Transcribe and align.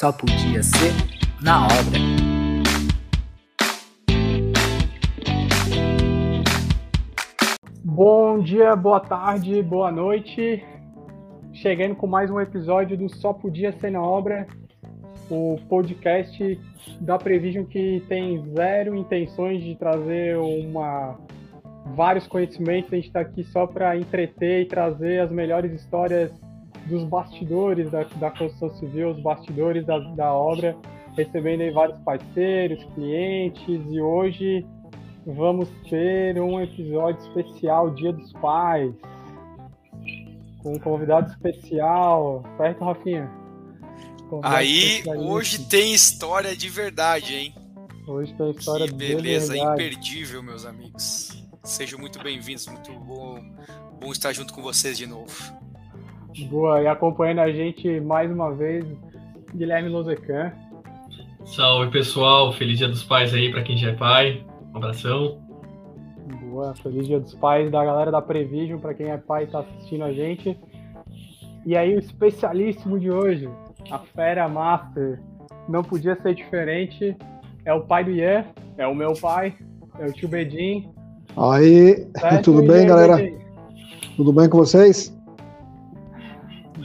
só 0.00 0.10
podia 0.10 0.62
ser 0.62 0.94
na 1.42 1.66
obra. 1.66 1.98
Bom 7.84 8.38
dia, 8.38 8.74
boa 8.74 9.00
tarde, 9.00 9.62
boa 9.62 9.92
noite. 9.92 10.64
Chegando 11.52 11.94
com 11.96 12.06
mais 12.06 12.30
um 12.30 12.40
episódio 12.40 12.96
do 12.96 13.14
Só 13.14 13.34
Podia 13.34 13.72
Ser 13.72 13.90
na 13.90 14.00
Obra, 14.00 14.46
o 15.28 15.58
podcast 15.68 16.58
da 16.98 17.18
Prevision 17.18 17.66
que 17.66 18.02
tem 18.08 18.42
zero 18.56 18.94
intenções 18.94 19.62
de 19.62 19.74
trazer 19.76 20.38
uma 20.38 21.18
vários 21.94 22.26
conhecimentos. 22.26 22.90
A 22.90 22.96
gente 22.96 23.08
está 23.08 23.20
aqui 23.20 23.44
só 23.44 23.66
para 23.66 23.94
entreter 23.98 24.62
e 24.62 24.64
trazer 24.64 25.20
as 25.20 25.30
melhores 25.30 25.74
histórias 25.74 26.32
dos 26.86 27.04
bastidores 27.04 27.90
da, 27.90 28.04
da 28.04 28.30
construção 28.30 28.74
civil, 28.78 29.10
os 29.10 29.20
bastidores 29.20 29.84
da, 29.86 29.98
da 29.98 30.32
obra, 30.32 30.76
recebendo 31.16 31.62
aí 31.62 31.70
vários 31.70 31.98
parceiros, 32.00 32.82
clientes, 32.94 33.80
e 33.90 34.00
hoje 34.00 34.66
vamos 35.26 35.68
ter 35.88 36.40
um 36.40 36.60
episódio 36.60 37.20
especial 37.28 37.90
Dia 37.90 38.12
dos 38.12 38.32
Pais, 38.34 38.92
com 40.62 40.72
um 40.74 40.78
convidado 40.78 41.30
especial, 41.30 42.42
certo, 42.56 42.84
Rafinha? 42.84 43.30
Convidado 44.28 44.54
Aí, 44.54 45.02
hoje 45.16 45.66
tem 45.66 45.92
história 45.92 46.56
de 46.56 46.68
verdade, 46.68 47.34
hein? 47.34 47.54
Hoje 48.06 48.32
tem 48.34 48.50
história 48.50 48.86
que 48.86 48.94
beleza, 48.94 49.56
imperdível, 49.56 50.42
meus 50.42 50.64
amigos. 50.64 51.44
Sejam 51.62 51.98
muito 51.98 52.22
bem-vindos, 52.22 52.66
muito 52.66 52.92
bom, 52.92 53.38
bom 54.00 54.12
estar 54.12 54.32
junto 54.32 54.52
com 54.52 54.62
vocês 54.62 54.96
de 54.96 55.06
novo. 55.06 55.60
Boa, 56.38 56.80
e 56.80 56.86
acompanhando 56.86 57.40
a 57.40 57.50
gente 57.50 58.00
mais 58.00 58.30
uma 58.30 58.52
vez, 58.52 58.84
Guilherme 59.54 59.88
Lozecan. 59.88 60.52
Salve 61.44 61.90
pessoal, 61.90 62.52
feliz 62.52 62.78
dia 62.78 62.88
dos 62.88 63.02
pais 63.02 63.34
aí 63.34 63.50
para 63.50 63.62
quem 63.62 63.76
já 63.76 63.90
é 63.90 63.94
pai. 63.94 64.44
Um 64.72 64.76
abração. 64.76 65.38
Boa, 66.42 66.74
feliz 66.76 67.06
dia 67.06 67.18
dos 67.18 67.34
pais 67.34 67.70
da 67.70 67.84
galera 67.84 68.10
da 68.10 68.22
Prevision, 68.22 68.78
para 68.78 68.94
quem 68.94 69.08
é 69.08 69.16
pai 69.16 69.44
e 69.44 69.46
tá 69.48 69.60
assistindo 69.60 70.04
a 70.04 70.12
gente. 70.12 70.56
E 71.66 71.76
aí 71.76 71.96
o 71.96 71.98
especialíssimo 71.98 72.98
de 72.98 73.10
hoje, 73.10 73.48
a 73.90 73.98
Fera 73.98 74.48
Master, 74.48 75.20
não 75.68 75.82
podia 75.82 76.14
ser 76.22 76.34
diferente, 76.34 77.16
é 77.64 77.74
o 77.74 77.82
pai 77.82 78.04
do 78.04 78.10
Ian, 78.10 78.44
é 78.78 78.86
o 78.86 78.94
meu 78.94 79.14
pai, 79.14 79.54
é 79.98 80.06
o 80.06 80.12
tio 80.12 80.28
Bedin. 80.28 80.88
Aí, 81.36 82.06
certo? 82.18 82.44
tudo 82.44 82.62
bem, 82.62 82.86
galera? 82.86 83.16
Bedin? 83.16 83.38
Tudo 84.16 84.32
bem 84.32 84.48
com 84.48 84.58
vocês? 84.58 85.16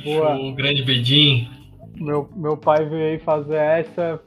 Boa. 0.06 0.36
O 0.36 0.54
grande 0.54 0.84
Bedin. 0.84 1.50
Meu, 1.96 2.30
meu 2.36 2.56
pai 2.56 2.86
veio 2.86 3.14
aí 3.14 3.20
fazer 3.20 3.56
essa, 3.56 4.20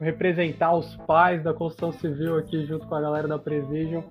representar 0.00 0.74
os 0.74 0.96
pais 1.06 1.42
da 1.44 1.52
construção 1.52 1.92
civil 1.92 2.38
aqui 2.38 2.64
junto 2.64 2.86
com 2.86 2.94
a 2.94 3.00
galera 3.00 3.28
da 3.28 3.38
Prevision, 3.38 4.02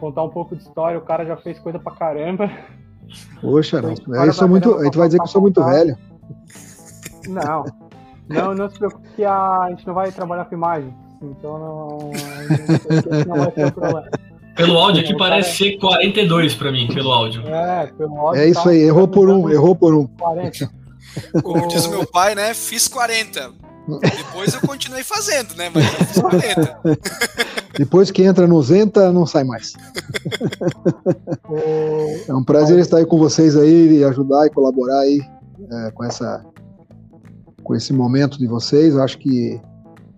contar 0.00 0.24
um 0.24 0.30
pouco 0.30 0.56
de 0.56 0.62
história. 0.62 0.98
O 0.98 1.02
cara 1.02 1.24
já 1.24 1.36
fez 1.36 1.58
coisa 1.60 1.78
pra 1.78 1.94
caramba. 1.94 2.50
Poxa, 3.40 3.80
não. 3.80 3.94
Eu 4.24 4.32
sou 4.32 4.48
muito, 4.48 4.74
a 4.74 4.84
gente 4.84 4.98
vai 4.98 5.06
dizer 5.06 5.18
que 5.18 5.24
eu 5.24 5.28
sou 5.28 5.42
muito 5.42 5.62
velho. 5.62 5.96
Não, 7.28 7.64
não, 8.28 8.54
não 8.54 8.68
se 8.68 8.78
preocupe 8.78 9.08
que 9.16 9.24
a, 9.24 9.66
gente 9.70 9.86
não 9.86 9.94
vai 9.94 10.10
trabalhar 10.10 10.46
com 10.46 10.54
imagem. 10.54 10.92
Então 11.22 11.58
não, 11.58 11.98
não 13.26 13.36
vai 13.36 13.50
ter 13.52 13.72
problema. 13.72 14.04
Pelo 14.54 14.78
áudio 14.78 15.02
aqui 15.02 15.16
parece 15.16 15.56
ser 15.56 15.78
42 15.78 16.54
para 16.54 16.70
mim, 16.70 16.86
pelo 16.86 17.10
áudio. 17.10 17.42
É, 17.46 17.86
pelo 17.98 18.16
áudio. 18.18 18.40
É 18.40 18.48
isso 18.48 18.62
tá, 18.62 18.70
aí, 18.70 18.82
errou 18.82 19.08
por 19.08 19.28
um, 19.28 19.50
errou 19.50 19.74
por 19.74 19.94
um. 19.94 20.06
40. 20.06 20.70
Como 21.42 21.66
diz 21.68 21.86
o 21.86 21.90
meu 21.90 22.06
pai, 22.06 22.34
né? 22.34 22.54
Fiz 22.54 22.86
40. 22.88 23.52
Depois 24.00 24.54
eu 24.54 24.60
continuei 24.60 25.02
fazendo, 25.02 25.54
né? 25.56 25.70
Mas 25.74 25.84
eu 25.84 26.06
fiz 26.06 26.20
40. 26.20 26.80
Depois 27.76 28.10
que 28.10 28.22
entra 28.22 28.46
no 28.46 28.62
Zenta, 28.62 29.12
não 29.12 29.26
sai 29.26 29.42
mais. 29.44 29.72
é 32.28 32.32
um 32.32 32.44
prazer 32.44 32.78
estar 32.78 32.98
aí 32.98 33.06
com 33.06 33.18
vocês 33.18 33.56
aí 33.56 33.98
e 33.98 34.04
ajudar 34.04 34.46
e 34.46 34.50
colaborar 34.50 35.00
aí 35.00 35.20
é, 35.70 35.90
com 35.90 36.04
essa 36.04 36.44
com 37.64 37.74
esse 37.74 37.92
momento 37.92 38.38
de 38.38 38.46
vocês. 38.46 38.94
Eu 38.94 39.02
acho 39.02 39.18
que 39.18 39.60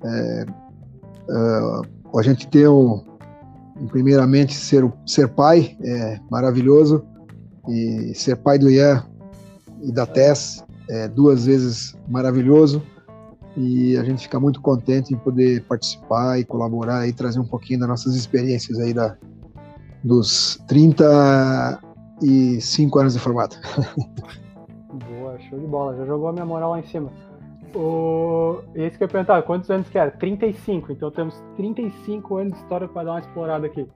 é, 0.05 0.47
é, 1.31 2.19
a 2.19 2.23
gente 2.23 2.47
tem 2.49 2.69
um, 2.69 3.03
primeiramente 3.91 4.55
ser, 4.55 4.91
ser 5.07 5.29
pai 5.29 5.77
é 5.83 6.19
maravilhoso 6.31 7.05
e 7.69 8.13
ser 8.15 8.37
pai 8.37 8.59
do 8.59 8.71
Ian 8.71 9.05
e 9.83 9.93
da 9.93 10.07
Tess 10.07 10.65
é 10.89 11.09
duas 11.09 11.47
vezes 11.47 11.97
maravilhoso 12.09 12.81
e 13.57 13.97
a 13.97 14.05
gente 14.05 14.23
fica 14.23 14.39
muito 14.39 14.61
contente 14.61 15.15
em 15.15 15.17
poder 15.17 15.63
participar 15.63 16.39
e 16.39 16.45
colaborar 16.45 17.09
e 17.09 17.13
trazer 17.13 17.41
um 17.41 17.47
pouquinho 17.47 17.81
das 17.81 17.89
nossas 17.89 18.15
experiências 18.15 18.79
aí 18.79 18.93
da, 18.93 19.17
dos 20.05 20.63
35 20.69 22.99
anos 22.99 23.15
de 23.15 23.19
formato. 23.19 23.59
Boa, 25.09 25.39
show 25.41 25.59
de 25.59 25.67
bola, 25.67 25.97
já 25.97 26.07
jogou 26.07 26.29
a 26.29 26.33
minha 26.33 26.47
moral 26.47 26.71
lá 26.71 26.81
em 26.81 26.87
cima. 26.87 27.11
O... 27.77 28.63
Esse 28.75 28.97
que 28.97 29.05
eu 29.05 29.07
ia 29.07 29.13
perguntar, 29.13 29.43
quantos 29.43 29.71
anos 29.71 29.89
que 29.89 29.99
era? 29.99 30.11
35, 30.11 30.93
então 30.93 31.11
temos 31.11 31.39
35 31.57 32.37
anos 32.37 32.53
de 32.55 32.59
história 32.61 32.89
para 32.89 33.05
dar 33.05 33.13
uma 33.13 33.21
explorada 33.21 33.67
aqui. 33.67 33.87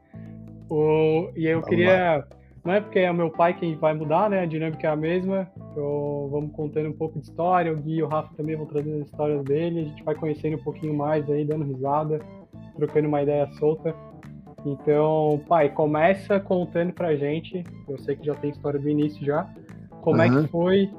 O... 0.69 1.31
E 1.35 1.47
eu 1.47 1.61
Vamos 1.61 1.69
queria. 1.69 2.19
Lá. 2.19 2.25
Não 2.63 2.75
é 2.75 2.81
porque 2.81 2.99
é 2.99 3.11
o 3.11 3.15
meu 3.15 3.31
pai 3.31 3.55
quem 3.55 3.75
vai 3.75 3.95
mudar, 3.95 4.29
né? 4.29 4.41
A 4.41 4.47
dinâmica 4.47 4.87
é 4.87 4.91
a 4.91 4.97
mesma. 4.97 5.51
Então, 5.57 6.29
vamos 6.31 6.53
contando 6.53 6.91
um 6.91 6.93
pouco 6.93 7.19
de 7.19 7.25
história. 7.25 7.73
O 7.73 7.77
Gui 7.77 7.97
e 7.97 8.03
o 8.03 8.07
Rafa 8.07 8.35
também 8.37 8.55
vão 8.55 8.67
trazer 8.67 8.93
as 9.01 9.07
histórias 9.07 9.43
dele. 9.45 9.81
A 9.81 9.85
gente 9.85 10.05
vai 10.05 10.15
conhecendo 10.15 10.59
um 10.59 10.63
pouquinho 10.63 10.95
mais 10.95 11.29
aí, 11.31 11.43
dando 11.43 11.65
risada, 11.65 12.21
trocando 12.77 13.09
uma 13.09 13.23
ideia 13.23 13.51
solta. 13.53 13.95
Então, 14.67 15.41
pai, 15.49 15.71
começa 15.71 16.39
contando 16.39 16.93
pra 16.93 17.17
gente. 17.17 17.65
Eu 17.89 17.99
sei 17.99 18.15
que 18.15 18.27
já 18.27 18.35
tem 18.35 18.51
história 18.51 18.79
do 18.79 18.91
início 18.91 19.25
já. 19.25 19.49
Como 20.03 20.19
uhum. 20.19 20.23
é 20.23 20.43
que 20.43 20.49
foi 20.49 20.91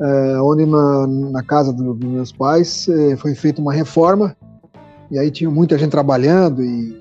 é, 0.00 0.40
onde 0.40 0.66
na, 0.66 1.06
na 1.06 1.42
casa 1.42 1.72
do, 1.72 1.94
dos 1.94 2.10
meus 2.10 2.32
pais 2.32 2.88
é, 2.88 3.16
foi 3.16 3.34
feita 3.34 3.60
uma 3.60 3.72
reforma 3.72 4.36
e 5.10 5.18
aí 5.18 5.30
tinha 5.30 5.50
muita 5.50 5.78
gente 5.78 5.90
trabalhando 5.90 6.62
e 6.62 7.00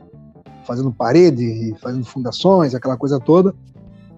fazendo 0.66 0.92
parede, 0.92 1.76
fazendo 1.82 2.06
fundações, 2.06 2.76
aquela 2.76 2.98
coisa 2.98 3.20
toda. 3.20 3.54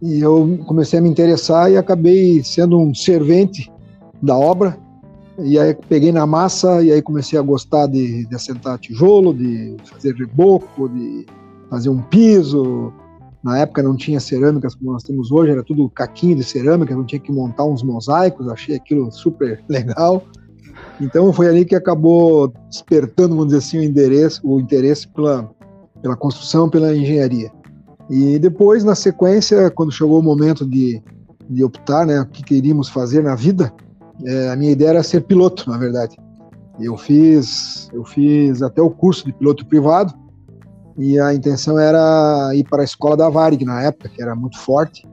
E 0.02 0.19
eu 0.19 0.59
comecei 0.68 1.00
a 1.00 1.02
me 1.02 1.09
interessar 1.09 1.72
e 1.72 1.78
acabei 1.78 2.44
sendo 2.44 2.78
um 2.78 2.94
servente 2.94 3.72
da 4.22 4.38
obra. 4.38 4.78
E 5.40 5.59
aí 5.59 5.75
peguei 5.88 6.12
na 6.12 6.25
massa 6.25 6.81
e 6.84 6.92
aí 6.92 7.02
comecei 7.02 7.38
a 7.38 7.42
gostar 7.42 7.88
de, 7.88 8.25
de 8.25 8.36
assentar 8.36 8.78
tijolo, 8.80 9.34
de 9.34 9.75
fazer 9.86 10.13
reboco, 10.16 10.90
de 10.90 11.25
fazer 11.69 11.90
um 11.90 12.02
piso, 12.02 12.94
na 13.45 13.59
época 13.59 13.83
não 13.83 13.95
tinha 13.95 14.19
cerâmicas 14.19 14.73
como 14.73 14.91
nós 14.91 15.03
temos 15.03 15.31
hoje, 15.31 15.51
era 15.51 15.63
tudo 15.63 15.88
caquinho 15.88 16.35
de 16.35 16.44
cerâmica, 16.44 16.95
não 16.95 17.06
tinha 17.06 17.19
que 17.19 17.31
montar 17.31 17.63
uns 17.63 17.83
mosaicos, 17.83 18.50
achei 18.50 18.75
aquilo 18.75 19.11
super 19.11 19.63
legal. 19.69 20.23
Então 21.00 21.31
foi 21.31 21.47
ali 21.47 21.63
que 21.63 21.75
acabou 21.75 22.51
despertando, 22.68 23.36
vamos 23.36 23.53
dizer 23.53 23.59
assim, 23.59 23.77
o, 23.77 23.83
endereço, 23.83 24.42
o 24.44 24.59
interesse 24.59 25.07
pela, 25.09 25.47
pela 26.01 26.15
construção, 26.15 26.68
pela 26.68 26.97
engenharia. 26.97 27.51
E 28.09 28.39
depois, 28.39 28.83
na 28.83 28.95
sequência, 28.95 29.69
quando 29.69 29.91
chegou 29.91 30.19
o 30.19 30.24
momento 30.24 30.65
de, 30.65 31.00
de 31.48 31.63
optar, 31.63 32.03
né, 32.03 32.21
o 32.21 32.25
que 32.25 32.44
queríamos 32.44 32.89
fazer 32.89 33.21
na 33.21 33.36
vida, 33.36 33.71
é, 34.25 34.50
a 34.50 34.56
minha 34.56 34.71
ideia 34.71 34.89
era 34.89 35.03
ser 35.03 35.21
piloto, 35.21 35.69
na 35.69 35.77
verdade. 35.77 36.18
Eu 36.80 36.98
fiz, 36.98 37.89
eu 37.94 38.03
fiz 38.03 38.63
até 38.63 38.81
o 38.81 38.89
curso 38.89 39.24
de 39.24 39.33
piloto 39.33 39.63
privado, 39.68 40.15
e 40.97 41.19
a 41.19 41.33
intenção 41.33 41.77
era 41.77 42.51
ir 42.53 42.63
para 42.63 42.81
a 42.81 42.86
escola 42.86 43.18
da 43.18 43.30
Varig 43.30 43.65
na 43.65 43.81
época, 43.83 44.09
que 44.09 44.21
era 44.21 44.36
muito 44.36 44.57
forte. 44.57 45.07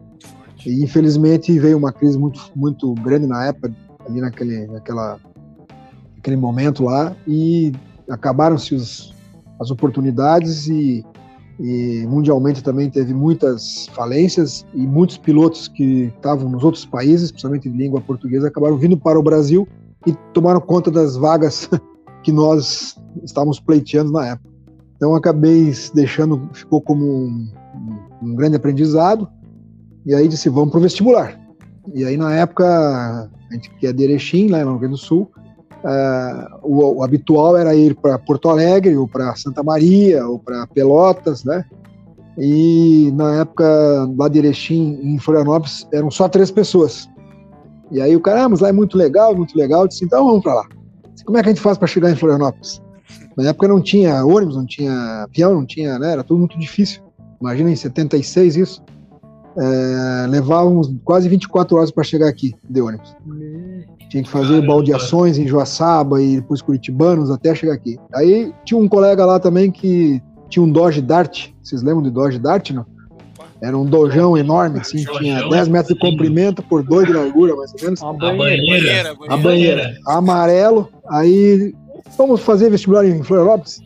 E 0.64 0.82
infelizmente 0.82 1.58
veio 1.58 1.76
uma 1.76 1.92
crise 1.92 2.16
muito, 2.16 2.40
muito 2.54 2.94
grande 2.94 3.26
na 3.26 3.46
época, 3.46 3.74
ali 4.08 4.20
naquele, 4.20 4.66
naquela, 4.68 5.18
naquele 6.16 6.36
momento 6.36 6.84
lá, 6.84 7.16
e 7.26 7.72
acabaram-se 8.08 8.76
as 9.58 9.70
oportunidades 9.70 10.68
e, 10.68 11.04
e 11.58 12.06
mundialmente 12.06 12.62
também 12.62 12.88
teve 12.88 13.12
muitas 13.12 13.88
falências 13.88 14.64
e 14.72 14.86
muitos 14.86 15.18
pilotos 15.18 15.66
que 15.66 16.12
estavam 16.14 16.48
nos 16.48 16.62
outros 16.62 16.84
países, 16.84 17.32
principalmente 17.32 17.68
de 17.68 17.76
língua 17.76 18.00
portuguesa, 18.00 18.46
acabaram 18.46 18.76
vindo 18.76 18.96
para 18.96 19.18
o 19.18 19.22
Brasil 19.22 19.66
e 20.06 20.12
tomaram 20.32 20.60
conta 20.60 20.92
das 20.92 21.16
vagas 21.16 21.68
que 22.22 22.30
nós 22.30 22.96
estávamos 23.24 23.58
pleiteando 23.58 24.12
na 24.12 24.28
época. 24.28 24.51
Então 25.02 25.16
acabei 25.16 25.74
deixando, 25.92 26.48
ficou 26.52 26.80
como 26.80 27.04
um, 27.04 27.48
um 28.22 28.36
grande 28.36 28.54
aprendizado, 28.54 29.28
e 30.06 30.14
aí 30.14 30.28
disse, 30.28 30.48
vamos 30.48 30.70
para 30.70 30.78
o 30.78 30.82
vestibular. 30.82 31.36
E 31.92 32.04
aí 32.04 32.16
na 32.16 32.32
época, 32.32 32.64
a 32.64 33.52
gente 33.52 33.68
que 33.80 33.88
é 33.88 33.92
de 33.92 34.04
Erechim, 34.04 34.46
lá 34.46 34.60
no 34.60 34.70
Rio 34.70 34.78
Grande 34.78 34.94
do 34.94 34.98
Sul, 34.98 35.28
uh, 35.82 36.56
o, 36.62 36.98
o, 36.98 37.02
habitual 37.02 37.56
era 37.56 37.74
ir 37.74 37.96
para 37.96 38.16
Porto 38.16 38.48
Alegre, 38.48 38.96
ou 38.96 39.08
para 39.08 39.34
Santa 39.34 39.60
Maria, 39.64 40.24
ou 40.24 40.38
para 40.38 40.68
Pelotas, 40.68 41.42
né? 41.42 41.64
E 42.38 43.10
na 43.16 43.40
época, 43.40 44.08
lá 44.16 44.28
de 44.28 44.38
Erechim, 44.38 45.00
em 45.02 45.18
Florianópolis, 45.18 45.84
eram 45.92 46.12
só 46.12 46.28
três 46.28 46.48
pessoas. 46.52 47.08
E 47.90 48.00
aí 48.00 48.14
o 48.14 48.20
cara, 48.20 48.44
ah, 48.44 48.48
mas 48.48 48.60
lá 48.60 48.68
é 48.68 48.72
muito 48.72 48.96
legal, 48.96 49.34
muito 49.34 49.58
legal. 49.58 49.80
Eu 49.80 49.88
disse, 49.88 50.04
então 50.04 50.24
vamos 50.26 50.44
para 50.44 50.54
lá. 50.54 50.64
Como 51.24 51.38
é 51.38 51.42
que 51.42 51.48
a 51.48 51.52
gente 51.52 51.60
faz 51.60 51.76
para 51.76 51.88
chegar 51.88 52.08
em 52.08 52.14
Florianópolis? 52.14 52.80
Na 53.36 53.48
época 53.48 53.68
não 53.68 53.80
tinha 53.80 54.24
ônibus, 54.24 54.56
não 54.56 54.66
tinha 54.66 55.24
avião, 55.24 55.54
não 55.54 55.64
tinha, 55.64 55.98
né? 55.98 56.12
Era 56.12 56.24
tudo 56.24 56.38
muito 56.38 56.58
difícil. 56.58 57.02
Imagina 57.40 57.70
em 57.70 57.76
76 57.76 58.56
isso. 58.56 58.82
É, 59.56 60.26
levávamos 60.28 60.90
quase 61.04 61.28
24 61.28 61.76
horas 61.76 61.90
para 61.90 62.04
chegar 62.04 62.28
aqui 62.28 62.54
de 62.68 62.80
ônibus. 62.80 63.14
Tinha 64.08 64.22
que 64.22 64.28
fazer 64.28 64.54
Caramba. 64.54 64.66
baldeações 64.66 65.38
em 65.38 65.46
Joaçaba 65.46 66.22
e 66.22 66.36
depois 66.36 66.62
Curitibanos 66.62 67.30
até 67.30 67.54
chegar 67.54 67.74
aqui. 67.74 67.98
Aí 68.14 68.52
tinha 68.64 68.78
um 68.78 68.88
colega 68.88 69.24
lá 69.24 69.38
também 69.38 69.70
que 69.70 70.22
tinha 70.48 70.62
um 70.62 70.70
Dodge 70.70 71.00
Dart. 71.02 71.48
Vocês 71.62 71.82
lembram 71.82 72.02
de 72.02 72.10
Dodge 72.10 72.38
Dart, 72.38 72.70
não? 72.70 72.86
Era 73.62 73.78
um 73.78 73.86
dojão 73.86 74.36
enorme, 74.36 74.80
assim, 74.80 75.04
tinha 75.18 75.48
10 75.48 75.68
metros 75.68 75.94
de 75.94 76.00
comprimento 76.00 76.64
por 76.64 76.82
2 76.82 77.06
de 77.06 77.12
largura, 77.12 77.54
mais 77.54 77.72
ou 77.72 77.80
menos. 77.80 78.02
A 78.02 78.12
banheira. 78.12 79.16
A 79.28 79.36
banheira. 79.36 79.94
Amarelo. 80.04 80.88
Aí, 81.08 81.72
vamos 82.16 82.40
fazer 82.40 82.70
vestibular 82.70 83.06
em 83.06 83.22
Florianópolis? 83.22 83.80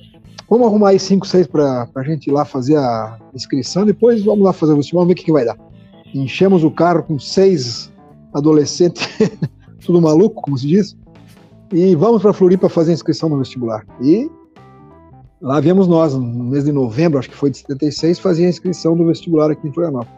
Vamos 0.48 0.66
arrumar 0.66 0.90
aí 0.90 0.98
5, 0.98 1.26
6 1.26 1.46
para 1.48 1.88
a 1.94 2.02
gente 2.02 2.28
ir 2.28 2.32
lá 2.32 2.44
fazer 2.44 2.76
a 2.76 3.18
inscrição, 3.34 3.84
depois 3.84 4.24
vamos 4.24 4.44
lá 4.44 4.52
fazer 4.52 4.72
o 4.72 4.76
vestibular, 4.76 5.06
ver 5.06 5.12
o 5.12 5.16
que, 5.16 5.24
que 5.24 5.32
vai 5.32 5.44
dar. 5.44 5.58
Enchemos 6.14 6.62
o 6.62 6.70
carro 6.70 7.02
com 7.02 7.18
seis 7.18 7.92
adolescentes, 8.32 9.08
tudo 9.84 10.00
maluco, 10.00 10.40
como 10.42 10.56
se 10.56 10.66
diz, 10.68 10.96
e 11.72 11.96
vamos 11.96 12.22
para 12.22 12.32
Floripa 12.32 12.68
fazer 12.68 12.92
a 12.92 12.94
inscrição 12.94 13.28
no 13.28 13.38
vestibular. 13.38 13.84
E 14.00 14.30
Lá 15.40 15.60
viemos 15.60 15.86
nós, 15.86 16.14
no 16.14 16.44
mês 16.44 16.64
de 16.64 16.72
novembro, 16.72 17.18
acho 17.18 17.28
que 17.28 17.36
foi 17.36 17.50
de 17.50 17.58
76, 17.58 18.18
fazer 18.18 18.46
a 18.46 18.48
inscrição 18.48 18.96
do 18.96 19.06
vestibular 19.06 19.50
aqui 19.50 19.68
em 19.68 19.72
Florianópolis. 19.72 20.14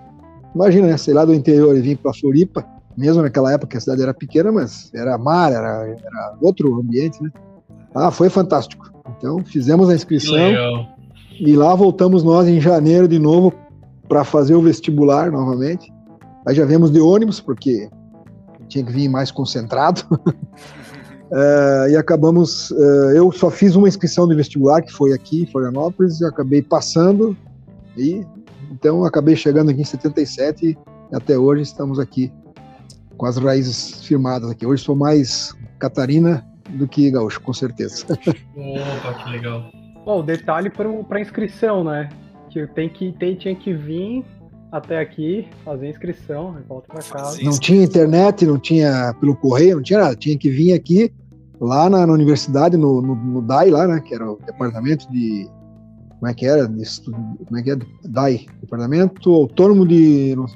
Imagina, 0.54 0.86
né? 0.86 0.96
Sei 0.96 1.12
lá 1.12 1.24
do 1.24 1.34
interior 1.34 1.76
e 1.76 1.80
vim 1.80 1.96
para 1.96 2.14
Floripa, 2.14 2.64
mesmo 2.96 3.22
naquela 3.22 3.52
época 3.52 3.76
a 3.76 3.80
cidade 3.80 4.00
era 4.00 4.14
pequena, 4.14 4.52
mas 4.52 4.90
era 4.94 5.18
mar, 5.18 5.52
era, 5.52 5.86
era 5.86 6.36
outro 6.40 6.78
ambiente, 6.78 7.20
né? 7.22 7.30
Ah, 7.98 8.10
foi 8.10 8.28
fantástico. 8.28 8.90
Então 9.16 9.44
fizemos 9.44 9.88
a 9.88 9.94
inscrição 9.94 10.36
e 11.40 11.56
lá 11.56 11.74
voltamos 11.74 12.22
nós 12.22 12.46
em 12.46 12.60
janeiro 12.60 13.08
de 13.08 13.18
novo 13.18 13.52
para 14.08 14.24
fazer 14.24 14.54
o 14.54 14.62
vestibular 14.62 15.30
novamente. 15.30 15.92
Aí 16.46 16.54
já 16.54 16.64
viemos 16.64 16.90
de 16.90 17.00
ônibus, 17.00 17.40
porque 17.40 17.88
tinha 18.68 18.84
que 18.84 18.92
vir 18.92 19.08
mais 19.08 19.30
concentrado. 19.30 20.02
Uh, 20.10 21.88
e 21.90 21.96
acabamos. 21.96 22.70
Uh, 22.70 23.10
eu 23.14 23.30
só 23.32 23.50
fiz 23.50 23.76
uma 23.76 23.88
inscrição 23.88 24.26
de 24.26 24.34
vestibular, 24.34 24.80
que 24.82 24.92
foi 24.92 25.12
aqui 25.12 25.42
em 25.42 25.46
Florianópolis, 25.46 26.20
e 26.20 26.24
acabei 26.24 26.62
passando, 26.62 27.36
e 27.96 28.24
então 28.70 29.04
acabei 29.04 29.34
chegando 29.34 29.70
aqui 29.70 29.80
em 29.80 29.84
77 29.84 30.66
e 31.10 31.16
até 31.16 31.38
hoje 31.38 31.62
estamos 31.62 31.98
aqui 31.98 32.32
com 33.16 33.26
as 33.26 33.36
raízes 33.36 34.04
firmadas 34.04 34.50
aqui. 34.50 34.64
Hoje 34.64 34.84
sou 34.84 34.94
mais 34.94 35.54
Catarina 35.78 36.46
do 36.70 36.86
que 36.86 37.10
gaúcho, 37.10 37.40
com 37.40 37.52
certeza. 37.52 38.06
Opa, 38.10 39.14
que 39.24 39.30
legal. 39.30 39.70
Bom, 40.04 40.24
detalhe 40.24 40.70
para 40.70 41.20
inscrição, 41.20 41.84
né? 41.84 42.08
Que 42.50 42.66
tem 42.66 42.88
que 42.88 43.12
tem, 43.12 43.34
tinha 43.34 43.54
que 43.54 43.72
vir 43.74 44.24
até 44.70 45.00
aqui, 45.00 45.48
fazer 45.64 45.88
inscrição, 45.88 46.56
volta 46.68 46.88
para 46.88 47.02
casa. 47.02 47.42
Não 47.42 47.58
tinha 47.58 47.82
internet, 47.82 48.46
não 48.46 48.58
tinha 48.58 49.14
pelo 49.20 49.36
correio, 49.36 49.76
não 49.76 49.82
tinha 49.82 50.00
nada. 50.00 50.16
Tinha 50.16 50.36
que 50.36 50.50
vir 50.50 50.72
aqui, 50.72 51.12
lá 51.60 51.88
na, 51.88 52.06
na 52.06 52.12
universidade, 52.12 52.76
no, 52.76 53.00
no, 53.00 53.14
no, 53.14 53.42
DAI, 53.42 53.70
lá, 53.70 53.86
né? 53.86 54.00
Que 54.00 54.14
era 54.14 54.30
o 54.30 54.38
departamento 54.44 55.10
de. 55.10 55.48
Como 56.18 56.30
é 56.30 56.34
que 56.34 56.46
era? 56.46 56.66
De, 56.66 56.84
como 57.46 57.58
é 57.58 57.62
que 57.62 57.70
é? 57.70 57.76
DAI 58.04 58.46
Departamento 58.60 59.32
Autônomo 59.32 59.86
de. 59.86 60.34
Não, 60.36 60.46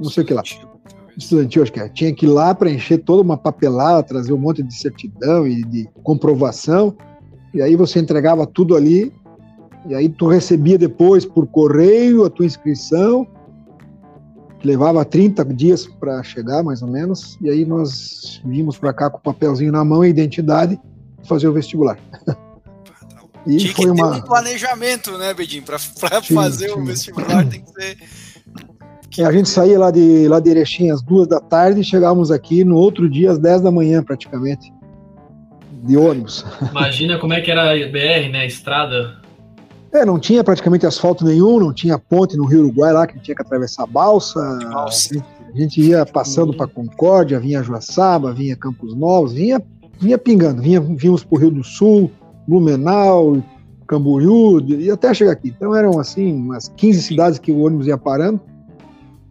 não 0.00 0.10
sei 0.10 0.24
o 0.24 0.26
que 0.26 0.34
lá. 0.34 0.42
Estudantil, 1.16 1.62
acho 1.62 1.72
que 1.72 1.80
é. 1.80 1.88
Tinha 1.88 2.14
que 2.14 2.26
ir 2.26 2.28
lá 2.28 2.54
preencher 2.54 2.98
toda 2.98 3.22
uma 3.22 3.36
papelada, 3.36 4.02
trazer 4.02 4.32
um 4.32 4.38
monte 4.38 4.62
de 4.62 4.74
certidão 4.74 5.46
e 5.46 5.62
de 5.64 5.88
comprovação. 6.02 6.96
E 7.52 7.62
aí 7.62 7.76
você 7.76 8.00
entregava 8.00 8.46
tudo 8.46 8.76
ali. 8.76 9.12
E 9.86 9.94
aí 9.94 10.08
tu 10.08 10.26
recebia 10.26 10.78
depois 10.78 11.24
por 11.24 11.46
correio 11.46 12.24
a 12.24 12.30
tua 12.30 12.46
inscrição 12.46 13.26
levava 14.64 15.04
30 15.04 15.44
dias 15.46 15.86
para 15.86 16.22
chegar, 16.22 16.62
mais 16.62 16.82
ou 16.82 16.88
menos, 16.88 17.36
e 17.40 17.50
aí 17.50 17.64
nós 17.64 18.40
vimos 18.44 18.78
para 18.78 18.92
cá 18.92 19.10
com 19.10 19.18
o 19.18 19.20
papelzinho 19.20 19.70
na 19.70 19.84
mão 19.84 20.04
e 20.04 20.08
identidade 20.08 20.80
fazer 21.24 21.48
o 21.48 21.52
vestibular. 21.52 21.98
e 23.46 23.58
Tinha 23.58 23.74
foi 23.74 23.84
que 23.84 23.90
uma... 23.90 24.12
ter 24.12 24.18
um 24.18 24.22
planejamento, 24.22 25.18
né, 25.18 25.34
Bedinho? 25.34 25.62
Para 25.62 25.78
fazer 25.78 26.70
sim. 26.70 26.74
o 26.74 26.84
vestibular 26.84 27.46
tem 27.46 27.62
que 27.62 27.70
ser. 27.70 27.98
A 29.22 29.32
gente 29.32 29.48
saía 29.48 29.78
lá 29.78 29.90
de, 29.90 30.26
lá 30.28 30.40
de 30.40 30.50
Erechim 30.50 30.90
às 30.90 31.02
duas 31.02 31.28
da 31.28 31.40
tarde 31.40 31.80
e 31.80 31.84
chegávamos 31.84 32.30
aqui 32.30 32.64
no 32.64 32.76
outro 32.76 33.08
dia 33.08 33.30
às 33.30 33.38
10 33.38 33.62
da 33.62 33.70
manhã, 33.70 34.02
praticamente, 34.02 34.72
de 35.82 35.96
ônibus. 35.96 36.44
Imagina 36.70 37.18
como 37.18 37.32
é 37.32 37.40
que 37.40 37.50
era 37.50 37.70
a 37.70 37.74
BR, 37.74 38.30
né? 38.30 38.40
A 38.40 38.46
estrada 38.46 39.24
é, 39.94 40.04
não 40.04 40.18
tinha 40.18 40.42
praticamente 40.42 40.84
asfalto 40.84 41.24
nenhum, 41.24 41.60
não 41.60 41.72
tinha 41.72 41.96
ponte 41.96 42.36
no 42.36 42.44
Rio 42.46 42.64
Uruguai 42.64 42.92
lá 42.92 43.06
que 43.06 43.16
tinha 43.20 43.36
que 43.36 43.42
atravessar 43.42 43.84
a 43.84 43.86
balsa. 43.86 44.40
Nossa. 44.58 45.24
A 45.54 45.56
gente 45.56 45.80
ia 45.80 46.04
passando 46.04 46.52
para 46.52 46.66
Concórdia, 46.66 47.38
vinha 47.38 47.62
Joaçaba, 47.62 48.32
vinha 48.32 48.56
Campos 48.56 48.92
Novos, 48.96 49.34
vinha, 49.34 49.62
vinha 50.00 50.18
pingando, 50.18 50.60
vinha, 50.60 50.80
vínhamos 50.80 51.22
para 51.22 51.36
o 51.36 51.38
Rio 51.38 51.52
do 51.52 51.62
Sul, 51.62 52.10
Blumenau, 52.48 53.40
Camboriú, 53.86 54.60
e 54.68 54.90
até 54.90 55.14
chegar 55.14 55.30
aqui. 55.30 55.54
Então 55.56 55.72
eram 55.76 56.00
assim, 56.00 56.34
umas 56.34 56.66
15 56.76 57.00
cidades 57.00 57.38
que 57.38 57.52
o 57.52 57.60
ônibus 57.60 57.86
ia 57.86 57.96
parando. 57.96 58.40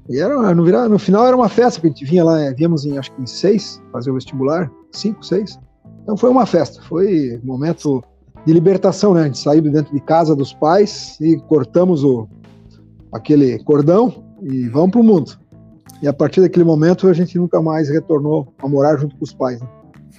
E 0.09 0.19
era, 0.19 0.53
no, 0.53 0.89
no 0.89 0.99
final 0.99 1.25
era 1.25 1.35
uma 1.35 1.49
festa, 1.49 1.79
que 1.79 1.87
a 1.87 1.89
gente 1.89 2.05
vinha 2.05 2.23
lá, 2.23 2.51
viemos 2.51 2.85
em 2.85 2.97
acho 2.97 3.11
que 3.11 3.21
em 3.21 3.25
seis, 3.25 3.81
fazer 3.91 4.11
o 4.11 4.15
vestibular, 4.15 4.69
cinco, 4.91 5.23
seis. 5.25 5.57
Então 6.01 6.17
foi 6.17 6.29
uma 6.29 6.45
festa, 6.45 6.81
foi 6.81 7.39
um 7.43 7.47
momento 7.47 8.03
de 8.45 8.51
libertação, 8.51 9.13
né? 9.13 9.21
A 9.21 9.25
gente 9.25 9.39
saiu 9.39 9.61
de 9.61 9.69
dentro 9.69 9.93
de 9.93 10.01
casa 10.01 10.35
dos 10.35 10.53
pais 10.53 11.17
e 11.21 11.37
cortamos 11.47 12.03
o, 12.03 12.27
aquele 13.13 13.63
cordão 13.63 14.23
e 14.41 14.67
vamos 14.67 14.91
para 14.91 14.99
o 14.99 15.03
mundo. 15.03 15.39
E 16.01 16.07
a 16.07 16.13
partir 16.13 16.41
daquele 16.41 16.65
momento 16.65 17.07
a 17.07 17.13
gente 17.13 17.37
nunca 17.37 17.61
mais 17.61 17.87
retornou 17.89 18.53
a 18.57 18.67
morar 18.67 18.97
junto 18.97 19.15
com 19.15 19.23
os 19.23 19.33
pais. 19.33 19.61
Né? 19.61 19.67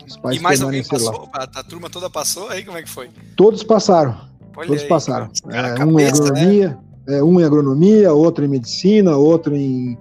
Os 0.06 0.16
pais 0.16 0.38
e 0.38 0.40
mais 0.40 0.62
alguém 0.62 0.82
passou? 0.82 1.28
A, 1.32 1.42
a, 1.42 1.62
turma 1.62 1.90
toda 1.90 2.08
passou 2.08 2.48
aí? 2.48 2.64
Como 2.64 2.78
é 2.78 2.82
que 2.82 2.88
foi? 2.88 3.10
Todos 3.36 3.62
passaram. 3.62 4.16
Olha 4.56 4.68
todos 4.68 4.82
aí, 4.82 4.88
passaram. 4.88 5.28
É, 5.50 5.84
um 5.84 5.98
agronomia, 5.98 6.68
né? 6.70 6.78
É, 7.08 7.22
um 7.22 7.40
em 7.40 7.44
agronomia, 7.44 8.12
outro 8.12 8.44
em 8.44 8.48
medicina, 8.48 9.16
outro 9.16 9.54
em 9.56 9.96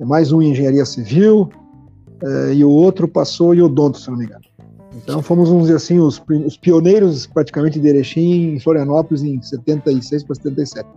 mais 0.00 0.32
um 0.32 0.42
em 0.42 0.50
engenharia 0.50 0.84
civil 0.84 1.48
é, 2.22 2.54
e 2.54 2.64
o 2.64 2.70
outro 2.70 3.06
passou 3.06 3.54
em 3.54 3.60
odonto, 3.60 3.98
se 3.98 4.10
não 4.10 4.16
me 4.16 4.24
engano. 4.24 4.42
Então 4.96 5.22
fomos, 5.22 5.48
vamos 5.48 5.64
dizer 5.64 5.76
assim, 5.76 5.98
os, 5.98 6.22
os 6.46 6.56
pioneiros 6.56 7.26
praticamente 7.26 7.80
de 7.80 7.88
Erechim 7.88 8.54
em 8.54 8.60
Florianópolis 8.60 9.22
em 9.22 9.40
76 9.40 10.24
para 10.24 10.34
77. 10.36 10.88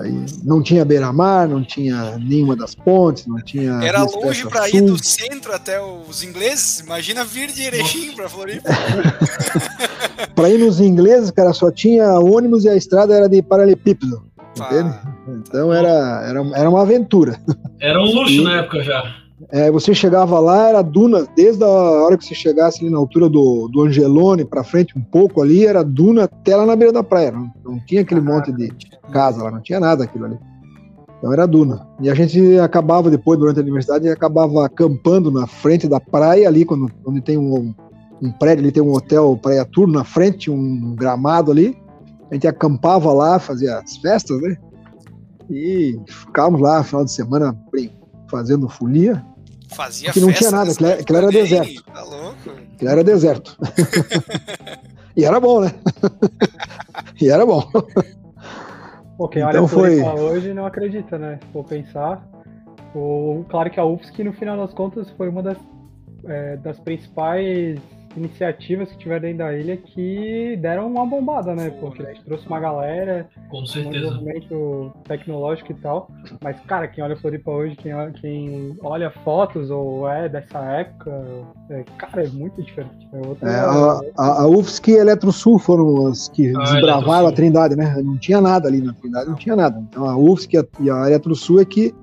Aí 0.00 0.26
não 0.42 0.60
tinha 0.60 0.84
beira-mar, 0.84 1.48
não 1.48 1.62
tinha 1.62 2.18
nenhuma 2.18 2.56
das 2.56 2.74
pontes, 2.74 3.24
não 3.26 3.40
tinha. 3.40 3.72
Era 3.84 4.02
longe 4.02 4.44
para 4.48 4.68
ir 4.68 4.80
do 4.80 5.02
centro 5.02 5.52
até 5.52 5.80
os 5.80 6.24
ingleses. 6.24 6.80
Imagina 6.80 7.24
vir 7.24 7.52
de 7.52 7.62
Erechim 7.62 8.12
para 8.16 8.28
Floripa. 8.28 8.68
para 10.34 10.50
ir 10.50 10.58
nos 10.58 10.80
ingleses, 10.80 11.30
cara, 11.30 11.52
só 11.52 11.70
tinha 11.70 12.18
ônibus 12.18 12.64
e 12.64 12.68
a 12.68 12.76
estrada 12.76 13.14
era 13.14 13.28
de 13.28 13.42
paralelepípedo. 13.42 14.22
Entende? 14.56 14.94
Então 15.28 15.72
era, 15.72 16.24
era, 16.26 16.40
era 16.54 16.70
uma 16.70 16.82
aventura. 16.82 17.38
Era 17.80 18.00
um 18.00 18.06
luxo 18.06 18.32
e, 18.32 18.44
na 18.44 18.58
época 18.58 18.82
já. 18.82 19.04
É, 19.50 19.70
você 19.70 19.94
chegava 19.94 20.38
lá, 20.40 20.68
era 20.68 20.82
duna, 20.82 21.26
desde 21.36 21.62
a 21.62 21.68
hora 21.68 22.16
que 22.16 22.24
você 22.24 22.34
chegasse 22.34 22.80
ali 22.80 22.90
na 22.90 22.96
altura 22.96 23.28
do, 23.28 23.68
do 23.68 23.82
Angelone 23.82 24.46
para 24.46 24.64
frente 24.64 24.98
um 24.98 25.02
pouco 25.02 25.42
ali, 25.42 25.66
era 25.66 25.84
duna 25.84 26.24
até 26.24 26.56
lá 26.56 26.64
na 26.64 26.74
beira 26.74 26.92
da 26.92 27.02
praia. 27.02 27.32
Não, 27.32 27.52
não 27.64 27.78
tinha 27.86 28.00
aquele 28.00 28.22
monte 28.22 28.50
de 28.50 28.72
casa 29.12 29.42
lá, 29.44 29.50
não 29.50 29.60
tinha 29.60 29.78
nada 29.78 30.04
aquilo 30.04 30.24
ali. 30.24 30.38
Então 31.18 31.32
era 31.32 31.46
duna. 31.46 31.86
E 32.00 32.08
a 32.08 32.14
gente 32.14 32.58
acabava 32.58 33.10
depois, 33.10 33.38
durante 33.38 33.58
a 33.58 33.62
universidade, 33.62 34.08
acabava 34.08 34.64
acampando 34.64 35.30
na 35.30 35.46
frente 35.46 35.86
da 35.86 36.00
praia 36.00 36.48
ali, 36.48 36.64
quando, 36.64 36.90
onde 37.04 37.20
tem 37.20 37.36
um, 37.36 37.74
um 38.22 38.30
prédio, 38.32 38.64
ali 38.64 38.72
tem 38.72 38.82
um 38.82 38.92
hotel 38.92 39.38
Praia 39.40 39.64
Tour 39.64 39.86
na 39.86 40.04
frente, 40.04 40.50
um 40.50 40.94
gramado 40.94 41.50
ali. 41.50 41.76
A 42.30 42.34
gente 42.34 42.46
acampava 42.48 43.12
lá, 43.12 43.38
fazia 43.38 43.78
as 43.78 43.96
festas, 43.98 44.40
né? 44.40 44.56
E 45.50 45.96
ficávamos 46.08 46.60
lá, 46.60 46.82
final 46.82 47.04
de 47.04 47.12
semana, 47.12 47.56
fazendo 48.28 48.68
folia. 48.68 49.24
Fazia 49.74 50.08
Porque 50.08 50.20
não 50.20 50.32
tinha 50.32 50.50
nada, 50.50 50.70
aquilo 50.72 50.88
era- 50.88 51.00
aquilo 51.00 51.18
era 51.18 51.28
deserto. 51.30 51.84
Tá 51.84 52.02
louco? 52.02 52.36
Que 52.78 52.86
era 52.86 53.04
deserto. 53.04 53.56
e 55.16 55.24
era 55.24 55.38
bom, 55.40 55.60
né? 55.60 55.72
e 57.20 57.28
era 57.28 57.44
bom. 57.46 57.62
Pô, 59.16 59.28
quem 59.28 59.42
Então 59.42 59.60
olha 59.64 59.68
foi- 59.68 60.00
hoje 60.02 60.52
não 60.54 60.66
acredita, 60.66 61.18
né? 61.18 61.38
Se 61.42 61.52
for 61.52 61.64
pensar. 61.64 62.26
O, 62.94 63.44
claro 63.48 63.70
que 63.70 63.78
a 63.78 63.84
UFSC, 63.84 64.24
no 64.24 64.32
final 64.32 64.56
das 64.56 64.72
contas, 64.72 65.08
foi 65.16 65.28
uma 65.28 65.42
das, 65.42 65.58
é, 66.24 66.56
das 66.56 66.78
principais 66.80 67.78
iniciativas 68.16 68.90
que 68.90 68.98
tiveram 68.98 69.22
dentro 69.22 69.38
da 69.38 69.56
ilha 69.56 69.76
que 69.76 70.56
deram 70.60 70.86
uma 70.88 71.04
bombada, 71.06 71.54
né? 71.54 71.70
Porque 71.80 72.02
a 72.02 72.06
gente 72.12 72.24
trouxe 72.24 72.46
uma 72.46 72.58
galera, 72.60 73.28
Com 73.50 73.60
um 73.62 73.66
certeza. 73.66 73.92
desenvolvimento 73.94 74.92
tecnológico 75.06 75.72
e 75.72 75.74
tal. 75.76 76.10
Mas, 76.42 76.58
cara, 76.66 76.88
quem 76.88 77.02
olha 77.04 77.16
Floripa 77.16 77.50
hoje, 77.50 77.76
quem 77.76 77.94
olha, 77.94 78.12
quem 78.12 78.76
olha 78.82 79.10
fotos 79.24 79.70
ou 79.70 80.08
é 80.08 80.28
dessa 80.28 80.58
época, 80.60 81.10
é, 81.70 81.84
cara, 81.98 82.24
é 82.24 82.28
muito 82.28 82.62
diferente. 82.62 83.08
É 83.12 83.26
outra, 83.26 83.50
É, 83.50 83.54
a, 83.58 84.00
a, 84.16 84.42
a 84.42 84.46
UFSC 84.48 84.90
e 84.92 84.98
a 84.98 85.00
Eletrosul 85.02 85.58
foram 85.58 86.06
as 86.08 86.28
que 86.28 86.54
Ah, 86.56 86.62
desbravaram 86.62 87.26
a 87.28 87.32
Trindade, 87.32 87.76
né? 87.76 87.94
Não 88.02 88.16
tinha 88.16 88.40
nada 88.40 88.68
ali 88.68 88.80
na 88.80 88.92
Trindade, 88.94 89.28
não 89.28 89.36
tinha 89.36 89.56
nada. 89.56 89.78
Então 89.88 90.08
a 90.08 90.16
UFSC 90.16 90.56
e 90.56 90.58
a- 90.58 90.64
e 90.80 90.90
a 90.90 91.06
Eletrosul 91.08 91.60
é 91.60 91.64
que 91.64 91.94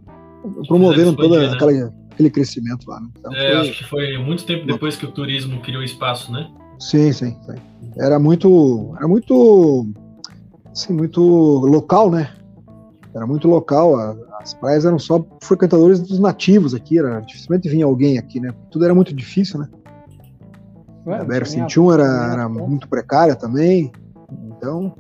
promoveram 0.68 1.14
todo 1.16 1.36
expandir, 1.36 1.50
né? 1.50 1.56
aquela, 1.56 1.94
aquele 2.14 2.30
crescimento 2.30 2.88
lá. 2.90 3.00
né? 3.00 3.08
Então, 3.20 3.34
É, 3.34 3.48
foi- 3.48 3.56
acho 3.70 3.78
que 3.78 3.84
foi 3.84 4.18
muito 4.18 4.46
tempo 4.46 4.66
depois 4.66 4.96
que 4.96 5.06
o 5.06 5.12
turismo 5.12 5.62
criou 5.62 5.84
espaço, 5.84 6.32
né? 6.32 6.50
Sim, 6.80 7.12
sim, 7.12 7.38
sim. 7.46 7.56
Era 8.00 8.18
muito, 8.20 8.94
era 8.98 9.08
muito, 9.08 9.88
assim, 10.72 10.94
muito 10.94 11.22
local, 11.22 12.10
né? 12.12 12.32
Era 13.16 13.28
muito 13.28 13.48
local. 13.48 13.96
a- 13.96 14.16
As 14.42 14.54
praias 14.54 14.84
eram 14.84 15.00
só 15.00 15.26
frequentadores 15.42 16.02
dos 16.02 16.20
nativos 16.20 16.74
aqui. 16.74 17.00
Era 17.00 17.22
dificilmente 17.22 17.70
vinha 17.70 17.86
alguém 17.86 18.18
aqui, 18.18 18.42
né? 18.42 18.54
Tudo 18.70 18.84
era 18.84 18.94
muito 18.94 19.14
difícil, 19.14 19.58
né? 19.60 19.70
Ué, 21.06 21.16
a 21.16 21.20
não 21.20 21.26
BR 21.28 21.46
tinha 21.46 21.62
nem 21.62 21.70
101 21.70 21.92
era, 21.94 22.04
era 22.04 22.46
asfalto. 22.46 22.70
muito 22.70 22.90
precária 22.90 23.36
também. 23.38 23.90
Então, 24.58 24.94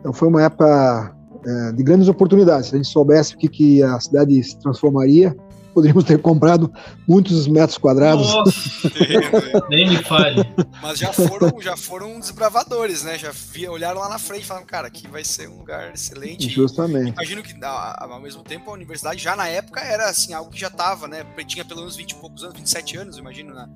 então 0.00 0.12
foi 0.12 0.26
uma 0.28 0.42
época 0.42 1.14
é, 1.46 1.72
de 1.72 1.82
grandes 1.84 2.08
oportunidades. 2.08 2.68
Se 2.70 2.74
a 2.74 2.78
gente 2.78 2.88
soubesse 2.90 3.34
o 3.34 3.38
que, 3.38 3.48
que 3.48 3.82
a 3.84 4.00
cidade 4.00 4.42
se 4.42 4.58
transformaria, 4.58 5.36
poderíamos 5.74 6.04
ter 6.04 6.20
comprado 6.20 6.72
muitos 7.06 7.46
metros 7.46 7.78
quadrados. 7.78 8.26
Nossa, 8.26 8.90
Terrível. 8.90 9.40
nem 9.70 9.88
me 9.88 10.02
fale. 10.02 10.42
Mas 10.82 10.98
já 10.98 11.12
foram, 11.12 11.60
já 11.60 11.76
foram 11.76 12.18
desbravadores, 12.18 13.02
né? 13.02 13.18
Já 13.18 13.32
via, 13.32 13.70
olharam 13.70 14.00
lá 14.00 14.08
na 14.08 14.18
frente 14.18 14.42
e 14.42 14.46
falaram, 14.46 14.66
cara, 14.66 14.88
aqui 14.88 15.06
vai 15.08 15.24
ser 15.24 15.48
um 15.48 15.58
lugar 15.58 15.92
excelente. 15.94 16.48
Justamente. 16.48 17.12
Imagino 17.12 17.42
que 17.42 17.54
ao 17.62 18.20
mesmo 18.20 18.42
tempo 18.42 18.70
a 18.70 18.74
universidade 18.74 19.22
já 19.22 19.36
na 19.36 19.48
época 19.48 19.80
era 19.80 20.08
assim, 20.08 20.32
algo 20.32 20.50
que 20.50 20.60
já 20.60 20.70
tava, 20.70 21.08
né? 21.08 21.24
Tinha 21.46 21.64
pelo 21.64 21.80
menos 21.80 21.96
20 21.96 22.10
e 22.10 22.14
poucos 22.16 22.44
anos, 22.44 22.56
27 22.56 22.96
anos, 22.96 23.18
imagino, 23.18 23.54
na, 23.54 23.68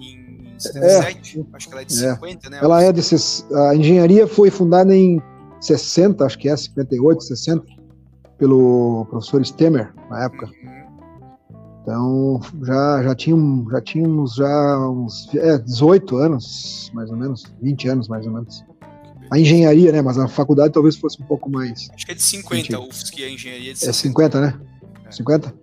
em, 0.00 0.54
em 0.54 0.58
77. 0.58 1.46
Acho 1.52 1.68
que 1.68 1.72
ela 1.72 1.82
é 1.82 1.84
de 1.84 2.04
É. 2.04 2.14
50, 2.14 2.50
né? 2.50 2.58
Ela 2.62 2.82
é 2.82 2.92
de, 2.92 3.00
a 3.54 3.74
engenharia 3.74 4.26
foi 4.26 4.50
fundada 4.50 4.94
em 4.94 5.22
60, 5.60 6.24
acho 6.24 6.38
que 6.38 6.48
é 6.48 6.56
58, 6.56 7.22
60, 7.22 7.64
pelo 8.38 9.06
professor 9.10 9.42
Stemmer 9.42 9.92
na 10.08 10.24
época. 10.24 10.46
Uhum. 10.46 10.79
Então 11.82 12.40
já 12.62 13.02
já 13.02 13.14
tinham 13.14 13.66
já 13.70 13.80
tínhamos 13.80 14.34
já 14.34 14.78
uns 14.88 15.28
é, 15.34 15.58
18 15.58 16.16
anos, 16.16 16.90
mais 16.94 17.10
ou 17.10 17.16
menos, 17.16 17.44
20 17.60 17.88
anos 17.88 18.08
mais 18.08 18.26
ou 18.26 18.32
menos. 18.32 18.64
A 19.30 19.38
engenharia, 19.38 19.92
né, 19.92 20.02
mas 20.02 20.18
a 20.18 20.26
faculdade 20.26 20.74
talvez 20.74 20.96
fosse 20.96 21.22
um 21.22 21.24
pouco 21.24 21.48
mais. 21.48 21.88
Acho 21.94 22.04
que 22.04 22.12
é 22.12 22.14
de 22.16 22.22
50, 22.22 22.56
Sentido. 22.56 22.76
a 22.76 22.80
UFSC, 22.84 23.22
a 23.22 23.30
engenharia 23.30 23.70
é 23.70 23.74
de 23.74 23.84
É 23.84 23.92
60. 23.92 24.08
50, 24.08 24.40
né? 24.40 24.60
É. 25.06 25.12
50? 25.12 25.54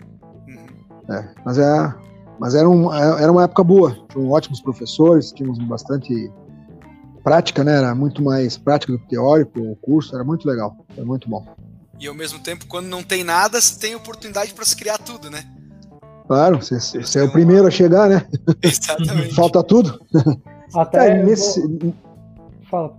Uhum. 0.48 1.14
É, 1.14 1.34
mas 1.46 1.58
é 1.58 1.96
mas 2.40 2.54
era, 2.54 2.70
um, 2.70 2.94
era 2.94 3.32
uma 3.32 3.44
época 3.44 3.64
boa. 3.64 3.98
Tinham 4.10 4.30
ótimos 4.30 4.62
professores, 4.62 5.32
tínhamos 5.32 5.58
bastante 5.60 6.32
prática, 7.24 7.64
né? 7.64 7.78
Era 7.78 7.96
muito 7.96 8.22
mais 8.22 8.58
prática 8.58 8.94
do 8.94 9.00
que 9.00 9.08
teórico, 9.10 9.60
o 9.60 9.76
curso 9.76 10.16
era 10.16 10.24
muito 10.24 10.48
legal, 10.48 10.76
era 10.96 11.06
muito 11.06 11.28
bom. 11.28 11.46
E 12.00 12.08
ao 12.08 12.14
mesmo 12.14 12.40
tempo, 12.40 12.68
quando 12.68 12.88
não 12.88 13.02
tem 13.02 13.24
nada, 13.24 13.60
você 13.60 13.80
tem 13.80 13.96
oportunidade 13.96 14.54
para 14.54 14.64
se 14.64 14.76
criar 14.76 15.00
tudo, 15.00 15.32
né? 15.32 15.44
Claro, 16.28 16.58
você, 16.62 17.20
é 17.20 17.24
o 17.24 17.32
primeiro 17.32 17.68
a 17.68 17.72
chegar, 17.72 18.10
né? 18.10 18.26
Exatamente. 18.62 19.34
Falta 19.36 19.64
tudo. 19.64 20.00
Até 20.76 21.12
É, 21.20 21.24
nesse, 21.24 21.62
vou- 21.62 21.94
Fala. 22.70 22.94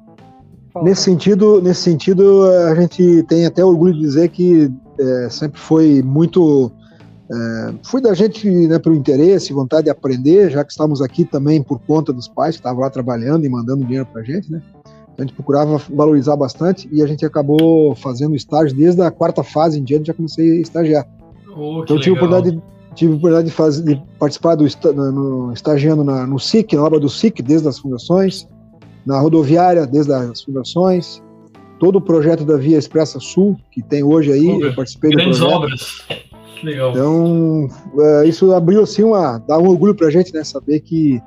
Fala. 0.72 0.84
nesse 0.84 1.02
sentido, 1.02 1.60
nesse 1.60 1.82
sentido, 1.82 2.44
a 2.70 2.74
gente 2.74 3.22
tem 3.24 3.44
até 3.44 3.62
orgulho 3.64 3.92
de 3.94 4.00
dizer 4.00 4.28
que 4.30 4.70
é, 4.98 5.28
sempre 5.28 5.60
foi 5.60 6.02
muito 6.02 6.72
é, 7.30 7.74
foi 7.84 8.00
da 8.00 8.14
gente 8.14 8.48
né, 8.48 8.78
pelo 8.78 8.94
interesse, 8.96 9.52
vontade 9.52 9.84
de 9.84 9.90
aprender, 9.90 10.50
já 10.50 10.64
que 10.64 10.72
estávamos 10.72 11.02
aqui 11.02 11.26
também 11.26 11.62
por 11.62 11.78
conta 11.80 12.10
dos 12.14 12.26
pais 12.26 12.56
que 12.56 12.60
estavam 12.60 12.80
lá 12.80 12.88
trabalhando 12.88 13.44
e 13.44 13.48
mandando 13.50 13.84
dinheiro 13.84 14.06
para 14.10 14.22
a 14.22 14.24
gente, 14.24 14.50
né? 14.50 14.62
A 15.18 15.22
gente 15.22 15.34
procurava 15.34 15.78
valorizar 15.94 16.36
bastante 16.36 16.88
e 16.90 17.02
a 17.02 17.06
gente 17.06 17.26
acabou 17.26 17.94
fazendo 17.96 18.34
estágio 18.36 18.74
desde 18.74 19.02
a 19.02 19.10
quarta 19.10 19.42
fase 19.42 19.78
em 19.78 19.82
diante, 19.84 20.06
já 20.06 20.14
comecei 20.14 20.58
a 20.58 20.60
estagiar. 20.62 21.06
Oh, 21.54 21.82
Então 21.82 21.96
eu 21.96 22.00
tive 22.00 22.16
a 22.16 22.24
oportunidade, 22.24 22.56
de- 22.56 22.62
tive 22.98 23.12
a 23.12 23.16
oportunidade 23.16 23.48
de, 23.48 23.54
fazer, 23.54 23.82
de 23.84 24.02
participar 24.18 24.56
do 24.56 24.64
no, 25.12 25.52
estagiando 25.52 26.02
na, 26.02 26.26
no 26.26 26.38
SIC, 26.38 26.72
na 26.74 26.82
obra 26.82 26.98
do 26.98 27.08
SIC, 27.08 27.40
desde 27.42 27.68
as 27.68 27.78
fundações, 27.78 28.48
na 29.06 29.20
rodoviária, 29.20 29.86
desde 29.86 30.12
as 30.12 30.42
fundações, 30.42 31.22
todo 31.78 31.96
o 31.96 32.00
projeto 32.00 32.44
da 32.44 32.56
Via 32.56 32.76
Expressa 32.76 33.20
Sul, 33.20 33.56
que 33.70 33.82
tem 33.82 34.02
hoje 34.02 34.32
aí, 34.32 34.48
Obra. 34.50 34.68
eu 34.68 34.74
participei 34.74 35.10
do 35.10 35.16
Grandes 35.16 35.38
projeto. 35.38 35.56
obras. 35.56 35.98
Que 36.58 36.66
legal. 36.66 36.90
Então, 36.90 37.68
é, 38.00 38.24
isso 38.26 38.52
abriu 38.52 38.82
assim 38.82 39.04
uma. 39.04 39.38
dá 39.38 39.56
um 39.58 39.68
orgulho 39.68 39.94
pra 39.94 40.10
gente, 40.10 40.34
né? 40.34 40.42
Saber 40.42 40.80
que 40.80 41.22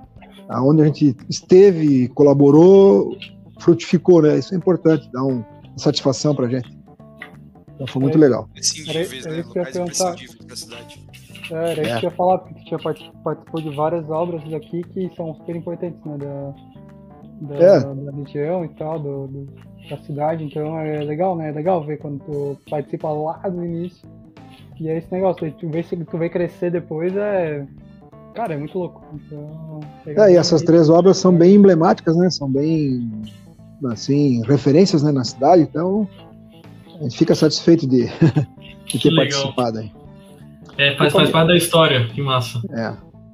aonde 0.49 0.81
a 0.81 0.85
gente 0.85 1.15
esteve, 1.29 2.09
colaborou, 2.09 3.15
frutificou, 3.61 4.21
né? 4.21 4.37
Isso 4.37 4.53
é 4.53 4.57
importante, 4.57 5.09
dá 5.13 5.23
um, 5.23 5.35
uma 5.37 5.77
satisfação 5.77 6.35
pra 6.35 6.49
gente. 6.49 6.69
Então 7.75 7.87
foi 7.87 8.01
muito 8.01 8.17
É. 8.17 8.21
legal. 8.21 8.47
Imprescindíveis, 8.51 9.25
né? 9.25 9.43
Locais 9.47 9.75
imprescindíveis 9.75 10.45
da 10.45 10.55
cidade. 10.55 11.10
É, 11.51 11.71
era 11.71 11.81
isso 11.81 11.91
É. 11.95 11.99
que 11.99 12.05
eu 12.05 12.09
ia 12.09 12.15
falar, 12.15 12.37
porque 12.39 12.53
tu 12.59 12.65
tinha 12.65 12.79
part- 12.79 13.11
participou 13.23 13.61
de 13.61 13.75
várias 13.75 14.09
obras 14.09 14.41
daqui 14.49 14.83
que 14.83 15.11
são 15.15 15.33
super 15.35 15.55
importantes, 15.55 16.01
né? 16.05 16.17
Da, 16.17 16.53
da, 17.41 17.55
É. 17.55 17.79
da 17.95 18.11
região 18.11 18.63
e 18.65 18.69
tal, 18.69 18.99
do, 18.99 19.27
do- 19.27 19.47
da 19.89 19.97
cidade. 20.03 20.43
Então 20.45 20.77
é 20.79 20.99
legal, 21.03 21.35
né? 21.35 21.49
É 21.49 21.51
legal 21.51 21.83
ver 21.83 21.97
quando 21.97 22.19
tu 22.23 22.57
participa 22.69 23.09
lá 23.09 23.37
do 23.49 23.63
início. 23.65 24.07
E 24.79 24.87
é 24.89 24.97
esse 24.97 25.11
negócio, 25.11 25.51
tu 25.59 25.67
vê, 25.69 25.83
se 25.83 25.95
tu 25.97 26.17
vê 26.17 26.29
crescer 26.29 26.71
depois, 26.71 27.15
é. 27.15 27.65
Cara, 28.33 28.53
é 28.53 28.57
muito 28.57 28.79
louco. 28.79 29.03
Então, 29.13 29.79
É, 30.05 30.31
e 30.31 30.37
essas 30.37 30.61
aí- 30.61 30.65
três 30.65 30.89
obras 30.89 31.17
são 31.17 31.33
bem 31.35 31.55
emblemáticas, 31.55 32.15
né? 32.15 32.29
São 32.29 32.49
bem, 32.49 33.11
assim, 33.91 34.41
referências 34.45 35.03
né, 35.03 35.11
na 35.11 35.23
cidade, 35.25 35.63
então 35.63 36.07
a 36.99 37.03
gente 37.03 37.17
fica 37.17 37.35
satisfeito 37.35 37.85
de, 37.87 38.05
de 38.85 38.97
Que 38.97 38.99
ter 38.99 39.09
legal. 39.09 39.27
participado 39.53 39.79
aí. 39.79 39.91
É, 40.77 40.95
faz, 40.95 41.13
faz 41.13 41.29
parte 41.29 41.47
da 41.47 41.55
história. 41.55 42.07
Que 42.07 42.21
massa. 42.21 42.61
É, 42.71 42.93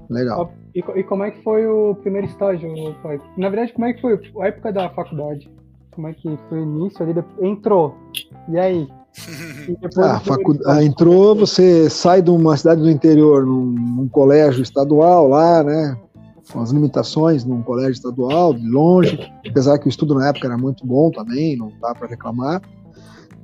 legal. 0.09 0.51
E, 0.75 0.79
e 0.79 1.03
como 1.03 1.23
é 1.23 1.31
que 1.31 1.43
foi 1.43 1.65
o 1.65 1.95
primeiro 1.95 2.27
estágio, 2.27 2.69
pai? 3.01 3.19
Na 3.37 3.49
verdade, 3.49 3.73
como 3.73 3.85
é 3.85 3.93
que 3.93 4.01
foi 4.01 4.19
a 4.41 4.47
época 4.47 4.71
da 4.71 4.89
faculdade? 4.89 5.49
Como 5.91 6.07
é 6.07 6.13
que 6.13 6.37
foi 6.49 6.59
o 6.59 6.63
início 6.63 7.03
ali? 7.03 7.23
Entrou. 7.41 7.95
E 8.49 8.59
aí? 8.59 8.87
E 9.67 9.77
Ah, 9.97 10.19
facu... 10.19 10.57
ah, 10.67 10.83
entrou, 10.83 11.35
você 11.35 11.89
sai 11.89 12.21
de 12.21 12.29
uma 12.29 12.55
cidade 12.55 12.81
do 12.81 12.89
interior, 12.89 13.45
num, 13.45 13.65
num 13.65 14.07
colégio 14.07 14.61
estadual 14.61 15.27
lá, 15.27 15.63
né? 15.63 15.97
Com 16.51 16.61
as 16.61 16.71
limitações 16.71 17.43
num 17.43 17.61
colégio 17.61 17.93
estadual, 17.93 18.53
de 18.53 18.69
longe, 18.69 19.19
apesar 19.49 19.79
que 19.79 19.87
o 19.87 19.89
estudo 19.89 20.13
na 20.13 20.29
época 20.29 20.47
era 20.47 20.57
muito 20.57 20.85
bom 20.85 21.09
também, 21.09 21.57
não 21.57 21.71
dá 21.81 21.93
para 21.95 22.07
reclamar. 22.07 22.61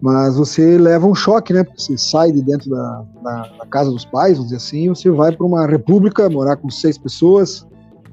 Mas 0.03 0.35
você 0.35 0.77
leva 0.77 1.07
um 1.07 1.15
choque, 1.15 1.53
né? 1.53 1.65
Você 1.77 1.97
sai 1.97 2.29
de 2.29 2.41
dentro 2.41 2.69
da, 2.69 3.05
da, 3.23 3.41
da 3.59 3.65
casa 3.67 3.89
dos 3.89 4.03
pais, 4.03 4.33
vamos 4.33 4.51
dizer 4.51 4.57
assim, 4.57 4.89
você 4.89 5.09
vai 5.09 5.31
para 5.31 5.45
uma 5.45 5.65
república, 5.65 6.29
morar 6.29 6.57
com 6.57 6.69
seis 6.69 6.97
pessoas, 6.97 7.65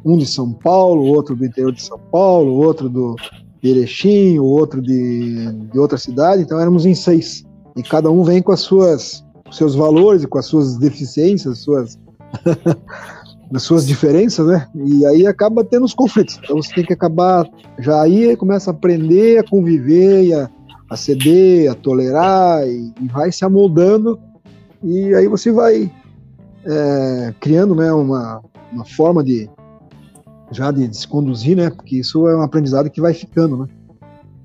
um 0.04 0.16
de 0.16 0.24
São 0.24 0.52
Paulo, 0.52 1.02
outro 1.02 1.34
do 1.34 1.44
interior 1.44 1.72
de 1.72 1.82
São 1.82 1.98
Paulo, 1.98 2.52
outro 2.52 2.88
do 2.88 3.16
Erechim, 3.60 4.38
outro 4.38 4.80
de, 4.80 5.50
de 5.50 5.78
outra 5.80 5.98
cidade, 5.98 6.42
então 6.42 6.60
éramos 6.60 6.86
em 6.86 6.94
seis. 6.94 7.44
E 7.76 7.82
cada 7.82 8.08
um 8.08 8.22
vem 8.22 8.40
com 8.40 8.52
as 8.52 8.60
suas 8.60 9.24
seus 9.50 9.74
valores 9.74 10.22
e 10.22 10.28
com 10.28 10.38
as 10.38 10.46
suas 10.46 10.76
deficiências, 10.76 11.58
suas 11.58 11.98
as 13.52 13.64
suas 13.64 13.84
diferenças, 13.84 14.46
né? 14.46 14.68
E 14.76 15.04
aí 15.06 15.26
acaba 15.26 15.64
tendo 15.64 15.86
os 15.86 15.94
conflitos. 15.94 16.38
Então 16.40 16.62
você 16.62 16.72
tem 16.72 16.84
que 16.84 16.92
acabar 16.92 17.50
já 17.80 18.00
aí 18.00 18.36
começa 18.36 18.70
a 18.70 18.74
aprender 18.74 19.38
a 19.38 19.42
conviver 19.42 20.26
e 20.26 20.32
a, 20.32 20.48
a 20.90 20.96
ceder, 20.96 21.70
a 21.70 21.74
tolerar 21.74 22.66
e, 22.66 22.92
e 23.00 23.08
vai 23.08 23.30
se 23.30 23.44
amoldando 23.44 24.18
e 24.82 25.14
aí 25.14 25.28
você 25.28 25.52
vai 25.52 25.90
é, 26.64 27.34
criando, 27.40 27.74
né, 27.74 27.92
uma, 27.92 28.42
uma 28.72 28.84
forma 28.84 29.22
de 29.22 29.48
já 30.50 30.70
de, 30.70 30.88
de 30.88 30.96
se 30.96 31.06
conduzir, 31.06 31.56
né? 31.56 31.70
Porque 31.70 31.96
isso 31.96 32.26
é 32.26 32.36
um 32.36 32.42
aprendizado 32.42 32.90
que 32.90 33.00
vai 33.00 33.14
ficando, 33.14 33.56
né? 33.56 33.66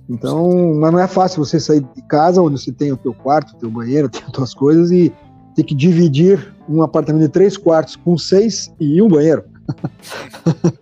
Então, 0.08 0.76
mas 0.76 0.92
não 0.92 1.00
é 1.00 1.08
fácil 1.08 1.44
você 1.44 1.60
sair 1.60 1.84
de 1.96 2.02
casa 2.04 2.42
onde 2.42 2.62
você 2.62 2.72
tem 2.72 2.92
o 2.92 2.98
teu 2.98 3.12
quarto, 3.12 3.54
o 3.54 3.58
teu 3.58 3.72
banheiro, 3.72 4.08
tem 4.10 4.22
as 4.24 4.32
tuas 4.32 4.54
coisas 4.54 4.92
e 4.92 5.12
ter 5.56 5.64
que 5.64 5.74
dividir 5.74 6.54
um 6.70 6.84
apartamento 6.84 7.24
de 7.24 7.30
três 7.30 7.58
quartos 7.58 7.96
com 7.96 8.18
seis 8.18 8.72
e 8.80 9.02
um 9.02 9.08
banheiro. 9.08 9.44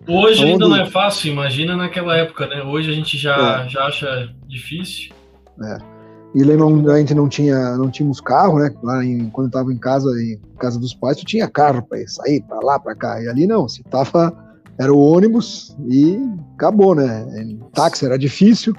Hoje 0.06 0.42
Onde... 0.42 0.52
ainda 0.52 0.68
não 0.68 0.76
é 0.76 0.84
fácil, 0.84 1.32
imagina 1.32 1.74
naquela 1.74 2.14
época, 2.16 2.46
né? 2.46 2.62
Hoje 2.62 2.90
a 2.90 2.92
gente 2.92 3.16
já, 3.16 3.64
é. 3.64 3.68
já 3.68 3.86
acha 3.86 4.28
difícil. 4.46 5.14
É. 5.62 5.78
E 6.34 6.42
não, 6.44 6.90
a 6.90 6.98
gente 6.98 7.14
não 7.14 7.28
tinha, 7.28 7.76
não 7.76 7.88
tínhamos 7.88 8.20
carro, 8.20 8.58
né? 8.58 8.74
Lá 8.82 9.04
em, 9.04 9.30
quando 9.30 9.46
eu 9.46 9.52
tava 9.52 9.72
em 9.72 9.78
casa, 9.78 10.10
em 10.20 10.40
casa 10.58 10.80
dos 10.80 10.92
pais, 10.92 11.16
tu 11.16 11.24
tinha 11.24 11.48
carro 11.48 11.80
para 11.82 12.06
sair 12.08 12.42
para 12.42 12.58
lá, 12.60 12.78
para 12.78 12.96
cá. 12.96 13.22
E 13.22 13.28
ali 13.28 13.46
não, 13.46 13.68
se 13.68 13.84
tava 13.84 14.36
era 14.76 14.92
o 14.92 14.98
ônibus 14.98 15.76
e 15.88 16.18
acabou, 16.54 16.94
né? 16.94 17.24
Táxi 17.72 18.04
era 18.04 18.18
difícil. 18.18 18.74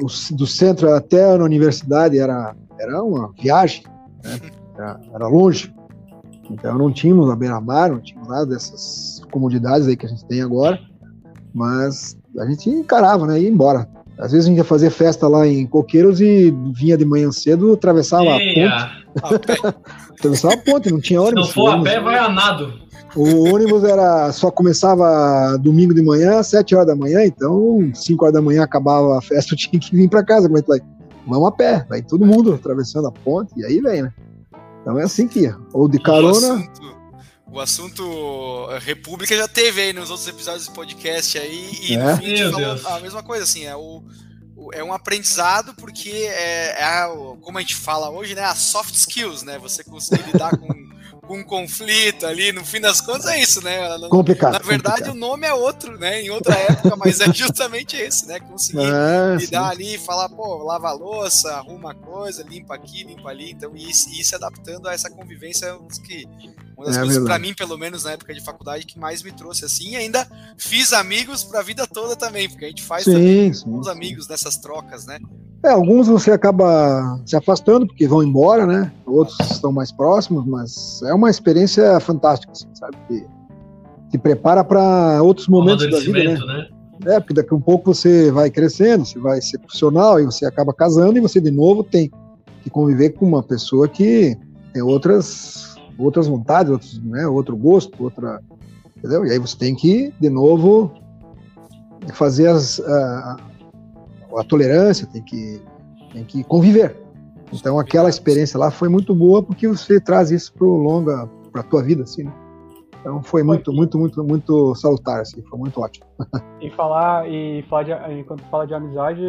O, 0.00 0.36
do 0.36 0.46
centro 0.46 0.94
até 0.94 1.24
a 1.24 1.42
universidade 1.42 2.18
era, 2.18 2.54
era 2.78 3.02
uma 3.02 3.32
viagem, 3.40 3.82
né? 4.24 4.38
era, 4.76 5.00
era 5.12 5.26
longe. 5.26 5.74
Então 6.50 6.78
não 6.78 6.92
tínhamos 6.92 7.28
a 7.28 7.36
beira-mar, 7.36 7.90
não 7.90 8.00
tínhamos 8.00 8.28
nada 8.28 8.46
dessas 8.46 9.20
comodidades 9.30 9.86
aí 9.88 9.96
que 9.96 10.06
a 10.06 10.08
gente 10.08 10.24
tem 10.26 10.40
agora, 10.40 10.78
mas 11.52 12.16
a 12.38 12.46
gente 12.46 12.70
encarava, 12.70 13.26
né? 13.26 13.40
Ia 13.40 13.50
embora. 13.50 13.88
Às 14.18 14.32
vezes 14.32 14.46
a 14.46 14.48
gente 14.48 14.58
ia 14.58 14.64
fazer 14.64 14.90
festa 14.90 15.28
lá 15.28 15.46
em 15.46 15.66
Coqueiros 15.66 16.20
e 16.20 16.52
vinha 16.74 16.96
de 16.96 17.04
manhã 17.04 17.30
cedo, 17.30 17.72
atravessava 17.72 18.24
Eia. 18.24 18.68
a 18.68 19.28
ponte. 19.28 19.46
atravessava 20.18 20.54
a 20.54 20.58
ponte, 20.58 20.90
não 20.90 21.00
tinha 21.00 21.22
ônibus. 21.22 21.50
Se 21.50 21.56
não 21.56 21.64
for 21.64 21.74
a 21.74 21.82
pé, 21.82 22.00
vai 22.00 22.18
a 22.18 22.28
nado. 22.28 22.72
O 23.14 23.54
ônibus 23.54 23.84
era 23.84 24.30
só 24.32 24.50
começava 24.50 25.56
domingo 25.58 25.94
de 25.94 26.02
manhã, 26.02 26.38
às 26.38 26.48
7 26.48 26.74
horas 26.74 26.88
da 26.88 26.96
manhã, 26.96 27.24
então 27.24 27.90
5 27.94 28.24
horas 28.24 28.34
da 28.34 28.42
manhã 28.42 28.62
acabava 28.62 29.18
a 29.18 29.22
festa, 29.22 29.54
eu 29.54 29.58
tinha 29.58 29.80
que 29.80 29.94
vir 29.94 30.08
para 30.08 30.24
casa. 30.24 30.48
Como 30.48 30.58
é 30.58 30.62
que 30.62 30.68
vai? 30.68 30.80
Vamos 31.26 31.48
a 31.48 31.52
pé, 31.52 31.86
vai 31.88 32.02
todo 32.02 32.26
mundo 32.26 32.54
atravessando 32.54 33.06
a 33.08 33.12
ponte, 33.12 33.52
e 33.56 33.64
aí 33.64 33.80
vem, 33.80 34.02
né? 34.02 34.12
Então 34.82 34.98
é 34.98 35.04
assim 35.04 35.28
que 35.28 35.40
ia. 35.40 35.56
Ou 35.72 35.88
de 35.88 35.98
carona. 36.00 36.54
Assunto, 36.54 36.97
o 37.50 37.60
assunto 37.60 38.68
eh, 38.70 38.78
República 38.78 39.36
já 39.36 39.48
teve 39.48 39.80
aí 39.80 39.92
nos 39.92 40.10
outros 40.10 40.28
episódios 40.28 40.66
do 40.66 40.72
podcast 40.72 41.38
aí, 41.38 41.70
e 41.82 41.94
é? 41.94 41.98
no 41.98 42.16
fim 42.16 42.40
a 42.42 42.50
Deus. 42.50 42.86
a 42.86 43.00
mesma 43.00 43.22
coisa, 43.22 43.44
assim, 43.44 43.64
é 43.64 43.74
o 43.74 44.02
é 44.74 44.82
um 44.82 44.92
aprendizado 44.92 45.72
porque 45.74 46.10
é, 46.10 46.80
é 46.80 46.84
a, 46.84 47.08
como 47.40 47.56
a 47.56 47.60
gente 47.60 47.76
fala 47.76 48.10
hoje, 48.10 48.34
né, 48.34 48.42
as 48.42 48.58
soft 48.58 48.92
skills, 48.94 49.42
né, 49.42 49.56
você 49.56 49.84
conseguir 49.84 50.26
lidar 50.26 50.50
com 50.58 50.68
com 51.28 51.40
um 51.40 51.44
conflito 51.44 52.26
ali, 52.26 52.52
no 52.52 52.64
fim 52.64 52.80
das 52.80 53.02
contas 53.02 53.26
é 53.26 53.38
isso, 53.38 53.62
né? 53.62 53.78
Complicado. 54.08 54.54
Na 54.54 54.58
verdade, 54.60 55.02
complicado. 55.02 55.14
o 55.14 55.14
nome 55.14 55.46
é 55.46 55.52
outro, 55.52 55.98
né? 55.98 56.22
Em 56.22 56.30
outra 56.30 56.54
época, 56.54 56.96
mas 56.96 57.20
é 57.20 57.30
justamente 57.34 57.94
esse, 57.96 58.26
né? 58.26 58.40
Conseguir 58.40 58.80
é, 58.80 59.36
lidar 59.36 59.64
sim. 59.64 59.70
ali, 59.70 59.98
falar, 59.98 60.30
pô, 60.30 60.64
lava 60.64 60.88
a 60.88 60.92
louça, 60.92 61.52
arruma 61.52 61.92
a 61.92 61.94
coisa, 61.94 62.42
limpa 62.42 62.74
aqui, 62.74 63.04
limpa 63.04 63.28
ali, 63.28 63.50
então 63.50 63.76
e, 63.76 63.90
e 63.90 64.24
se 64.24 64.34
adaptando 64.34 64.88
a 64.88 64.94
essa 64.94 65.10
convivência 65.10 65.78
que 66.02 66.24
uma 66.78 66.86
das 66.86 66.96
é 66.96 67.00
coisas 67.00 67.24
para 67.24 67.38
mim, 67.40 67.52
pelo 67.52 67.76
menos 67.76 68.04
na 68.04 68.12
época 68.12 68.32
de 68.32 68.40
faculdade, 68.40 68.86
que 68.86 68.98
mais 69.00 69.20
me 69.20 69.32
trouxe 69.32 69.64
assim, 69.64 69.90
e 69.90 69.96
ainda 69.96 70.24
fiz 70.56 70.92
amigos 70.92 71.42
para 71.42 71.58
a 71.58 71.62
vida 71.62 71.84
toda 71.88 72.14
também, 72.14 72.48
porque 72.48 72.64
a 72.64 72.68
gente 72.68 72.84
faz 72.84 73.02
sim, 73.02 73.12
também 73.12 73.52
sim, 73.52 73.64
com 73.64 73.78
os 73.80 73.88
amigos 73.88 74.28
nessas 74.28 74.56
trocas, 74.58 75.04
né? 75.04 75.18
É, 75.64 75.70
alguns 75.70 76.06
você 76.06 76.30
acaba 76.30 77.20
se 77.26 77.34
afastando 77.34 77.84
porque 77.84 78.06
vão 78.06 78.22
embora, 78.22 78.64
né? 78.64 78.92
Outros 79.04 79.36
estão 79.50 79.72
mais 79.72 79.90
próximos, 79.90 80.46
mas 80.46 81.02
é 81.02 81.12
uma 81.12 81.28
experiência 81.28 81.98
fantástica, 81.98 82.52
assim, 82.52 82.68
sabe? 82.74 82.96
Que 83.08 83.26
te 84.12 84.18
prepara 84.18 84.62
para 84.62 85.20
outros 85.20 85.48
momentos 85.48 85.90
da 85.90 85.98
vida, 85.98 86.46
né? 86.46 86.46
né? 86.46 86.68
É, 87.06 87.18
porque 87.18 87.34
daqui 87.34 87.52
a 87.52 87.56
um 87.56 87.60
pouco 87.60 87.92
você 87.92 88.30
vai 88.30 88.50
crescendo, 88.50 89.04
você 89.04 89.18
vai 89.18 89.42
ser 89.42 89.58
profissional 89.58 90.20
e 90.20 90.24
você 90.24 90.46
acaba 90.46 90.72
casando 90.72 91.18
e 91.18 91.20
você 91.20 91.40
de 91.40 91.50
novo 91.50 91.82
tem 91.82 92.08
que 92.62 92.70
conviver 92.70 93.10
com 93.10 93.26
uma 93.26 93.42
pessoa 93.42 93.88
que 93.88 94.36
tem 94.72 94.82
outras 94.82 95.67
outras 95.98 96.26
vontades, 96.26 96.70
outros, 96.70 97.02
né, 97.02 97.26
outro 97.26 97.56
gosto, 97.56 98.02
outra, 98.02 98.40
entendeu? 98.96 99.26
E 99.26 99.32
aí 99.32 99.38
você 99.38 99.56
tem 99.56 99.74
que 99.74 100.14
de 100.20 100.30
novo 100.30 100.92
fazer 102.14 102.48
as, 102.48 102.80
a, 102.80 103.36
a 104.36 104.44
tolerância, 104.44 105.06
tem 105.06 105.22
que, 105.22 105.60
tem 106.12 106.24
que 106.24 106.44
conviver. 106.44 106.96
Então 107.52 107.78
aquela 107.78 108.08
experiência 108.08 108.58
lá 108.58 108.70
foi 108.70 108.88
muito 108.88 109.14
boa 109.14 109.42
porque 109.42 109.66
você 109.66 110.00
traz 110.00 110.30
isso 110.30 110.52
para 110.52 110.66
longa, 110.66 111.28
para 111.52 111.62
tua 111.62 111.82
vida, 111.82 112.02
assim. 112.02 112.24
Né? 112.24 112.32
Então 113.00 113.22
foi 113.22 113.42
muito, 113.42 113.72
muito, 113.72 113.98
muito, 113.98 114.22
muito 114.24 114.74
salutar, 114.74 115.20
assim, 115.20 115.42
foi 115.42 115.58
muito 115.58 115.80
ótimo. 115.80 116.06
E 116.60 116.70
falar 116.70 117.28
e 117.28 117.62
falar 117.68 117.82
de, 117.84 118.18
enquanto 118.18 118.42
fala 118.50 118.66
de 118.66 118.74
amizade, 118.74 119.22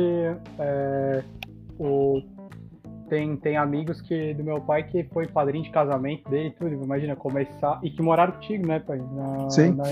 é, 0.58 1.24
o 1.78 2.22
tem, 3.10 3.36
tem 3.36 3.58
amigos 3.58 4.00
que 4.02 4.34
do 4.34 4.44
meu 4.44 4.62
pai 4.62 4.84
que 4.84 5.04
foi 5.12 5.28
padrinho 5.28 5.64
de 5.64 5.72
casamento 5.72 6.30
dele 6.30 6.54
tudo. 6.58 6.72
Imagina 6.72 7.16
começar. 7.16 7.80
E 7.84 7.90
que 7.90 8.02
moraram 8.02 8.34
contigo, 8.34 8.68
né, 8.68 8.80
pai? 8.80 9.02
Na, 9.14 9.50
Sim. 9.50 9.72
Na... 9.72 9.84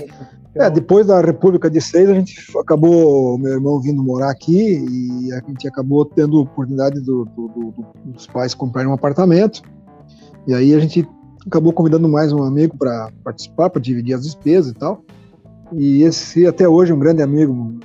É, 0.54 0.70
depois 0.70 1.06
da 1.06 1.20
República 1.20 1.68
de 1.68 1.80
Seis, 1.80 2.08
a 2.08 2.14
gente 2.14 2.36
acabou, 2.56 3.36
meu 3.38 3.52
irmão 3.52 3.80
vindo 3.80 4.02
morar 4.02 4.30
aqui 4.30 4.78
e 4.78 5.32
a 5.32 5.40
gente 5.46 5.66
acabou 5.66 6.04
tendo 6.04 6.40
oportunidade 6.40 7.00
do, 7.00 7.24
do, 7.24 7.48
do, 7.48 7.86
dos 8.04 8.26
pais 8.26 8.54
comprarem 8.54 8.90
um 8.90 8.94
apartamento. 8.94 9.62
E 10.46 10.54
aí 10.54 10.74
a 10.74 10.78
gente 10.78 11.06
acabou 11.46 11.72
convidando 11.72 12.08
mais 12.08 12.32
um 12.32 12.42
amigo 12.42 12.76
para 12.76 13.10
participar, 13.24 13.70
para 13.70 13.82
dividir 13.82 14.14
as 14.14 14.22
despesas 14.22 14.72
e 14.72 14.74
tal. 14.74 15.02
E 15.72 16.02
esse 16.02 16.46
até 16.46 16.68
hoje 16.68 16.92
é 16.92 16.94
um 16.94 16.98
grande 16.98 17.22
amigo 17.22 17.78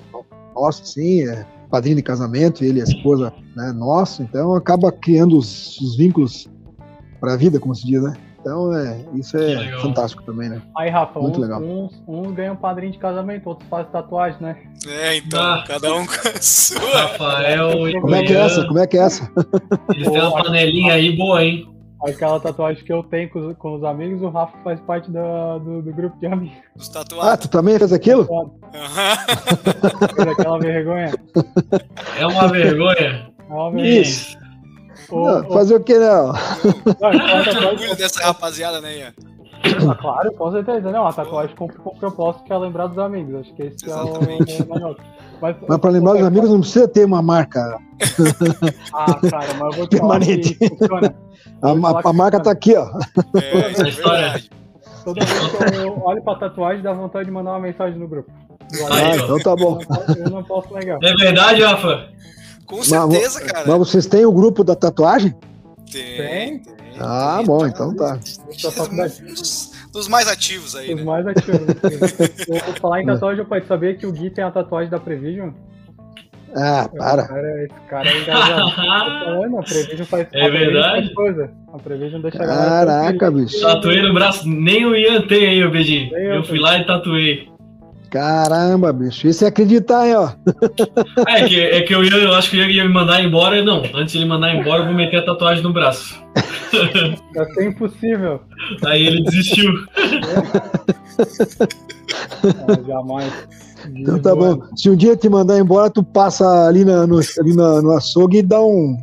nosso, 0.55 0.85
sim, 0.85 1.27
é 1.27 1.45
padrinho 1.73 1.95
de 1.95 2.03
casamento, 2.03 2.63
ele 2.63 2.77
e 2.77 2.81
a 2.81 2.83
esposa 2.83 3.33
né, 3.55 3.71
nosso, 3.71 4.21
então 4.21 4.53
acaba 4.53 4.91
criando 4.91 5.35
os, 5.35 5.81
os 5.81 5.97
vínculos 5.97 6.47
para 7.19 7.33
a 7.33 7.35
vida, 7.35 7.59
como 7.59 7.73
se 7.73 7.83
diz, 7.87 7.99
né? 8.03 8.15
Então 8.39 8.77
é, 8.77 9.03
isso 9.15 9.35
é 9.35 9.71
fantástico 9.81 10.21
também, 10.21 10.49
né? 10.49 10.61
Aí, 10.77 10.91
Rafa, 10.91 11.19
Muito 11.19 11.37
uns, 11.37 11.41
legal. 11.41 11.63
Uns, 11.63 12.03
uns 12.07 12.31
ganham 12.33 12.55
padrinho 12.55 12.91
de 12.91 12.99
casamento, 12.99 13.49
outros 13.49 13.67
fazem 13.69 13.91
tatuagem, 13.91 14.37
né? 14.39 14.55
É, 14.85 15.17
então, 15.17 15.41
ah, 15.41 15.63
cada 15.65 15.95
um 15.95 16.05
com 16.05 16.13
a 16.13 16.41
sua. 16.41 17.01
Rafael 17.01 17.89
e 17.89 17.99
Como 17.99 18.13
é 18.13 18.23
que 18.23 18.33
é 18.33 18.39
essa? 18.39 18.67
Como 18.67 18.79
é 18.79 18.85
que 18.85 18.97
é 18.97 19.01
essa? 19.01 19.31
Eles 19.95 20.11
têm 20.11 20.21
uma 20.21 20.43
panelinha 20.43 20.93
aí 20.93 21.17
boa, 21.17 21.43
hein? 21.43 21.72
Aquela 22.05 22.39
tatuagem 22.39 22.83
que 22.83 22.91
eu 22.91 23.01
tenho 23.03 23.29
com 23.29 23.39
os, 23.39 23.57
com 23.57 23.75
os 23.75 23.83
amigos, 23.83 24.21
o 24.21 24.29
Rafa 24.29 24.57
faz 24.63 24.79
parte 24.81 25.09
da, 25.09 25.57
do, 25.57 25.81
do, 25.81 25.93
grupo 25.93 26.19
de 26.19 26.27
amigos. 26.27 26.57
Os 26.75 26.89
tatuados. 26.89 27.29
Ah, 27.29 27.37
tu 27.37 27.47
também 27.47 27.77
fez 27.77 27.93
aquilo? 27.93 28.27
Uhum. 28.29 28.51
aquela 30.31 30.59
vergonha. 30.59 31.13
É 32.19 32.27
uma 32.27 32.47
vergonha. 32.49 33.31
É 33.49 33.53
uma 33.53 33.71
vergonha. 33.71 34.01
Isso. 34.01 34.37
não, 35.09 35.47
fazer 35.49 35.75
o 35.75 35.83
que 35.83 35.97
não? 35.97 36.33
não 37.61 37.67
orgulho 37.69 37.95
dessa 37.95 38.21
rapaziada, 38.21 38.81
né, 38.81 38.97
Ian? 38.97 39.13
Ah, 39.63 39.95
claro, 39.95 40.31
com 40.33 40.51
certeza. 40.51 40.91
Não, 40.91 41.07
a 41.07 41.13
tatuagem 41.13 41.55
com, 41.55 41.67
com 41.67 41.95
propósito 41.95 42.43
que 42.43 42.51
é 42.51 42.57
lembrar 42.57 42.87
dos 42.87 42.97
amigos. 42.97 43.35
Acho 43.35 43.53
que 43.53 43.63
esse 43.63 43.85
Exatamente. 43.85 44.61
é 44.61 44.85
o. 44.85 44.95
Mas, 45.41 45.55
mas 45.67 45.77
para 45.77 45.89
lembrar 45.89 46.13
dos 46.13 46.23
amigos 46.23 46.49
não 46.49 46.59
precisa 46.59 46.87
ter 46.87 47.05
uma 47.05 47.21
marca. 47.21 47.77
ah, 48.93 49.19
cara, 49.29 49.53
mas 49.59 49.61
eu 49.61 49.71
vou 49.71 49.87
te 49.87 49.97
falar 49.97 50.19
que 50.19 50.55
funciona. 50.69 51.15
A, 51.61 51.69
a, 51.69 52.09
a 52.09 52.13
marca 52.13 52.39
tá 52.41 52.51
aqui, 52.51 52.75
ó. 52.75 52.87
É, 53.41 53.57
é 53.57 53.69
verdade. 53.69 54.49
Toda 55.03 55.25
vez 55.25 55.71
que 55.71 55.75
eu 55.75 56.01
olho 56.03 56.23
pra 56.23 56.35
tatuagem, 56.35 56.81
dá 56.81 56.93
vontade 56.93 57.25
de 57.25 57.31
mandar 57.31 57.51
uma 57.51 57.59
mensagem 57.59 57.99
no 57.99 58.07
grupo. 58.07 58.31
Ah, 58.89 59.15
então 59.15 59.39
tá 59.39 59.55
bom. 59.55 59.79
Eu 60.17 60.29
não 60.29 60.43
posso 60.43 60.73
negar. 60.73 60.97
É 61.01 61.13
verdade, 61.13 61.61
Rafa? 61.61 62.09
Com 62.65 62.81
certeza, 62.81 63.39
mas, 63.41 63.51
cara. 63.51 63.67
Mas 63.67 63.77
vocês 63.77 64.05
têm 64.05 64.25
o 64.25 64.31
grupo 64.31 64.63
da 64.63 64.75
tatuagem? 64.75 65.35
Tem. 65.91 66.59
tem 66.59 66.82
ah, 66.99 67.35
tem, 67.37 67.45
bom, 67.45 67.59
tá, 67.59 67.67
então 67.67 67.95
tá. 67.95 68.15
Dos, 68.15 69.71
dos, 69.91 70.07
mais 70.07 70.27
ativos 70.27 70.75
aí. 70.75 70.89
Dos 70.89 70.97
né? 70.97 71.03
mais 71.03 71.27
ativos. 71.27 71.59
eu 72.47 72.65
vou 72.65 72.75
falar 72.75 73.01
em 73.01 73.05
tatuagem, 73.05 73.39
eu 73.39 73.45
pode 73.45 73.65
saber 73.67 73.97
que 73.97 74.05
o 74.05 74.11
Gui 74.11 74.29
tem 74.29 74.43
a 74.43 74.51
tatuagem 74.51 74.89
da 74.89 74.99
Prevision. 74.99 75.51
Ah, 76.55 76.87
para. 76.95 77.27
Cara, 77.27 77.63
esse 77.63 77.79
cara 77.89 78.09
é 78.09 78.21
engajado. 78.21 79.57
a 79.57 79.63
Prevision 79.63 80.05
faz, 80.05 80.27
é 80.31 80.49
verdade. 80.49 81.05
Faz 81.05 81.13
coisa. 81.13 81.51
A 81.73 81.79
Prevision 81.79 82.21
deixa 82.21 82.37
Caraca, 82.37 83.31
bicho. 83.31 83.59
Tatuei 83.61 84.01
no 84.01 84.13
braço, 84.13 84.47
nem 84.47 84.85
o 84.85 84.95
Ian 84.95 85.27
tem 85.27 85.47
aí, 85.47 85.67
Bedinho. 85.69 86.15
Eu 86.15 86.43
fui 86.43 86.59
lá 86.59 86.77
e 86.77 86.85
tatuei. 86.85 87.52
Caramba, 88.13 88.93
bicho. 88.93 89.27
Isso 89.27 89.43
é 89.43 89.47
acreditar, 89.47 90.05
hein, 90.05 90.15
ó. 90.15 90.29
É 91.27 91.47
que, 91.47 91.59
é 91.59 91.81
que 91.81 91.95
eu, 91.95 92.03
ia, 92.03 92.15
eu 92.15 92.35
acho 92.35 92.51
que 92.51 92.59
ele 92.59 92.73
ia 92.73 92.85
me 92.85 92.93
mandar 92.93 93.23
embora. 93.23 93.63
Não, 93.63 93.81
antes 93.95 94.11
de 94.11 94.19
ele 94.19 94.27
mandar 94.27 94.53
embora, 94.53 94.83
eu 94.83 94.85
vou 94.85 94.93
meter 94.93 95.17
a 95.17 95.25
tatuagem 95.25 95.63
no 95.63 95.73
braço. 95.73 96.21
Vai 97.33 97.53
ser 97.53 97.69
impossível. 97.69 98.39
Aí 98.85 99.07
ele 99.07 99.23
desistiu. 99.23 99.73
É. 102.69 102.87
jamais. 102.87 103.33
Então 103.95 104.21
tá 104.21 104.35
bom. 104.35 104.61
Se 104.75 104.91
um 104.91 104.95
dia 104.95 105.17
te 105.17 105.27
mandar 105.27 105.57
embora, 105.57 105.89
tu 105.89 106.03
passa 106.03 106.67
ali, 106.67 106.85
na, 106.85 107.07
no, 107.07 107.17
ali 107.17 107.55
na, 107.55 107.81
no 107.81 107.93
açougue 107.93 108.37
e 108.37 108.43
dá 108.43 108.61
um. 108.61 108.95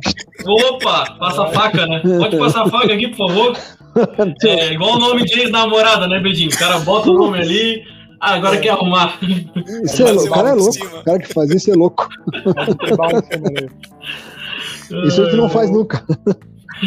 Opa, 0.45 1.17
passa 1.19 1.43
a 1.43 1.47
faca, 1.47 1.85
né? 1.85 2.01
Pode 2.01 2.37
passar 2.37 2.61
a 2.63 2.69
faca 2.69 2.93
aqui, 2.93 3.09
por 3.09 3.27
favor? 3.27 3.57
É 4.45 4.71
igual 4.71 4.95
o 4.95 4.99
nome 4.99 5.25
de 5.25 5.37
ex-namorada, 5.37 6.07
né, 6.07 6.17
Bedinho? 6.21 6.49
O 6.49 6.57
cara 6.57 6.79
bota 6.79 7.09
o 7.09 7.13
nome 7.13 7.39
ali. 7.39 7.83
Ah, 8.21 8.35
agora 8.35 8.57
quer 8.59 8.69
arrumar. 8.69 9.17
Isso 9.83 10.03
é 10.03 10.11
louco, 10.11 10.27
o 10.27 10.31
cara 10.31 10.49
é 10.49 10.53
louco. 10.53 10.85
O 10.85 11.03
cara 11.03 11.17
que 11.17 11.33
faz 11.33 11.49
isso 11.49 11.71
é 11.71 11.73
louco. 11.73 12.07
isso 15.07 15.21
a 15.21 15.25
gente 15.25 15.37
não 15.37 15.49
faz 15.49 15.71
nunca. 15.71 16.05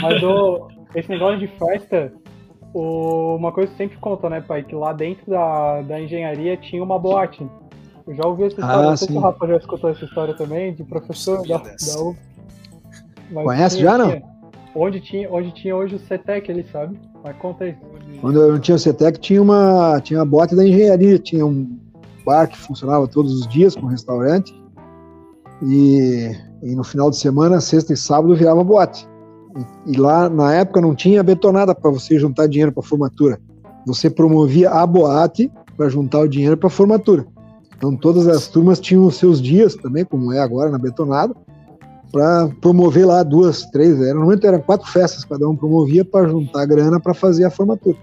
Mas 0.01 0.23
esse 0.95 1.09
negócio 1.09 1.41
de 1.41 1.49
festa, 1.59 2.13
o, 2.73 3.35
uma 3.35 3.51
coisa 3.51 3.73
que 3.73 3.77
sempre 3.77 3.99
conta, 3.99 4.31
né, 4.31 4.41
pai? 4.41 4.63
Que 4.63 4.77
lá 4.77 4.93
dentro 4.93 5.29
da, 5.29 5.83
da 5.83 6.01
engenharia 6.01 6.57
tinha 6.57 6.81
uma 6.83 7.01
boate. 7.01 7.45
Eu 8.07 8.15
já 8.15 8.25
ouvi 8.27 8.45
essa 8.45 8.61
história, 8.61 8.77
ah, 8.77 8.91
não 8.91 8.97
sei 8.97 9.09
se 9.09 9.15
o 9.15 9.21
Rafa 9.21 9.47
já 9.49 9.57
escutou 9.57 9.91
essa 9.91 10.05
história 10.05 10.35
também, 10.35 10.73
de 10.73 10.85
professor 10.85 11.45
da, 11.49 11.59
da 11.59 12.01
UF. 12.01 12.17
Conhece 13.33 13.81
já, 13.81 13.99
não? 13.99 14.34
Onde 14.75 15.01
tinha, 15.01 15.31
onde 15.31 15.53
tinha 15.53 15.77
hoje 15.77 15.95
o 15.95 15.99
CETEC 16.01 16.51
ali, 16.51 16.67
sabe? 16.73 16.99
Mas 17.23 17.37
conta 17.37 17.65
aí. 17.65 17.77
Quando 18.21 18.41
eu 18.41 18.53
não 18.53 18.59
tinha 18.59 18.75
o 18.75 18.79
CETEC, 18.79 19.21
tinha 19.21 19.41
uma, 19.41 20.01
tinha 20.01 20.19
uma 20.19 20.27
boate 20.27 20.57
da 20.57 20.67
engenharia, 20.67 21.19
tinha 21.19 21.47
um 21.47 21.79
bar 22.25 22.49
que 22.49 22.59
funcionava 22.59 23.07
todos 23.07 23.33
os 23.33 23.47
dias 23.47 23.77
com 23.77 23.87
restaurante. 23.87 24.53
E, 25.63 26.31
e 26.63 26.75
no 26.75 26.83
final 26.83 27.09
de 27.09 27.17
semana, 27.17 27.61
sexta 27.61 27.93
e 27.93 27.97
sábado, 27.97 28.35
virava 28.35 28.65
boate. 28.65 29.07
E, 29.87 29.93
e 29.93 29.97
lá, 29.97 30.29
na 30.29 30.53
época, 30.53 30.81
não 30.81 30.95
tinha 30.95 31.23
betonada 31.23 31.73
para 31.75 31.91
você 31.91 32.19
juntar 32.19 32.49
dinheiro 32.49 32.73
para 32.73 32.83
formatura. 32.83 33.41
Você 33.87 34.11
promovia 34.11 34.71
a 34.71 34.85
boate 34.85 35.53
para 35.77 35.89
juntar 35.89 36.21
o 36.21 36.29
dinheiro 36.29 36.57
para 36.57 36.69
formatura. 36.69 37.27
Então, 37.77 37.97
todas 37.97 38.27
as 38.27 38.49
turmas 38.49 38.81
tinham 38.81 39.07
os 39.07 39.17
seus 39.17 39.41
dias 39.41 39.75
também, 39.75 40.05
como 40.05 40.33
é 40.33 40.41
agora 40.41 40.71
na 40.71 40.79
betonada, 40.79 41.35
para 42.15 42.49
promover 42.61 43.05
lá 43.05 43.25
duas, 43.25 43.65
três, 43.73 44.01
era, 44.01 44.15
normalmente 44.15 44.47
eram 44.47 44.61
quatro 44.61 44.87
festas, 44.87 45.25
cada 45.25 45.49
um 45.49 45.57
promovia 45.57 46.05
para 46.05 46.29
juntar 46.29 46.65
grana 46.65 47.01
para 47.01 47.13
fazer 47.13 47.45
a 47.45 47.51
formatura. 47.51 47.97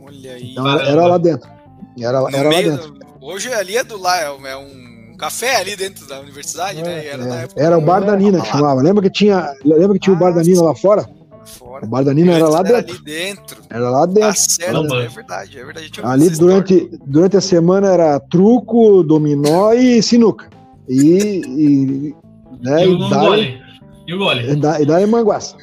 Olha 0.00 0.32
aí. 0.34 0.52
Então, 0.52 0.78
era 0.78 1.06
lá 1.08 1.18
dentro. 1.18 1.50
Era, 1.98 2.18
era 2.32 2.48
lá 2.48 2.62
dentro. 2.62 2.94
Hoje 3.20 3.52
ali 3.52 3.76
é 3.76 3.82
do 3.82 3.98
lá, 3.98 4.16
é 4.20 4.56
um 4.56 5.16
café 5.18 5.56
ali 5.56 5.74
dentro 5.74 6.06
da 6.06 6.20
universidade, 6.20 6.80
né? 6.80 7.04
Era, 7.04 7.24
é, 7.24 7.48
era 7.56 7.76
o 7.76 7.80
Bar 7.80 8.04
da 8.04 8.14
Nina 8.14 8.40
que 8.40 8.46
chamava. 8.46 8.80
Lembra 8.80 9.02
que 9.02 9.10
tinha, 9.10 9.52
lembra 9.64 9.94
que 9.94 10.04
tinha 10.04 10.14
ah, 10.14 10.16
o 10.16 10.20
Bar 10.20 10.32
da 10.32 10.42
Nina 10.42 10.62
lá 10.62 10.76
fora? 10.76 11.10
Fora. 11.44 11.84
O 11.84 11.88
Bar 11.88 12.04
da 12.04 12.14
Nina 12.14 12.34
era 12.34 12.48
lá 12.48 12.60
era 12.60 12.80
dentro. 12.80 13.02
dentro. 13.02 13.62
Era 13.68 13.90
lá 13.90 14.06
dentro. 14.06 14.22
Ah, 14.22 14.34
sério, 14.34 14.94
é 14.94 15.08
verdade, 15.08 15.58
é 15.58 15.64
verdade. 15.64 15.90
Ali 16.04 16.30
durante, 16.30 16.88
durante 17.04 17.36
a 17.36 17.40
semana 17.40 17.88
era 17.88 18.20
truco, 18.20 19.02
dominó 19.02 19.72
e 19.72 20.00
sinuca. 20.00 20.48
E, 20.88 21.42
e 21.44 22.27
né, 22.60 22.86
e, 22.86 22.88
o 22.88 23.08
gole. 23.08 23.60
E 24.06 24.14
o 24.14 24.18
gole. 24.18 24.52
E 24.52 24.86
daí 24.86 25.06
manguaça. 25.06 25.56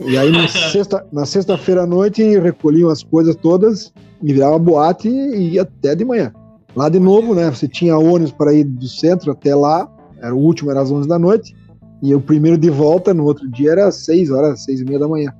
E 0.00 0.16
aí 0.16 0.30
na 0.30 0.46
sexta, 0.48 1.06
na 1.12 1.26
sexta-feira 1.26 1.82
à 1.82 1.86
noite 1.86 2.22
recolhiam 2.38 2.90
as 2.90 3.02
coisas 3.02 3.34
todas 3.36 3.92
e 4.22 4.32
virava 4.32 4.58
boate 4.58 5.08
e 5.08 5.54
ia 5.54 5.62
até 5.62 5.94
de 5.94 6.04
manhã. 6.04 6.32
Lá 6.76 6.88
de 6.88 7.00
novo, 7.00 7.34
né? 7.34 7.50
Você 7.50 7.66
tinha 7.66 7.98
ônibus 7.98 8.32
para 8.32 8.52
ir 8.52 8.64
do 8.64 8.86
centro 8.86 9.32
até 9.32 9.54
lá, 9.54 9.90
era 10.20 10.34
o 10.34 10.38
último 10.38 10.70
era 10.70 10.80
às 10.80 10.90
11 10.90 11.08
da 11.08 11.18
noite, 11.18 11.54
e 12.02 12.14
o 12.14 12.20
primeiro 12.20 12.56
de 12.56 12.70
volta 12.70 13.12
no 13.12 13.24
outro 13.24 13.48
dia 13.50 13.72
era 13.72 13.88
às 13.88 13.96
6 13.96 14.30
horas, 14.30 14.64
6 14.64 14.80
e 14.80 14.84
meia 14.84 14.98
da 14.98 15.08
manhã. 15.08 15.32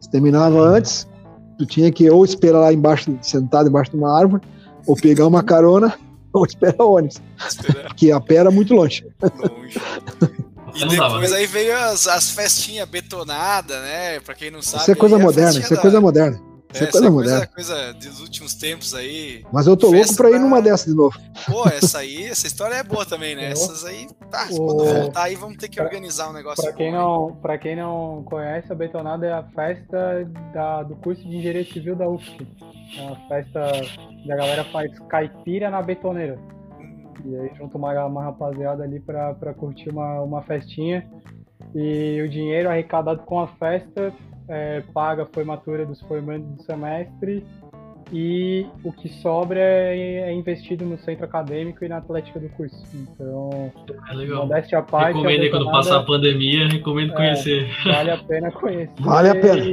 Você 0.00 0.10
terminava 0.10 0.60
antes, 0.60 1.06
tu 1.58 1.66
tinha 1.66 1.90
que 1.90 2.08
ou 2.08 2.24
esperar 2.24 2.60
lá 2.60 2.72
embaixo, 2.72 3.16
sentado 3.20 3.68
embaixo 3.68 3.90
de 3.90 3.96
uma 3.96 4.16
árvore, 4.16 4.42
ou 4.86 4.96
pegar 4.96 5.26
uma 5.26 5.42
carona, 5.42 5.92
ou 6.32 6.46
esperar 6.46 6.82
o 6.82 6.94
ônibus. 6.94 7.20
Porque 7.88 8.10
a 8.10 8.20
pé 8.20 8.36
era 8.36 8.50
muito 8.50 8.74
longe. 8.74 9.04
Longe. 9.20 9.80
E 10.78 10.88
depois 10.88 11.32
aí 11.32 11.46
veio 11.46 11.76
as, 11.76 12.06
as 12.06 12.30
festinhas 12.30 12.88
betonadas, 12.88 13.80
né? 13.80 14.20
Pra 14.20 14.34
quem 14.34 14.50
não 14.50 14.62
sabe. 14.62 14.82
Isso 14.82 14.92
é 14.92 14.94
coisa 14.94 15.18
moderna, 15.18 15.60
isso 15.60 15.74
é 15.74 15.76
coisa 15.76 16.00
moderna. 16.00 16.48
Isso 16.72 16.84
é, 16.84 16.86
é 16.86 16.90
coisa 16.90 17.10
moderna. 17.10 17.46
Coisa, 17.46 17.74
coisa 17.74 17.94
dos 17.94 18.20
últimos 18.20 18.54
tempos 18.54 18.94
aí. 18.94 19.42
Mas 19.50 19.66
eu 19.66 19.76
tô 19.76 19.90
louco 19.90 20.14
pra 20.16 20.30
ir 20.30 20.38
numa 20.38 20.60
dessa 20.60 20.90
de 20.90 20.94
novo. 20.94 21.18
Pô, 21.46 21.66
essa 21.66 21.98
aí, 21.98 22.24
essa 22.24 22.46
história 22.46 22.74
é 22.74 22.82
boa 22.82 23.06
também, 23.06 23.34
né? 23.34 23.50
Essas 23.50 23.84
aí, 23.86 24.06
tá, 24.30 24.48
quando 24.48 24.84
voltar 24.84 25.24
aí 25.24 25.34
vamos 25.34 25.56
ter 25.56 25.68
que 25.68 25.80
organizar 25.80 26.28
um 26.28 26.32
negócio. 26.34 26.62
Pra 26.62 26.72
quem, 26.74 26.92
não, 26.92 27.38
pra 27.40 27.58
quem 27.58 27.74
não 27.74 28.22
conhece, 28.26 28.70
a 28.70 28.74
Betonada 28.74 29.26
é 29.26 29.32
a 29.32 29.42
festa 29.42 30.28
da, 30.52 30.82
do 30.82 30.94
curso 30.96 31.22
de 31.22 31.36
Engenharia 31.36 31.64
Civil 31.64 31.96
da 31.96 32.06
UFSC. 32.06 32.46
É 32.98 33.02
uma 33.02 33.28
festa 33.28 33.60
da 34.26 34.36
galera 34.36 34.64
faz 34.64 34.90
caipira 35.08 35.70
na 35.70 35.80
betoneira. 35.80 36.38
E 37.24 37.36
aí 37.36 37.50
junto 37.56 37.76
uma, 37.76 38.06
uma 38.06 38.22
rapaziada 38.22 38.82
ali 38.84 39.00
pra 39.00 39.54
curtir 39.54 39.90
uma, 39.90 40.20
uma 40.20 40.42
festinha. 40.42 41.08
E 41.74 42.20
o 42.22 42.28
dinheiro 42.28 42.68
arrecadado 42.68 43.22
com 43.24 43.40
a 43.40 43.48
festa 43.48 44.12
é, 44.48 44.82
paga 44.94 45.24
a 45.24 45.26
formatura 45.26 45.84
dos 45.84 46.00
formandos 46.02 46.48
do 46.56 46.62
semestre 46.62 47.44
e 48.12 48.66
o 48.82 48.92
que 48.92 49.08
sobra 49.08 49.60
é, 49.60 50.30
é, 50.30 50.32
investido 50.32 50.84
no 50.84 50.98
centro 50.98 51.24
acadêmico 51.24 51.84
e 51.84 51.88
na 51.88 51.98
atlética 51.98 52.40
do 52.40 52.48
curso. 52.50 52.76
Então, 52.94 53.72
é 54.10 54.14
legal. 54.14 54.46
modéstia 54.46 54.78
à 54.78 54.82
parte. 54.82 55.16
Recomendo 55.16 55.42
aí 55.42 55.50
quando 55.50 55.70
passar 55.70 55.98
a 55.98 56.02
pandemia, 56.02 56.68
recomendo 56.68 57.12
é, 57.12 57.16
conhecer. 57.16 57.68
Vale 57.84 58.10
a 58.10 58.18
pena 58.18 58.50
conhecer. 58.50 58.94
Vale 59.00 59.28
a 59.28 59.34
pena. 59.34 59.64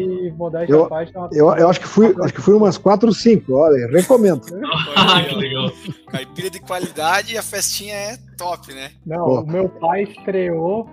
eu, 0.68 0.84
à 0.84 0.90
parte, 0.90 1.14
é 1.16 1.22
eu, 1.32 1.56
eu, 1.56 1.70
acho 1.70 1.80
que 1.80 1.88
fui, 1.88 2.14
acho 2.22 2.34
que 2.34 2.42
fui 2.42 2.54
umas 2.54 2.78
4 2.78 3.08
ou 3.08 3.14
5, 3.14 3.54
olha, 3.54 3.88
recomendo. 3.88 4.42
ah, 4.96 5.24
que 5.24 5.36
legal. 5.36 5.72
Caipira 6.08 6.50
de 6.50 6.60
qualidade 6.60 7.34
e 7.34 7.38
a 7.38 7.44
festinha 7.44 7.96
é 7.96 8.18
top, 8.38 8.74
né? 8.74 8.92
Não, 9.06 9.26
Pô. 9.26 9.42
o 9.42 9.48
meu 9.48 9.70
pai 9.70 10.04
estreou 10.04 10.90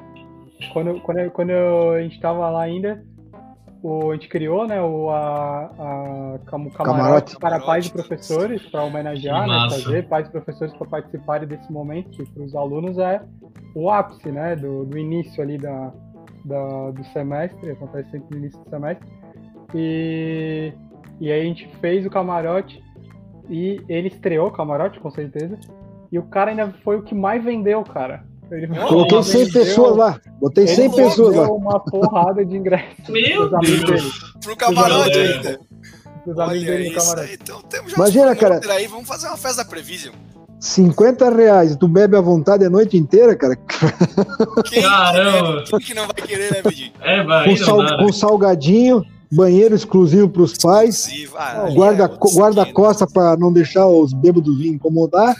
quando, 0.73 1.01
quando, 1.01 1.31
quando 1.31 1.51
a 1.51 2.03
gente 2.03 2.15
estava 2.15 2.49
lá 2.51 2.63
ainda 2.63 3.03
o, 3.83 4.11
a 4.11 4.15
gente 4.15 4.29
criou 4.29 4.67
né, 4.67 4.81
o, 4.81 5.11
a, 5.11 5.71
a, 5.79 6.37
o 6.37 6.39
camarote, 6.47 6.77
camarote 6.77 7.39
para 7.39 7.61
pais 7.61 7.87
e 7.87 7.93
professores, 7.93 8.63
para 8.71 8.85
homenagear, 8.85 9.47
né, 9.47 9.67
trazer 9.69 10.09
pais 10.09 10.29
e 10.29 10.31
professores 10.31 10.73
para 10.75 10.87
participarem 10.87 11.49
desse 11.49 11.71
momento, 11.71 12.11
que 12.11 12.25
para 12.25 12.43
os 12.45 12.55
alunos 12.55 12.97
é 12.99 13.21
o 13.75 13.91
ápice 13.91 14.31
né, 14.31 14.55
do, 14.55 14.85
do 14.85 14.97
início 14.97 15.43
ali 15.43 15.59
da, 15.59 15.93
da, 16.45 16.91
do 16.93 17.05
semestre, 17.07 17.71
acontece 17.71 18.11
sempre 18.11 18.29
no 18.31 18.45
início 18.45 18.63
do 18.63 18.71
semestre. 18.71 19.09
E, 19.75 20.73
e 21.21 21.33
aí 21.33 21.41
a 21.41 21.45
gente 21.45 21.67
fez 21.81 22.07
o 22.07 22.11
camarote 22.11 22.83
e 23.51 23.83
ele 23.89 24.09
estreou 24.09 24.49
o 24.49 24.53
camarote, 24.53 25.01
com 25.01 25.11
certeza. 25.11 25.59
E 26.11 26.19
o 26.19 26.23
cara 26.25 26.51
ainda 26.51 26.71
foi 26.85 26.99
o 26.99 27.03
que 27.03 27.15
mais 27.15 27.43
vendeu, 27.43 27.83
cara. 27.83 28.25
Coloquei 28.89 29.23
100 29.23 29.53
pessoas 29.53 29.97
lá. 29.97 30.21
Botei 30.41 30.67
100 30.67 30.91
pessoas 30.91 31.37
lá. 31.37 31.51
uma 31.51 31.81
porrada 31.81 32.45
de 32.45 32.57
ingressos. 32.57 33.09
Meu 33.09 33.49
Deus. 33.49 34.35
Pro 34.43 34.57
camarote 34.57 35.19
ainda. 35.19 35.61
Os 36.27 36.39
amigos 36.39 36.67
dele 36.67 36.89
no 36.91 36.95
camarote. 36.95 37.39
Então 37.41 37.63
temos 37.63 37.91
já 37.91 37.97
Imagina, 37.97 38.37
cara. 38.37 38.61
Aí, 38.71 38.87
vamos 38.87 39.09
fazer 39.09 39.29
uma 39.29 39.37
festa 39.37 39.65
da 39.65 39.69
Prevision. 39.69 40.15
50 40.61 41.29
reais, 41.31 41.75
tu 41.75 41.89
bebe 41.89 42.17
à 42.17 42.21
vontade 42.21 42.65
a 42.65 42.71
noite 42.71 42.97
inteira, 42.97 43.35
cara. 43.35 43.57
Quem, 44.65 44.83
Caramba! 44.83 45.65
Quem 45.67 45.79
que 45.81 45.93
não 45.93 46.07
vai 46.07 46.15
querer, 46.15 46.53
né, 46.53 46.63
Bedinho? 46.63 46.93
É, 47.01 47.25
vai. 47.25 47.49
Com, 47.49 47.57
sal, 47.57 47.83
né? 47.83 47.97
com 47.99 48.13
salgadinho, 48.13 49.05
banheiro 49.33 49.75
exclusivo 49.75 50.29
para 50.29 50.43
os 50.43 50.57
pais, 50.57 51.09
ah, 51.37 51.69
guarda, 51.75 52.05
é, 52.05 52.35
guarda 52.35 52.73
costa 52.73 53.09
para 53.09 53.37
não 53.37 53.53
deixar 53.53 53.89
os 53.89 54.13
bêbados 54.13 54.57
vir 54.57 54.69
incomodar. 54.69 55.35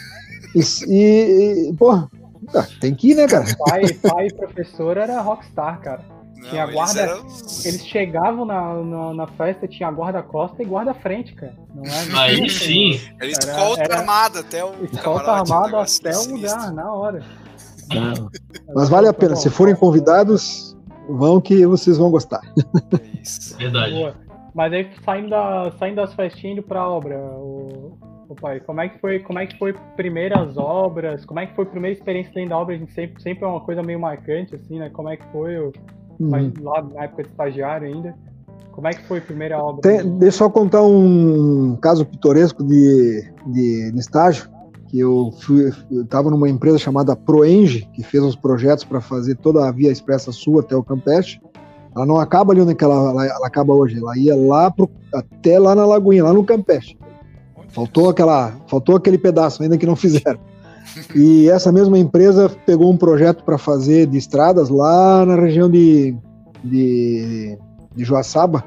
E, 0.57 0.61
e, 0.89 1.71
e 1.71 1.73
porra, 1.75 2.11
ah, 2.55 2.67
tem 2.81 2.95
que 2.95 3.11
ir, 3.11 3.15
né, 3.15 3.27
cara? 3.27 3.45
Pai, 3.59 3.93
pai 3.95 4.27
e 4.27 4.35
professor 4.35 4.97
era 4.97 5.21
rockstar, 5.21 5.81
cara. 5.81 6.03
Não, 6.37 6.51
tinha 6.51 6.67
guarda. 6.67 7.03
Eles, 7.03 7.13
eram... 7.13 7.73
eles 7.73 7.87
chegavam 7.87 8.45
na, 8.45 8.75
na, 8.83 9.15
na, 9.15 9.27
festa, 9.29 9.69
tinha 9.69 9.89
guarda-costa 9.91 10.63
e 10.63 10.67
guarda-frente, 10.67 11.35
cara. 11.35 11.55
Não 11.75 11.85
é? 11.85 12.21
Aí 12.21 12.51
sim. 12.51 13.01
Era 13.21 13.31
escolta 13.31 13.95
armada 13.95 14.41
até 14.41 14.65
o. 14.65 14.85
Escolta 14.85 15.31
armada 15.31 15.83
até 15.83 16.17
o 16.17 16.33
lugar, 16.33 16.73
na 16.73 16.93
hora. 16.93 17.25
Não. 17.95 18.31
Mas 18.75 18.89
vale 18.89 19.07
a 19.07 19.13
pena. 19.13 19.37
Se 19.37 19.49
forem 19.51 19.75
convidados, 19.77 20.77
vão 21.09 21.41
que 21.41 21.65
vocês 21.67 21.97
vão 21.97 22.11
gostar. 22.11 22.41
É 23.01 23.21
isso. 23.23 23.57
Verdade. 23.57 23.95
Boa. 23.95 24.15
Mas 24.55 24.73
aí 24.73 24.91
saindo, 25.05 25.31
da, 25.31 25.73
saindo 25.79 25.97
das 25.97 26.13
festinhas 26.15 26.59
indo 26.59 26.63
pra 26.63 26.87
obra, 26.87 27.17
o, 27.17 27.97
o 28.29 28.35
pai, 28.35 28.61
como 28.61 28.81
é 28.81 28.89
que 28.89 28.99
foi, 28.99 29.19
como 29.21 29.39
é 29.39 29.47
que 29.47 29.59
foi 29.59 29.75
primeiras 29.97 30.57
obras, 30.57 31.25
como 31.25 31.41
é 31.41 31.47
que 31.47 31.55
foi 31.55 31.65
a 31.65 31.69
primeira 31.69 31.97
experiência 31.97 32.33
dentro 32.33 32.51
da 32.51 32.59
obra? 32.59 32.75
A 32.75 32.79
gente 32.79 32.93
sempre, 32.93 33.23
sempre 33.23 33.45
é 33.45 33.49
uma 33.49 33.61
coisa 33.61 33.83
meio 33.83 34.01
marcante, 34.01 34.55
assim, 34.55 34.79
né? 34.79 34.91
Como 34.91 35.09
é 35.09 35.17
que 35.17 35.25
foi 35.33 35.59
o, 35.59 35.73
uhum. 36.19 36.53
lá 36.61 36.83
na 36.83 37.05
época 37.05 37.25
de 37.25 37.29
estagiário 37.31 37.87
ainda? 37.87 38.15
Como 38.73 38.89
é 38.89 38.93
que 38.93 39.03
foi 39.05 39.19
a 39.19 39.23
primeira 39.23 39.63
obra? 39.63 39.83
Tem, 39.83 40.19
deixa 40.19 40.37
eu 40.37 40.47
só 40.47 40.51
contar 40.51 40.83
um 40.83 41.77
caso 41.77 42.07
pitoresco 42.07 42.65
de, 42.65 43.31
de, 43.47 43.93
de 43.93 43.99
estágio, 43.99 44.49
que 44.89 44.99
eu 44.99 45.31
estava 45.91 46.31
numa 46.31 46.49
empresa 46.49 46.79
chamada 46.79 47.15
Proenge, 47.15 47.89
que 47.93 48.03
fez 48.03 48.23
uns 48.23 48.37
projetos 48.37 48.85
para 48.85 49.01
fazer 49.01 49.37
toda 49.37 49.69
a 49.69 49.71
Via 49.71 49.91
Expressa 49.91 50.33
Sul 50.33 50.61
até 50.61 50.75
o 50.75 50.83
Campeste. 50.83 51.41
Ela 51.95 52.07
não 52.07 52.19
acaba 52.19 52.53
ali 52.53 52.63
onde 52.63 52.75
ela, 52.79 53.11
ela, 53.11 53.27
ela 53.27 53.47
acaba 53.47 53.75
hoje, 53.75 53.99
ela 53.99 54.17
ia 54.17 54.35
lá 54.35 54.71
pro, 54.71 54.91
até 55.15 55.59
lá 55.59 55.75
na 55.75 55.85
Lagoinha, 55.85 56.25
lá 56.25 56.33
no 56.33 56.45
Campeste. 56.45 56.99
Faltou 57.73 58.11
aquela, 58.11 58.53
faltou 58.69 58.97
aquele 58.97 59.19
pedaço 59.19 59.63
ainda 59.63 59.79
que 59.79 59.87
não 59.87 59.97
fizeram. 59.97 60.39
E 61.15 61.49
essa 61.49 61.73
mesma 61.73 61.99
empresa 61.99 62.51
pegou 62.67 62.91
um 62.93 62.97
projeto 62.97 63.45
para 63.45 63.57
fazer 63.57 64.07
de 64.07 64.19
estradas 64.19 64.69
lá 64.69 65.25
na 65.25 65.37
região 65.37 65.71
de, 65.71 66.15
de, 66.63 67.59
de 67.95 68.05
Joaçaba, 68.05 68.65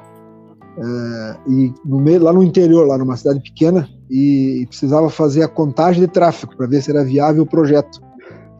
é, 0.77 1.35
e 1.47 1.73
no 1.85 1.99
meio, 1.99 2.23
lá 2.23 2.33
no 2.33 2.43
interior, 2.43 2.85
lá 2.87 2.97
numa 2.97 3.15
cidade 3.15 3.39
pequena, 3.39 3.87
e 4.09 4.65
precisava 4.67 5.09
fazer 5.09 5.43
a 5.43 5.47
contagem 5.47 6.01
de 6.01 6.07
tráfego 6.07 6.55
para 6.55 6.67
ver 6.67 6.81
se 6.81 6.91
era 6.91 7.03
viável 7.03 7.43
o 7.43 7.47
projeto. 7.47 8.01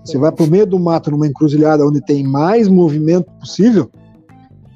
Você 0.03 0.17
vai 0.17 0.31
para 0.31 0.45
o 0.45 0.49
meio 0.49 0.65
do 0.65 0.79
mato, 0.79 1.09
numa 1.09 1.27
encruzilhada 1.27 1.85
onde 1.85 1.99
tem 2.01 2.23
mais 2.23 2.67
movimento 2.67 3.31
possível, 3.39 3.89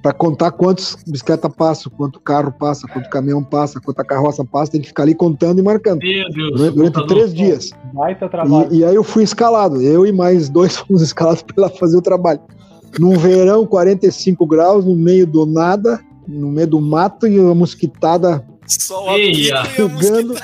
para 0.01 0.13
contar 0.13 0.51
quantos 0.51 0.97
bicicleta 1.07 1.49
passa, 1.49 1.89
quanto 1.89 2.19
carro 2.19 2.51
passa, 2.51 2.87
quanto 2.87 3.09
caminhão 3.09 3.43
passa, 3.43 3.79
quanta 3.81 4.03
carroça 4.03 4.45
passa, 4.45 4.71
tem 4.71 4.81
que 4.81 4.87
ficar 4.87 5.03
ali 5.03 5.13
contando 5.13 5.59
e 5.59 5.61
marcando. 5.61 5.99
Meu 5.99 6.29
Deus. 6.29 6.51
Durante, 6.51 6.75
durante 6.75 7.07
três 7.07 7.33
dias. 7.33 7.71
Baita 7.93 8.29
trabalho. 8.29 8.73
E, 8.73 8.79
e, 8.79 8.85
aí 8.85 8.95
eu 8.95 9.03
fui 9.03 9.23
escalado, 9.23 9.81
eu 9.81 10.05
e 10.05 10.11
mais 10.11 10.49
dois 10.49 10.75
fomos 10.77 11.01
escalados 11.01 11.41
para 11.41 11.63
lá 11.63 11.69
fazer 11.69 11.97
o 11.97 12.01
trabalho. 12.01 12.39
Num 12.97 13.17
verão, 13.17 13.65
45 13.65 14.45
graus, 14.47 14.85
no 14.85 14.95
meio 14.95 15.27
do 15.27 15.45
nada, 15.45 15.99
no 16.27 16.49
meio 16.49 16.67
do 16.67 16.81
mato 16.81 17.27
e 17.27 17.39
uma 17.39 17.53
mosquitada 17.53 18.43
Sol 18.67 19.07
pegando. 19.75 20.35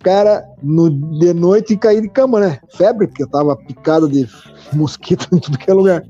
Cara, 0.00 0.44
no, 0.62 0.88
de 1.18 1.34
noite 1.34 1.76
caí 1.76 2.00
de 2.00 2.08
cama, 2.08 2.40
né? 2.40 2.58
Febre, 2.76 3.08
porque 3.08 3.22
eu 3.22 3.28
tava 3.28 3.56
picado 3.56 4.08
de 4.08 4.26
mosquito 4.72 5.28
em 5.32 5.38
tudo 5.38 5.58
que 5.58 5.70
é 5.70 5.74
lugar. 5.74 6.02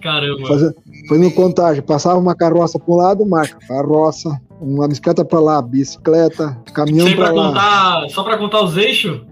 Caramba. 0.00 0.46
Fazendo, 0.46 0.74
fazendo 1.08 1.30
contagem. 1.32 1.82
Passava 1.82 2.18
uma 2.18 2.34
carroça 2.34 2.78
para 2.78 2.94
um 2.94 2.96
lado, 2.96 3.26
marca. 3.26 3.58
Carroça, 3.66 4.38
uma 4.60 4.86
bicicleta 4.86 5.24
para 5.24 5.40
lá, 5.40 5.62
bicicleta, 5.62 6.56
caminhão 6.74 7.14
para 7.16 7.32
lá. 7.32 7.48
Contar, 7.48 8.08
só 8.10 8.22
para 8.22 8.36
contar 8.36 8.62
os 8.62 8.76
eixos? 8.76 9.22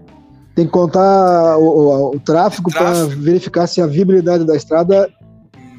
Tem 0.55 0.65
que 0.65 0.71
contar 0.71 1.57
o, 1.57 1.63
o, 1.63 2.15
o 2.15 2.19
tráfego, 2.19 2.71
para 2.71 3.05
verificar 3.05 3.67
se 3.67 3.79
a 3.79 3.85
viabilidade 3.85 4.43
da 4.43 4.55
estrada 4.55 5.07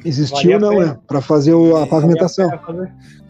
existiu 0.05 0.53
ou 0.53 0.59
não, 0.59 0.79
né? 0.79 0.97
Para 1.05 1.19
fazer 1.19 1.53
o, 1.53 1.75
a 1.75 1.85
pavimentação. 1.85 2.49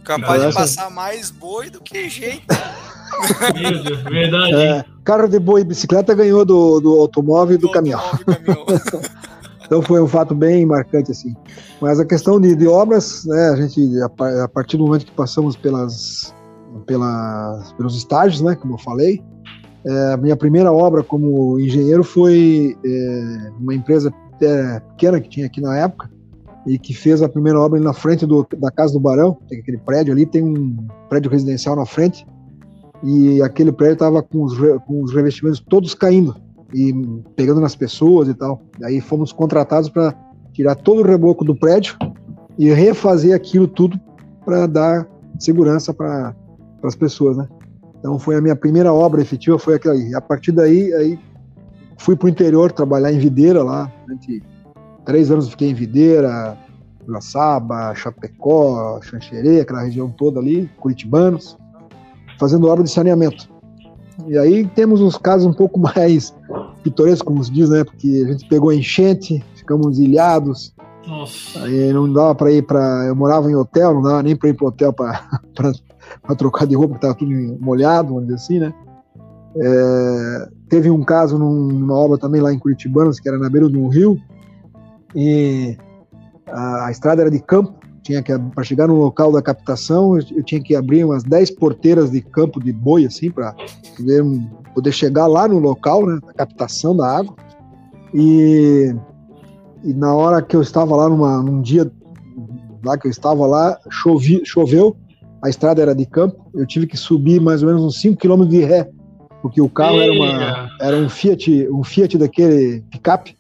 Capaz 0.04 0.48
de 0.48 0.54
passar 0.54 0.92
mais 0.92 1.32
boi 1.32 1.72
do 1.72 1.82
que 1.82 2.08
gente. 2.08 2.46
verdade. 4.10 4.54
É, 4.54 4.86
carro 5.04 5.28
de 5.28 5.40
boi 5.40 5.62
e 5.62 5.66
bicicleta 5.66 6.14
ganhou 6.14 6.46
do, 6.46 6.80
do 6.80 7.00
automóvel 7.00 7.56
e 7.56 7.58
do, 7.58 7.68
do 7.68 7.74
caminhão. 7.74 8.00
caminhão. 8.00 8.66
então 9.70 9.84
foi 9.84 10.02
um 10.02 10.08
fato 10.08 10.34
bem 10.34 10.66
marcante 10.66 11.12
assim. 11.12 11.36
Mas 11.80 12.00
a 12.00 12.06
questão 12.06 12.42
de, 12.42 12.56
de 12.56 12.68
obras, 12.68 13.24
né, 13.26 13.50
a 13.50 13.56
gente 13.56 13.88
a, 14.02 14.48
partir 14.48 14.78
do 14.78 14.86
momento 14.86 15.06
que 15.06 15.12
passamos 15.12 15.56
pelas, 15.56 16.34
pelas 16.88 17.72
pelos 17.74 17.96
estágios, 17.96 18.42
né, 18.42 18.56
como 18.56 18.74
eu 18.74 18.78
falei, 18.80 19.22
é, 19.86 20.14
a 20.14 20.18
minha 20.18 20.36
primeira 20.36 20.74
obra 20.74 21.04
como 21.04 21.60
engenheiro 21.60 22.04
foi 22.04 22.76
é, 22.84 23.52
uma 23.60 23.76
empresa 23.76 24.12
é, 24.42 24.80
pequena 24.80 25.22
que 25.22 25.30
tinha 25.30 25.46
aqui 25.46 25.62
na 25.62 25.78
época 25.78 26.10
e 26.66 26.80
que 26.80 26.96
fez 26.96 27.22
a 27.22 27.30
primeira 27.30 27.60
obra 27.60 27.80
na 27.80 27.94
frente 27.94 28.26
do, 28.26 28.48
da 28.58 28.72
casa 28.72 28.94
do 28.94 29.00
Barão, 29.00 29.38
tem 29.48 29.60
aquele 29.60 29.78
prédio 29.78 30.12
ali, 30.12 30.26
tem 30.26 30.44
um 30.44 30.88
prédio 31.08 31.30
residencial 31.30 31.76
na 31.76 31.86
frente 31.86 32.26
e 33.04 33.40
aquele 33.44 33.72
prédio 33.72 33.94
estava 33.94 34.24
com, 34.24 34.48
com 34.88 35.04
os 35.04 35.14
revestimentos 35.14 35.60
todos 35.60 35.94
caindo 35.94 36.49
e 36.74 36.94
pegando 37.36 37.62
nas 37.62 37.76
pessoas 37.76 38.28
e 38.28 38.34
tal. 38.34 38.62
Aí 38.84 39.02
fomos 39.02 39.32
contratados 39.32 39.90
para 39.90 40.14
tirar 40.54 40.76
todo 40.76 41.02
o 41.02 41.06
reboco 41.06 41.44
do 41.44 41.56
prédio 41.56 41.98
e 42.58 42.72
refazer 42.72 43.36
aquilo 43.36 43.68
tudo 43.68 44.00
para 44.46 44.68
dar 44.68 45.08
segurança 45.40 45.94
para 45.94 46.36
as 46.84 46.96
pessoas, 46.96 47.38
né? 47.38 47.48
Então 48.00 48.18
foi 48.18 48.36
a 48.36 48.42
minha 48.42 48.56
primeira 48.56 48.94
obra 48.94 49.22
efetiva, 49.22 49.60
foi 49.60 49.76
aquela 49.76 49.96
aí. 49.96 50.14
A 50.16 50.22
partir 50.22 50.52
daí, 50.52 50.94
aí 50.94 51.20
fui 51.98 52.16
para 52.16 52.28
o 52.28 52.30
interior 52.30 52.72
trabalhar 52.72 53.12
em 53.12 53.20
Videira 53.20 53.64
lá. 53.64 53.92
Durante 54.06 54.42
três 55.06 55.32
anos 55.32 55.50
fiquei 55.50 55.70
em 55.70 55.74
Videira, 55.74 56.58
Laçaba, 57.08 57.94
Chapecó, 57.96 59.02
Xanxerê, 59.02 59.62
aquela 59.62 59.82
região 59.82 60.10
toda 60.10 60.40
ali, 60.40 60.70
Curitibanos 60.80 61.58
fazendo 62.40 62.68
obra 62.68 62.84
de 62.84 62.90
saneamento. 62.90 63.50
E 64.28 64.38
aí 64.38 64.66
temos 64.68 65.02
uns 65.02 65.18
casos 65.18 65.46
um 65.46 65.54
pouco 65.54 65.78
mais 65.96 66.34
pitorescos, 66.84 67.22
como 67.22 67.44
se 67.44 67.52
diz, 67.52 67.70
né? 67.70 67.84
Porque 67.84 68.24
a 68.26 68.32
gente 68.32 68.48
pegou 68.48 68.72
enchente, 68.72 69.44
ficamos 69.56 70.00
ilhados. 70.00 70.74
Nossa. 71.08 71.64
Aí 71.64 71.92
não 71.94 72.12
dava 72.12 72.36
para 72.36 72.52
ir 72.52 72.64
para. 72.64 73.06
Eu 73.08 73.16
morava 73.16 73.50
em 73.50 73.56
hotel, 73.56 73.94
não 73.94 74.02
dava 74.02 74.24
nem 74.24 74.36
para 74.36 74.50
ir 74.50 74.54
para 74.54 74.68
hotel 74.68 74.94
para 74.94 75.30
trocar 76.38 76.66
de 76.66 76.76
roupa, 76.76 76.96
porque 76.96 77.06
estava 77.06 77.18
tudo 77.18 77.58
molhado, 77.60 78.10
vamos 78.10 78.24
dizer 78.24 78.36
assim, 78.36 78.60
né? 78.60 78.74
É, 79.56 80.50
teve 80.70 80.92
um 80.92 81.04
caso 81.04 81.38
numa 81.38 81.96
obra 81.96 82.18
também 82.18 82.42
lá 82.42 82.54
em 82.54 82.60
Curitibanos, 82.60 83.20
que 83.20 83.28
era 83.28 83.38
na 83.38 83.50
beira 83.50 83.70
de 83.70 83.78
um 83.78 83.88
rio, 83.88 84.20
e 85.16 85.76
a, 86.48 86.86
a 86.86 86.92
estrada 86.92 87.22
era 87.22 87.32
de 87.32 87.40
campo, 87.40 87.79
tinha 88.10 88.24
que 88.24 88.38
para 88.56 88.64
chegar 88.64 88.88
no 88.88 88.96
local 88.96 89.32
da 89.32 89.40
captação, 89.40 90.18
eu, 90.18 90.26
eu, 90.38 90.44
tinha 90.44 90.60
que 90.62 90.76
abrir 90.76 91.06
umas 91.06 91.24
10 91.24 91.52
porteiras 91.52 92.10
de 92.10 92.22
campo 92.22 92.60
de 92.60 92.74
boi 92.74 93.06
assim 93.06 93.30
para 93.30 93.54
poder, 93.96 94.24
poder 94.74 94.92
chegar 94.92 95.28
lá 95.28 95.48
no 95.48 95.60
local, 95.60 96.08
né, 96.08 96.20
da 96.26 96.34
captação 96.34 96.98
da 96.98 97.18
água. 97.18 97.36
E, 98.12 98.96
e 99.84 99.94
na 99.94 100.16
hora 100.16 100.42
que 100.42 100.56
eu 100.56 100.62
estava 100.62 100.96
lá 100.96 101.08
numa, 101.08 101.44
num 101.44 101.62
dia 101.62 101.92
lá 102.84 102.98
que 102.98 103.06
eu 103.06 103.12
estava 103.12 103.46
lá, 103.46 103.78
chovi, 103.92 104.42
choveu, 104.44 104.98
a 105.44 105.50
estrada 105.50 105.82
era 105.82 105.94
de 105.94 106.06
campo, 106.06 106.50
eu 106.56 106.66
tive 106.66 106.88
que 106.88 106.98
subir 106.98 107.40
mais 107.40 107.62
ou 107.62 107.68
menos 107.68 107.84
uns 107.84 108.02
5 108.02 108.18
km 108.18 108.46
de 108.46 108.64
ré, 108.64 108.90
porque 109.42 109.62
o 109.62 109.70
carro 109.70 110.02
era, 110.02 110.12
uma, 110.12 110.70
era 110.82 110.98
um 110.98 111.10
Fiat, 111.10 111.70
um 111.70 111.84
Fiat 111.84 112.18
daquele 112.18 112.82
picape, 112.90 113.38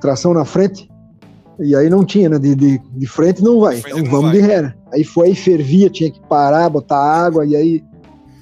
tração 0.00 0.32
na 0.32 0.44
frente, 0.44 0.88
e 1.62 1.76
aí 1.76 1.88
não 1.88 2.04
tinha, 2.04 2.28
né? 2.28 2.38
De, 2.38 2.54
de, 2.54 2.78
de 2.78 3.06
frente 3.06 3.42
não 3.42 3.60
vai. 3.60 3.78
Então 3.78 4.04
vamos 4.04 4.30
vai. 4.30 4.32
de 4.32 4.40
ré, 4.40 4.62
né? 4.62 4.74
Aí 4.92 5.04
foi, 5.04 5.28
aí 5.28 5.34
fervia, 5.34 5.88
tinha 5.88 6.10
que 6.10 6.20
parar, 6.28 6.68
botar 6.68 6.98
água, 6.98 7.46
e 7.46 7.54
aí. 7.54 7.84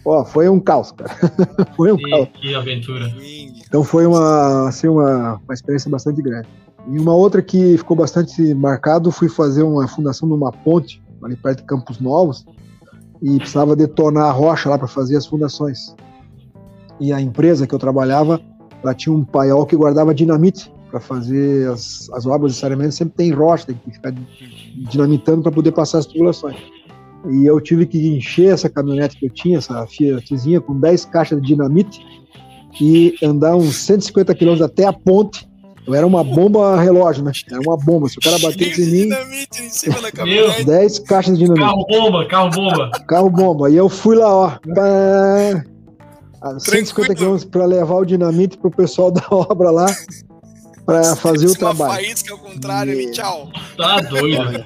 Ó, 0.04 0.24
foi 0.24 0.48
um 0.48 0.58
caos, 0.58 0.92
cara. 0.92 1.10
foi 1.76 1.92
um 1.92 1.96
que, 1.96 2.10
caos. 2.10 2.28
Que 2.40 2.54
aventura. 2.54 3.06
Então 3.66 3.84
foi 3.84 4.06
uma, 4.06 4.68
assim, 4.68 4.88
uma, 4.88 5.40
uma 5.44 5.54
experiência 5.54 5.90
bastante 5.90 6.22
grande. 6.22 6.48
E 6.88 6.98
uma 6.98 7.14
outra 7.14 7.42
que 7.42 7.76
ficou 7.76 7.96
bastante 7.96 8.54
marcado, 8.54 9.12
fui 9.12 9.28
fazer 9.28 9.62
uma 9.62 9.86
fundação 9.86 10.26
numa 10.26 10.50
ponte, 10.50 11.02
ali 11.22 11.36
perto 11.36 11.58
de 11.58 11.64
Campos 11.64 12.00
Novos, 12.00 12.46
e 13.20 13.36
precisava 13.36 13.76
detonar 13.76 14.30
a 14.30 14.32
rocha 14.32 14.70
lá 14.70 14.78
para 14.78 14.88
fazer 14.88 15.16
as 15.16 15.26
fundações. 15.26 15.94
E 16.98 17.12
a 17.12 17.20
empresa 17.20 17.66
que 17.66 17.74
eu 17.74 17.78
trabalhava, 17.78 18.40
ela 18.82 18.94
tinha 18.94 19.14
um 19.14 19.22
paiol 19.22 19.66
que 19.66 19.76
guardava 19.76 20.14
dinamite 20.14 20.72
para 20.90 21.00
fazer 21.00 21.70
as, 21.70 22.10
as 22.12 22.26
obras 22.26 22.52
de 22.52 22.58
saneamento 22.58 22.92
sempre 22.92 23.14
tem 23.14 23.30
rocha, 23.30 23.66
tem 23.66 23.76
que 23.76 23.90
ficar 23.92 24.12
dinamitando 24.90 25.42
para 25.42 25.52
poder 25.52 25.72
passar 25.72 25.98
as 25.98 26.06
tubulações. 26.06 26.56
E 27.28 27.44
eu 27.44 27.60
tive 27.60 27.86
que 27.86 28.08
encher 28.08 28.52
essa 28.52 28.68
caminhonete 28.68 29.16
que 29.16 29.26
eu 29.26 29.30
tinha, 29.30 29.58
essa 29.58 29.86
Fiatzinha, 29.86 30.60
com 30.60 30.78
10 30.78 31.04
caixas 31.06 31.40
de 31.40 31.48
dinamite 31.48 32.00
e 32.80 33.14
andar 33.22 33.56
uns 33.56 33.76
150 33.76 34.34
quilômetros 34.34 34.66
até 34.66 34.86
a 34.86 34.92
ponte. 34.92 35.48
Eu 35.86 35.94
era 35.94 36.06
uma 36.06 36.22
bomba 36.22 36.80
relógio, 36.80 37.24
né? 37.24 37.32
Era 37.50 37.60
uma 37.60 37.76
bomba. 37.76 38.08
Se 38.08 38.18
o 38.18 38.20
cara 38.20 38.38
batesse 38.38 38.82
em 38.82 38.86
mim. 38.86 39.02
Dinamite 39.02 39.62
em 39.62 39.68
cima 39.68 40.00
da 40.00 40.10
caminhonete. 40.12 40.64
10 40.64 40.98
caixas 41.00 41.38
de 41.38 41.44
dinamite. 41.44 41.66
Carro 41.66 41.86
bomba, 41.86 42.26
carro 42.26 42.50
bomba. 42.50 42.90
Carro 43.06 43.30
bomba. 43.30 43.70
E 43.70 43.76
eu 43.76 43.88
fui 43.88 44.16
lá, 44.16 44.34
ó. 44.34 44.50
Pá, 44.74 45.64
150 46.58 47.14
quilômetros 47.14 47.44
para 47.44 47.66
levar 47.66 47.96
o 47.96 48.04
dinamite 48.04 48.56
pro 48.56 48.70
pessoal 48.70 49.10
da 49.10 49.22
obra 49.30 49.70
lá 49.70 49.86
para 50.84 51.16
fazer 51.16 51.46
o 51.46 51.54
trabalho. 51.54 51.92
Uma 51.92 51.94
faísca 51.94 52.32
ao 52.32 52.38
contrário 52.38 53.00
e 53.00 53.10
tchau. 53.10 53.50
Tá 53.76 54.00
doido. 54.00 54.64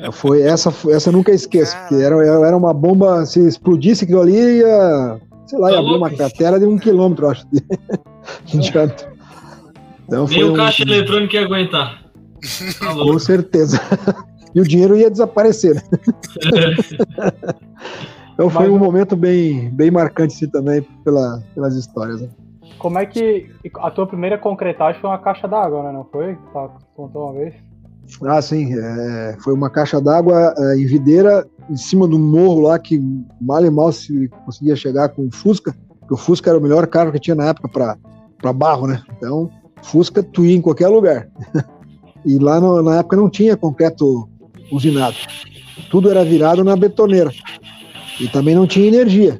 É, 0.00 0.12
foi 0.12 0.42
essa, 0.42 0.72
essa 0.90 1.08
eu 1.08 1.12
nunca 1.12 1.32
esqueço, 1.32 1.76
porque 1.76 1.96
era, 1.96 2.14
era 2.24 2.56
uma 2.56 2.72
bomba, 2.72 3.26
se 3.26 3.40
explodisse 3.46 4.04
aquilo 4.04 4.20
ali, 4.20 4.58
ia, 4.58 5.20
sei 5.46 5.58
lá, 5.58 5.70
ia 5.70 5.76
tá 5.76 5.80
abrir 5.80 5.96
uma 5.96 6.10
cratera 6.10 6.60
de 6.60 6.66
um 6.66 6.78
quilômetro, 6.78 7.28
acho, 7.28 7.44
de, 8.46 8.58
de 8.58 8.68
Então, 10.06 10.26
Nem 10.26 10.44
o 10.44 10.52
um... 10.52 10.56
caixa 10.56 10.82
eletrônico 10.82 11.34
ia 11.34 11.44
aguentar. 11.44 12.04
Tá 12.78 12.94
Com 12.94 13.18
certeza. 13.18 13.80
E 14.54 14.60
o 14.60 14.64
dinheiro 14.64 14.96
ia 14.96 15.10
desaparecer. 15.10 15.74
Né? 15.74 15.82
então 18.32 18.48
foi 18.48 18.68
um 18.70 18.78
momento 18.78 19.14
bem, 19.14 19.70
bem 19.70 19.90
marcante 19.90 20.34
assim, 20.34 20.48
também 20.48 20.82
pela, 21.04 21.42
pelas 21.54 21.76
histórias. 21.76 22.22
Né? 22.22 22.28
Como 22.78 22.98
é 22.98 23.06
que 23.06 23.50
a 23.76 23.90
tua 23.90 24.06
primeira 24.06 24.38
concretagem 24.38 25.00
foi 25.00 25.10
uma 25.10 25.18
caixa 25.18 25.48
d'água, 25.48 25.82
né? 25.82 25.92
Não 25.92 26.04
foi? 26.04 26.36
Tá, 26.52 26.70
contou 26.94 27.24
uma 27.24 27.32
vez? 27.34 27.54
Ah, 28.24 28.40
sim. 28.40 28.72
É, 28.74 29.36
foi 29.40 29.52
uma 29.52 29.68
caixa 29.68 30.00
d'água 30.00 30.54
é, 30.56 30.78
em 30.78 30.86
videira, 30.86 31.46
em 31.68 31.76
cima 31.76 32.06
do 32.06 32.18
morro 32.18 32.60
lá, 32.60 32.78
que 32.78 33.00
mal 33.40 33.64
e 33.64 33.70
mal 33.70 33.92
se 33.92 34.28
conseguia 34.44 34.76
chegar 34.76 35.10
com 35.10 35.26
o 35.26 35.30
Fusca, 35.30 35.74
porque 36.00 36.14
o 36.14 36.16
Fusca 36.16 36.50
era 36.50 36.58
o 36.58 36.62
melhor 36.62 36.86
carro 36.86 37.12
que 37.12 37.18
tinha 37.18 37.34
na 37.34 37.46
época 37.46 37.68
para 37.68 38.52
barro, 38.52 38.86
né? 38.86 39.02
Então, 39.16 39.50
Fusca 39.82 40.22
tu 40.22 40.44
ia 40.44 40.56
em 40.56 40.62
qualquer 40.62 40.88
lugar. 40.88 41.28
e 42.24 42.38
lá 42.38 42.60
no, 42.60 42.82
na 42.82 42.98
época 42.98 43.16
não 43.16 43.28
tinha 43.28 43.56
concreto 43.56 44.28
usinado. 44.72 45.16
Tudo 45.90 46.10
era 46.10 46.24
virado 46.24 46.64
na 46.64 46.76
betoneira. 46.76 47.30
E 48.20 48.28
também 48.28 48.54
não 48.54 48.66
tinha 48.66 48.88
energia. 48.88 49.38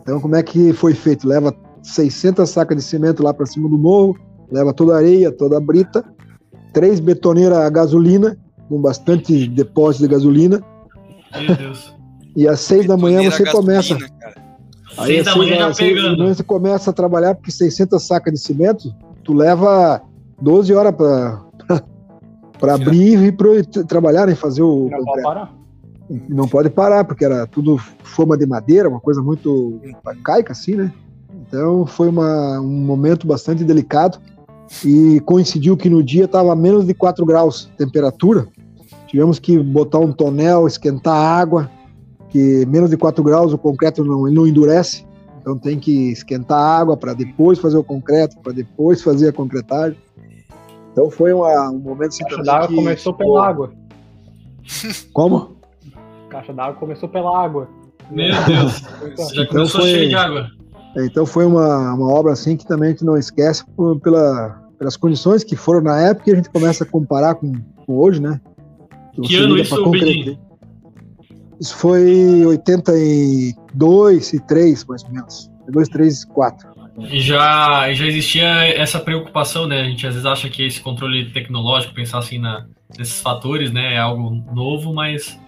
Então, 0.00 0.20
como 0.20 0.36
é 0.36 0.42
que 0.42 0.72
foi 0.72 0.94
feito? 0.94 1.26
Leva 1.26 1.54
600 1.84 2.48
sacas 2.48 2.76
de 2.76 2.82
cimento 2.82 3.22
lá 3.22 3.32
para 3.32 3.46
cima 3.46 3.68
do 3.68 3.78
morro, 3.78 4.16
leva 4.50 4.72
toda 4.72 4.94
a 4.94 4.96
areia, 4.96 5.30
toda 5.30 5.58
a 5.58 5.60
brita, 5.60 6.04
três 6.72 6.98
betoneiras 6.98 7.58
a 7.58 7.70
gasolina, 7.70 8.36
com 8.68 8.80
bastante 8.80 9.46
depósito 9.46 10.04
de 10.04 10.10
gasolina. 10.10 10.62
Meu 11.32 11.56
Deus. 11.56 11.94
E 12.36 12.48
às 12.48 12.58
seis 12.58 12.84
da 12.84 12.96
manhã 12.96 13.30
você 13.30 13.48
começa. 13.48 13.96
Aí 14.98 15.06
seis 15.06 15.24
da 15.24 15.36
manhã 15.36 15.56
já 15.56 15.72
pegando. 15.72 16.26
Você 16.26 16.42
começa 16.42 16.90
a 16.90 16.92
trabalhar 16.92 17.36
porque 17.36 17.52
600 17.52 18.04
sacas 18.04 18.32
de 18.32 18.40
cimento, 18.40 18.92
tu 19.22 19.32
leva 19.32 20.02
12 20.42 20.74
horas 20.74 20.92
para 20.96 21.44
para 22.58 22.74
abrir 22.74 23.22
e 23.22 23.30
para 23.30 23.62
trabalhar 23.86 24.28
e 24.28 24.34
fazer 24.34 24.62
o 24.62 24.88
não 24.90 25.04
pode 25.04 25.22
parar. 25.22 25.54
não 26.28 26.48
pode 26.48 26.70
parar, 26.70 27.04
porque 27.04 27.24
era 27.24 27.46
tudo 27.46 27.78
forma 28.02 28.36
de 28.36 28.46
madeira, 28.46 28.88
uma 28.88 29.00
coisa 29.00 29.22
muito 29.22 29.80
arcaica, 30.04 30.50
assim, 30.50 30.74
né? 30.74 30.92
Então 31.46 31.86
foi 31.86 32.08
uma, 32.08 32.60
um 32.60 32.80
momento 32.80 33.26
bastante 33.26 33.64
delicado 33.64 34.18
e 34.84 35.20
coincidiu 35.20 35.76
que 35.76 35.90
no 35.90 36.02
dia 36.02 36.24
estava 36.24 36.54
menos 36.56 36.86
de 36.86 36.94
4 36.94 37.24
graus 37.24 37.70
de 37.70 37.84
temperatura. 37.84 38.48
Tivemos 39.06 39.38
que 39.38 39.58
botar 39.58 39.98
um 39.98 40.12
tonel, 40.12 40.66
esquentar 40.66 41.14
a 41.14 41.38
água, 41.38 41.70
que 42.30 42.66
menos 42.66 42.90
de 42.90 42.96
4 42.96 43.22
graus 43.22 43.52
o 43.52 43.58
concreto 43.58 44.04
não, 44.04 44.26
ele 44.26 44.34
não 44.34 44.46
endurece. 44.46 45.06
Então 45.40 45.58
tem 45.58 45.78
que 45.78 46.10
esquentar 46.10 46.58
a 46.58 46.78
água 46.78 46.96
para 46.96 47.12
depois 47.12 47.58
fazer 47.58 47.76
o 47.76 47.84
concreto, 47.84 48.38
para 48.40 48.52
depois 48.52 49.02
fazer 49.02 49.28
a 49.28 49.32
concretagem. 49.32 49.98
Então 50.90 51.10
foi 51.10 51.32
uma, 51.32 51.70
um 51.70 51.78
momento 51.78 52.16
A 52.20 52.24
caixa 52.24 52.42
d'água 52.42 52.68
começou 52.68 53.14
pela 53.14 53.46
água. 53.46 53.72
Como? 55.12 55.56
A 56.26 56.28
caixa 56.30 56.52
d'água 56.52 56.74
começou 56.74 57.08
pela 57.08 57.44
água. 57.44 57.68
Meu 58.10 58.34
Deus, 58.46 58.78
já 59.32 59.42
então 59.42 59.46
começou 59.46 59.80
foi, 59.80 59.90
cheio 59.90 60.08
de 60.08 60.14
água. 60.14 60.46
Então 60.96 61.26
foi 61.26 61.44
uma, 61.44 61.94
uma 61.94 62.12
obra 62.12 62.32
assim 62.32 62.56
que 62.56 62.66
também 62.66 62.88
a 62.88 62.90
gente 62.92 63.04
não 63.04 63.16
esquece 63.16 63.64
por, 63.76 64.00
pela, 64.00 64.62
pelas 64.78 64.96
condições 64.96 65.42
que 65.42 65.56
foram 65.56 65.80
na 65.80 66.00
época 66.00 66.30
e 66.30 66.32
a 66.32 66.36
gente 66.36 66.50
começa 66.50 66.84
a 66.84 66.86
comparar 66.86 67.34
com, 67.34 67.52
com 67.86 67.96
hoje, 67.96 68.20
né? 68.20 68.40
Que, 69.14 69.22
que 69.22 69.36
ano 69.36 69.58
isso, 69.58 69.90
Bedinho? 69.90 70.38
Isso 71.60 71.76
foi 71.76 72.44
82 72.46 74.32
e 74.32 74.40
3, 74.40 74.84
mais 74.84 75.04
ou 75.04 75.10
menos. 75.10 75.50
2, 75.68 75.88
3, 75.88 76.24
4. 76.26 76.74
E 77.10 77.20
já, 77.20 77.92
já 77.92 78.06
existia 78.06 78.44
essa 78.76 79.00
preocupação, 79.00 79.66
né? 79.66 79.80
A 79.80 79.84
gente 79.84 80.06
às 80.06 80.14
vezes 80.14 80.26
acha 80.26 80.48
que 80.48 80.64
esse 80.64 80.80
controle 80.80 81.30
tecnológico, 81.30 81.94
pensar 81.94 82.18
assim 82.18 82.38
na, 82.38 82.66
nesses 82.98 83.20
fatores, 83.20 83.72
né, 83.72 83.94
é 83.94 83.98
algo 83.98 84.30
novo, 84.54 84.92
mas 84.92 85.38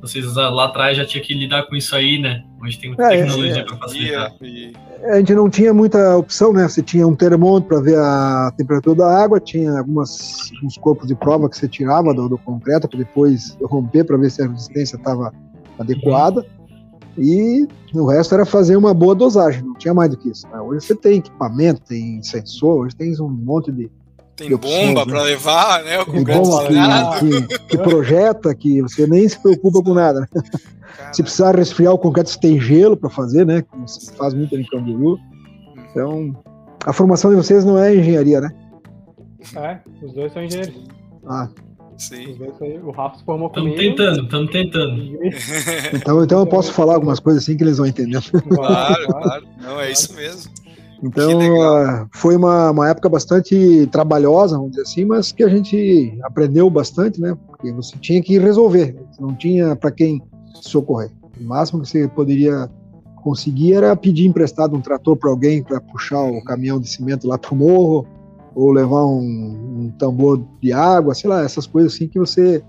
vocês 0.00 0.34
lá 0.34 0.66
atrás 0.66 0.96
já 0.96 1.04
tinha 1.04 1.22
que 1.22 1.34
lidar 1.34 1.64
com 1.64 1.74
isso 1.74 1.94
aí, 1.94 2.18
né? 2.18 2.44
Hoje 2.62 2.78
tem 2.78 2.90
muita 2.90 3.04
é, 3.04 3.08
tecnologia 3.18 3.60
é, 3.60 3.64
para 3.64 3.76
facilitar. 3.76 4.34
E, 4.42 4.72
a 5.04 5.18
gente 5.18 5.34
não 5.34 5.48
tinha 5.48 5.72
muita 5.72 6.16
opção, 6.16 6.52
né? 6.52 6.68
Você 6.68 6.82
tinha 6.82 7.06
um 7.06 7.14
termômetro 7.14 7.68
para 7.68 7.80
ver 7.80 7.98
a 7.98 8.52
temperatura 8.56 8.96
da 8.96 9.22
água, 9.22 9.40
tinha 9.40 9.78
algumas 9.78 10.50
uns 10.62 10.76
corpos 10.76 11.06
de 11.06 11.14
prova 11.14 11.48
que 11.48 11.56
você 11.56 11.68
tirava 11.68 12.12
do, 12.12 12.28
do 12.28 12.38
concreto 12.38 12.88
para 12.88 12.98
depois 12.98 13.56
romper 13.62 14.04
para 14.04 14.16
ver 14.16 14.30
se 14.30 14.42
a 14.42 14.48
resistência 14.48 14.96
estava 14.96 15.32
adequada. 15.78 16.40
Uhum. 16.40 16.56
E 17.18 17.68
o 17.94 18.06
resto 18.06 18.34
era 18.34 18.44
fazer 18.44 18.76
uma 18.76 18.92
boa 18.92 19.14
dosagem, 19.14 19.62
não 19.62 19.74
tinha 19.74 19.94
mais 19.94 20.10
do 20.10 20.16
que 20.16 20.28
isso. 20.28 20.46
Né? 20.48 20.60
Hoje 20.60 20.86
você 20.86 20.94
tem 20.94 21.18
equipamento, 21.18 21.80
tem 21.82 22.22
sensor, 22.22 22.84
hoje 22.84 22.94
tem 22.94 23.14
um 23.20 23.28
monte 23.28 23.72
de. 23.72 23.90
Tem 24.36 24.54
bomba 24.54 25.06
né? 25.06 25.12
para 25.12 25.22
levar, 25.22 25.82
né? 25.82 26.00
O 26.00 26.04
tem 26.04 26.22
bomba 26.22 26.68
que, 27.18 27.46
que, 27.46 27.58
que, 27.58 27.78
projeta, 27.78 28.54
que 28.54 28.82
você 28.82 29.06
nem 29.06 29.26
se 29.26 29.40
preocupa 29.40 29.82
com 29.82 29.94
nada. 29.94 30.20
Né? 30.20 30.28
Se 31.12 31.22
precisar 31.22 31.56
resfriar 31.56 31.94
o 31.94 31.98
concreto, 31.98 32.28
você 32.28 32.38
tem 32.38 32.60
gelo 32.60 32.96
para 32.96 33.08
fazer, 33.08 33.46
né? 33.46 33.62
Como 33.62 33.88
se 33.88 34.12
faz 34.12 34.34
muito 34.34 34.54
em 34.54 34.64
Camboriú. 34.64 35.18
Então, 35.90 36.36
a 36.84 36.92
formação 36.92 37.30
de 37.30 37.36
vocês 37.36 37.64
não 37.64 37.78
é 37.78 37.96
engenharia, 37.96 38.42
né? 38.42 38.50
É, 39.56 39.78
os 40.02 40.12
dois 40.12 40.32
são 40.32 40.42
engenheiros. 40.42 40.74
Ah, 41.26 41.48
Sim. 41.96 42.36
O 42.84 42.90
Rafa 42.90 43.18
se 43.18 43.24
formou 43.24 43.48
Estamos 43.48 43.74
tentando, 43.74 44.24
estamos 44.24 44.50
tentando. 44.50 45.18
Então, 45.94 46.22
então 46.22 46.40
eu 46.40 46.46
posso 46.46 46.72
falar 46.72 46.94
algumas 46.94 47.18
coisas 47.18 47.42
assim 47.42 47.56
que 47.56 47.64
eles 47.64 47.78
vão 47.78 47.86
entender. 47.86 48.20
Claro, 48.30 49.06
claro. 49.06 49.46
Não, 49.62 49.80
é 49.80 49.90
isso 49.90 50.14
mesmo. 50.14 50.50
Então, 51.02 51.38
uh, 51.38 52.08
foi 52.12 52.36
uma, 52.36 52.70
uma 52.70 52.88
época 52.88 53.08
bastante 53.08 53.86
trabalhosa, 53.92 54.56
vamos 54.56 54.70
dizer 54.70 54.82
assim, 54.82 55.04
mas 55.04 55.30
que 55.30 55.44
a 55.44 55.48
gente 55.48 56.18
aprendeu 56.22 56.68
bastante, 56.70 57.20
né? 57.20 57.36
Porque 57.46 57.72
você 57.72 57.96
tinha 57.98 58.22
que 58.22 58.38
resolver, 58.38 58.96
não 59.20 59.34
tinha 59.34 59.76
para 59.76 59.90
quem 59.90 60.22
socorrer. 60.54 61.10
O 61.38 61.44
máximo 61.44 61.82
que 61.82 61.88
você 61.88 62.08
poderia 62.08 62.70
conseguir 63.16 63.74
era 63.74 63.94
pedir 63.94 64.26
emprestado 64.26 64.76
um 64.76 64.80
trator 64.80 65.16
para 65.16 65.30
alguém 65.30 65.62
para 65.62 65.80
puxar 65.80 66.22
o 66.22 66.42
caminhão 66.44 66.80
de 66.80 66.88
cimento 66.88 67.26
lá 67.26 67.36
para 67.36 67.52
o 67.52 67.56
morro, 67.56 68.06
ou 68.54 68.72
levar 68.72 69.04
um, 69.04 69.18
um, 69.20 69.92
tambor 69.98 70.42
de 70.62 70.72
água, 70.72 71.14
sei 71.14 71.28
lá, 71.28 71.42
essas 71.42 71.66
coisas 71.66 71.92
assim 71.92 72.08
que 72.08 72.18
você 72.18 72.62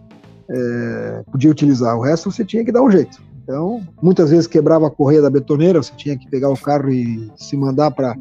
é, 0.50 1.24
podia 1.32 1.50
utilizar. 1.50 1.98
O 1.98 2.02
resto 2.02 2.30
você 2.30 2.44
tinha 2.44 2.66
que 2.66 2.74
dar 2.74 2.84
um 2.84 2.92
jeito. 2.92 3.22
Então, 3.48 3.82
muitas 4.02 4.30
vezes 4.30 4.46
quebrava 4.46 4.88
a 4.88 4.92
correia 4.92 5.22
da 5.22 5.30
betoneira, 5.30 5.82
você 5.82 5.94
tinha 5.96 6.18
que 6.18 6.30
pegar 6.30 6.50
o 6.50 6.58
carro 6.58 6.90
e 6.90 7.32
se 7.38 7.56
mandar 7.56 7.92
para 7.92 8.14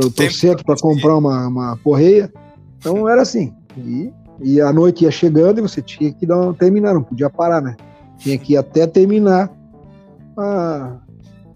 o 0.00 0.32
centro 0.32 0.64
para 0.64 0.74
comprar 0.74 1.16
uma, 1.16 1.46
uma 1.46 1.76
correia. 1.76 2.32
Então 2.76 3.08
era 3.08 3.22
assim. 3.22 3.54
E, 3.78 4.12
e 4.40 4.60
a 4.60 4.72
noite 4.72 5.04
ia 5.04 5.10
chegando 5.12 5.60
e 5.60 5.62
você 5.62 5.80
tinha 5.80 6.12
que 6.12 6.26
dar, 6.26 6.52
terminar, 6.54 6.94
não 6.94 7.02
podia 7.04 7.30
parar, 7.30 7.62
né? 7.62 7.76
Tinha 8.18 8.36
que 8.36 8.54
ir 8.54 8.56
até 8.56 8.88
terminar 8.88 9.52
a, 10.36 10.96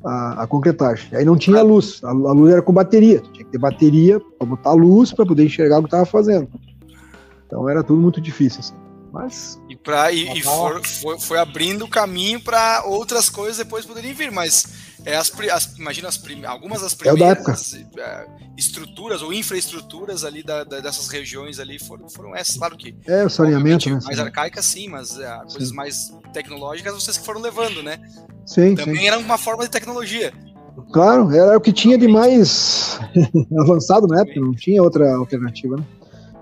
a, 0.05 0.43
a 0.45 0.47
concretagem. 0.47 1.09
Aí 1.13 1.25
não 1.25 1.37
tinha 1.37 1.63
luz, 1.63 2.01
a, 2.05 2.11
a, 2.11 2.13
luz 2.13 2.53
era 2.53 2.63
com 2.63 2.73
bateria, 2.73 3.19
tinha 3.33 3.45
que 3.45 3.51
ter 3.51 3.59
bateria 3.59 4.21
para 4.39 4.47
botar 4.47 4.73
luz 4.73 5.13
para 5.13 5.27
poder 5.27 5.45
enxergar 5.45 5.79
o 5.79 5.83
que 5.83 5.89
estava 5.89 6.07
fazendo. 6.07 6.47
Então 7.45 7.69
era 7.69 7.83
tudo 7.83 8.01
muito 8.01 8.21
difícil. 8.21 8.61
Assim. 8.61 8.75
Mas. 9.13 9.61
E, 9.81 9.83
pra, 9.83 10.13
e, 10.13 10.39
e 10.39 10.43
for, 10.43 10.85
foi, 10.87 11.19
foi, 11.19 11.39
abrindo 11.39 11.89
caminho 11.89 12.41
para 12.41 12.85
outras 12.85 13.29
coisas 13.31 13.57
depois 13.57 13.87
poderem 13.87 14.13
vir, 14.13 14.31
mas 14.31 14.67
é 15.05 15.17
as, 15.17 15.33
as 15.51 15.79
imagina 15.79 16.09
as 16.09 16.19
prim, 16.19 16.45
algumas 16.45 16.83
das 16.83 16.93
é 16.93 16.97
primeiras 16.97 17.75
é, 17.97 18.27
estruturas 18.57 19.23
ou 19.23 19.33
infraestruturas 19.33 20.25
ali 20.25 20.43
da, 20.43 20.65
da, 20.65 20.81
dessas 20.81 21.09
regiões 21.09 21.59
ali 21.59 21.79
foram, 21.79 22.09
foram 22.09 22.37
essas, 22.37 22.57
claro 22.57 22.77
que. 22.77 22.95
É, 23.07 23.25
o 23.25 23.31
saneamento, 23.31 23.89
né? 23.89 23.99
Mais 24.05 24.19
arcaicas, 24.19 24.65
sim, 24.67 24.89
mas 24.89 25.19
é, 25.19 25.39
coisas 25.51 25.73
mais 25.73 26.13
tecnológicas 26.33 26.95
vocês 26.95 27.17
que 27.17 27.25
foram 27.25 27.41
levando, 27.41 27.83
né? 27.83 27.99
Sim. 28.45 28.75
Também 28.75 28.97
sim. 28.97 29.07
era 29.07 29.19
uma 29.19 29.39
forma 29.39 29.65
de 29.65 29.71
tecnologia. 29.71 30.33
Claro, 30.93 31.31
era 31.35 31.57
o 31.57 31.61
que 31.61 31.73
tinha 31.73 31.97
de 31.97 32.07
mais 32.07 32.99
avançado 33.59 34.07
na 34.07 34.21
época, 34.21 34.41
não 34.41 34.55
tinha 34.55 34.83
outra 34.83 35.15
alternativa, 35.15 35.77
né? 35.77 35.85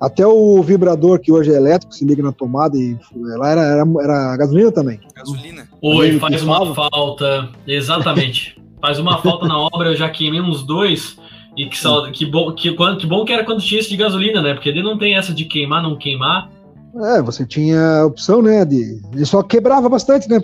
Até 0.01 0.27
o 0.27 0.63
vibrador 0.63 1.19
que 1.19 1.33
hoje 1.33 1.53
é 1.53 1.57
elétrico, 1.57 1.93
se 1.93 2.05
liga 2.05 2.23
na 2.23 2.33
tomada 2.33 2.77
e 2.77 2.97
lá 3.15 3.51
era, 3.51 3.63
era, 3.63 3.85
era 4.01 4.37
gasolina 4.37 4.71
também. 4.71 5.01
Gasolina. 5.15 5.69
Oi, 5.83 6.19
faz 6.19 6.43
uma 6.43 6.75
falta. 6.75 7.49
Exatamente. 7.67 8.57
faz 8.81 8.99
uma 8.99 9.19
falta 9.19 9.47
na 9.47 9.59
obra, 9.59 9.91
eu 9.91 9.97
já 9.97 10.09
queimei 10.09 10.41
uns 10.41 10.63
dois. 10.63 11.19
E 11.57 11.67
que, 11.67 11.81
que, 12.13 12.27
bom, 12.27 12.53
que, 12.53 12.73
que 12.73 13.07
bom 13.07 13.25
que 13.25 13.33
era 13.33 13.45
quando 13.45 13.61
tinha 13.61 13.81
esse 13.81 13.91
de 13.91 13.97
gasolina, 13.97 14.41
né? 14.41 14.55
Porque 14.55 14.69
ele 14.69 14.83
não 14.83 14.97
tem 14.97 15.17
essa 15.17 15.35
de 15.35 15.45
queimar, 15.45 15.83
não 15.83 15.97
queimar. 15.97 16.49
É, 16.95 17.21
você 17.21 17.45
tinha 17.45 18.03
a 18.03 18.07
opção, 18.07 18.41
né? 18.41 18.65
De, 18.65 19.01
ele 19.13 19.27
só 19.27 19.43
quebrava 19.43 19.89
bastante, 19.89 20.29
né? 20.29 20.41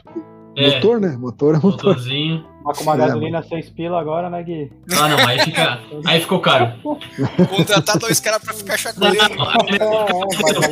É, 0.57 0.75
motor, 0.75 1.01
né? 1.01 1.17
Motor 1.17 1.55
é 1.55 1.59
motor. 1.59 1.71
Motorzinho. 1.71 2.45
Mas 2.65 2.79
com 2.79 2.85
uma 2.85 2.97
gasolina 2.97 3.43
6 3.43 3.71
pila 3.71 4.01
agora, 4.01 4.31
né, 4.31 4.43
Gui? 4.43 4.73
Ah, 4.99 5.07
não, 5.07 5.19
aí, 5.29 5.39
fica, 5.41 5.81
aí 6.07 6.21
ficou 6.21 6.41
caro. 6.41 6.73
Contratar 7.51 7.99
dois 7.99 8.19
caras 8.21 8.43
pra 8.43 8.55
ficar 8.55 8.79
chacoalhando. 8.79 9.35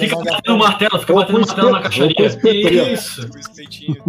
fica 0.01 0.17
batendo 0.17 0.59
martelo, 0.59 0.99
fica 0.99 1.13
batendo 1.13 1.41
martelo 1.41 1.71
na 1.71 1.83
caixaria. 1.83 2.93
Isso. 2.95 3.29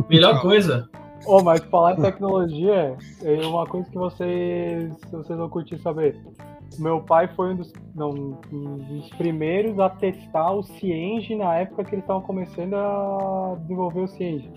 Melhor 0.09 0.41
coisa. 0.41 0.89
Ô, 1.25 1.37
oh, 1.37 1.43
mas 1.43 1.61
falar 1.65 1.93
em 1.93 2.01
tecnologia, 2.01 2.97
é 3.21 3.45
uma 3.45 3.65
coisa 3.65 3.89
que 3.89 3.97
vocês, 3.97 4.91
vocês 5.11 5.37
vão 5.37 5.49
curtir 5.49 5.77
saber. 5.79 6.17
Meu 6.79 7.01
pai 7.01 7.27
foi 7.35 7.53
um 7.53 7.57
dos, 7.57 7.71
não, 7.93 8.09
um 8.51 8.77
dos 8.77 9.09
primeiros 9.11 9.77
a 9.79 9.89
testar 9.89 10.51
o 10.51 10.63
Cienge 10.63 11.35
na 11.35 11.55
época 11.55 11.83
que 11.83 11.95
eles 11.95 12.03
estavam 12.03 12.21
começando 12.21 12.75
a 12.75 13.55
desenvolver 13.61 14.01
o 14.01 14.07
Cienge. 14.07 14.49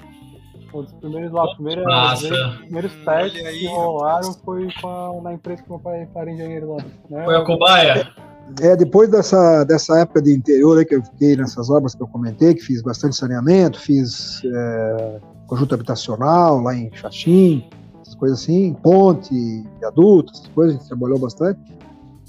Um 0.76 0.82
dos 0.82 0.92
primeiros 0.94 1.32
lá, 1.32 1.46
primeira, 1.54 1.82
primeiros, 1.82 2.56
primeiros 2.58 2.92
testes 3.04 3.58
que 3.58 3.66
rolaram 3.66 4.32
foi 4.44 4.68
a, 4.84 5.22
na 5.22 5.32
empresa 5.32 5.62
que 5.62 5.70
meu 5.70 5.78
pai 5.78 6.06
era 6.14 6.30
engenheiro 6.30 6.74
lá. 6.74 6.84
Né? 7.08 7.24
Foi 7.24 7.36
a 7.36 7.44
cobaia? 7.44 8.12
É, 8.60 8.76
depois 8.76 9.08
dessa, 9.10 9.64
dessa 9.64 9.98
época 9.98 10.20
de 10.22 10.34
interior 10.34 10.78
aí 10.78 10.84
que 10.84 10.94
eu 10.94 11.02
fiquei 11.02 11.34
nessas 11.34 11.70
obras 11.70 11.94
que 11.94 12.02
eu 12.02 12.06
comentei, 12.06 12.54
que 12.54 12.60
fiz 12.60 12.82
bastante 12.82 13.16
saneamento, 13.16 13.80
fiz 13.80 14.42
é, 14.44 15.18
conjunto 15.46 15.74
habitacional 15.74 16.60
lá 16.60 16.74
em 16.74 16.90
Xaxim, 16.94 17.64
essas 18.02 18.14
coisas 18.14 18.42
assim, 18.42 18.74
ponte, 18.82 19.34
viaduto, 19.80 20.32
essas 20.32 20.48
coisas, 20.48 20.74
a 20.74 20.78
gente 20.78 20.88
trabalhou 20.88 21.18
bastante. 21.18 21.58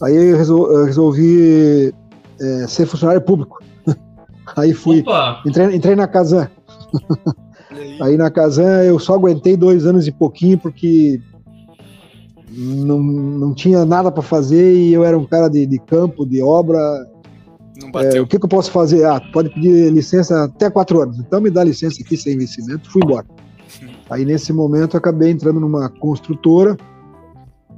Aí 0.02 0.16
eu 0.16 0.38
resolvi 0.86 1.94
é, 2.40 2.68
ser 2.68 2.86
funcionário 2.86 3.22
público. 3.22 3.60
Aí 4.56 4.74
fui, 4.74 5.04
entrei, 5.46 5.76
entrei 5.76 5.96
na 5.96 6.08
Casan. 6.08 6.50
Aí 8.02 8.18
na 8.18 8.30
Casan 8.30 8.84
eu 8.84 9.00
só 9.00 9.16
aguentei 9.16 9.56
dois 9.56 9.86
anos 9.86 10.08
e 10.08 10.12
pouquinho 10.12 10.58
porque 10.58 11.20
não, 12.50 13.00
não 13.00 13.54
tinha 13.54 13.86
nada 13.86 14.12
para 14.12 14.24
fazer 14.24 14.76
e 14.76 14.94
eu 14.94 15.04
era 15.04 15.18
um 15.18 15.26
cara 15.26 15.48
de, 15.48 15.66
de 15.66 15.80
campo, 15.80 16.26
de 16.26 16.42
obra. 16.42 16.80
É, 18.14 18.20
o 18.20 18.26
que, 18.26 18.40
que, 18.40 18.46
eu 18.46 18.50
posso 18.50 18.72
fazer? 18.72 19.06
Ah, 19.06 19.22
pode 19.32 19.50
pedir 19.50 19.92
licença 19.92 20.46
até 20.46 20.70
quatro 20.70 21.02
anos. 21.02 21.20
Então 21.20 21.40
me 21.40 21.50
dá 21.50 21.64
licença 21.64 22.02
aqui 22.02 22.18
sem 22.18 22.34
investimento. 22.34 22.90
Fui 22.92 23.02
embora. 23.04 23.26
Aí 24.10 24.26
nesse 24.26 24.52
momento 24.54 24.96
eu 24.96 25.00
acabei 25.00 25.30
entrando 25.30 25.60
numa 25.60 25.90
construtora 25.90 26.78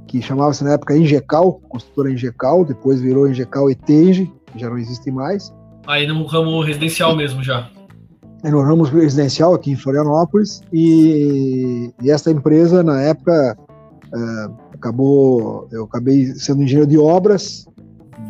que 0.06 0.20
chamava-se 0.20 0.64
na 0.64 0.72
época 0.72 0.96
Ingecal, 0.96 1.60
construtora 1.68 2.10
Ingecal, 2.10 2.64
depois 2.64 3.00
virou 3.00 3.28
Ingecal 3.28 3.70
Etenge, 3.70 4.30
já 4.56 4.68
não 4.68 4.76
existe 4.76 5.08
mais. 5.10 5.54
Aí 5.86 6.06
no 6.06 6.24
ramo 6.24 6.60
residencial 6.62 7.14
mesmo 7.14 7.44
já. 7.44 7.70
No 8.48 8.62
ramo 8.62 8.84
residencial 8.84 9.52
aqui 9.52 9.72
em 9.72 9.76
Florianópolis 9.76 10.62
e, 10.72 11.92
e 12.02 12.10
essa 12.10 12.30
empresa 12.30 12.82
na 12.82 13.00
época 13.02 13.56
uh, 14.14 14.54
acabou 14.72 15.68
eu 15.70 15.84
acabei 15.84 16.26
sendo 16.34 16.62
engenheiro 16.62 16.88
de 16.88 16.96
obras 16.96 17.66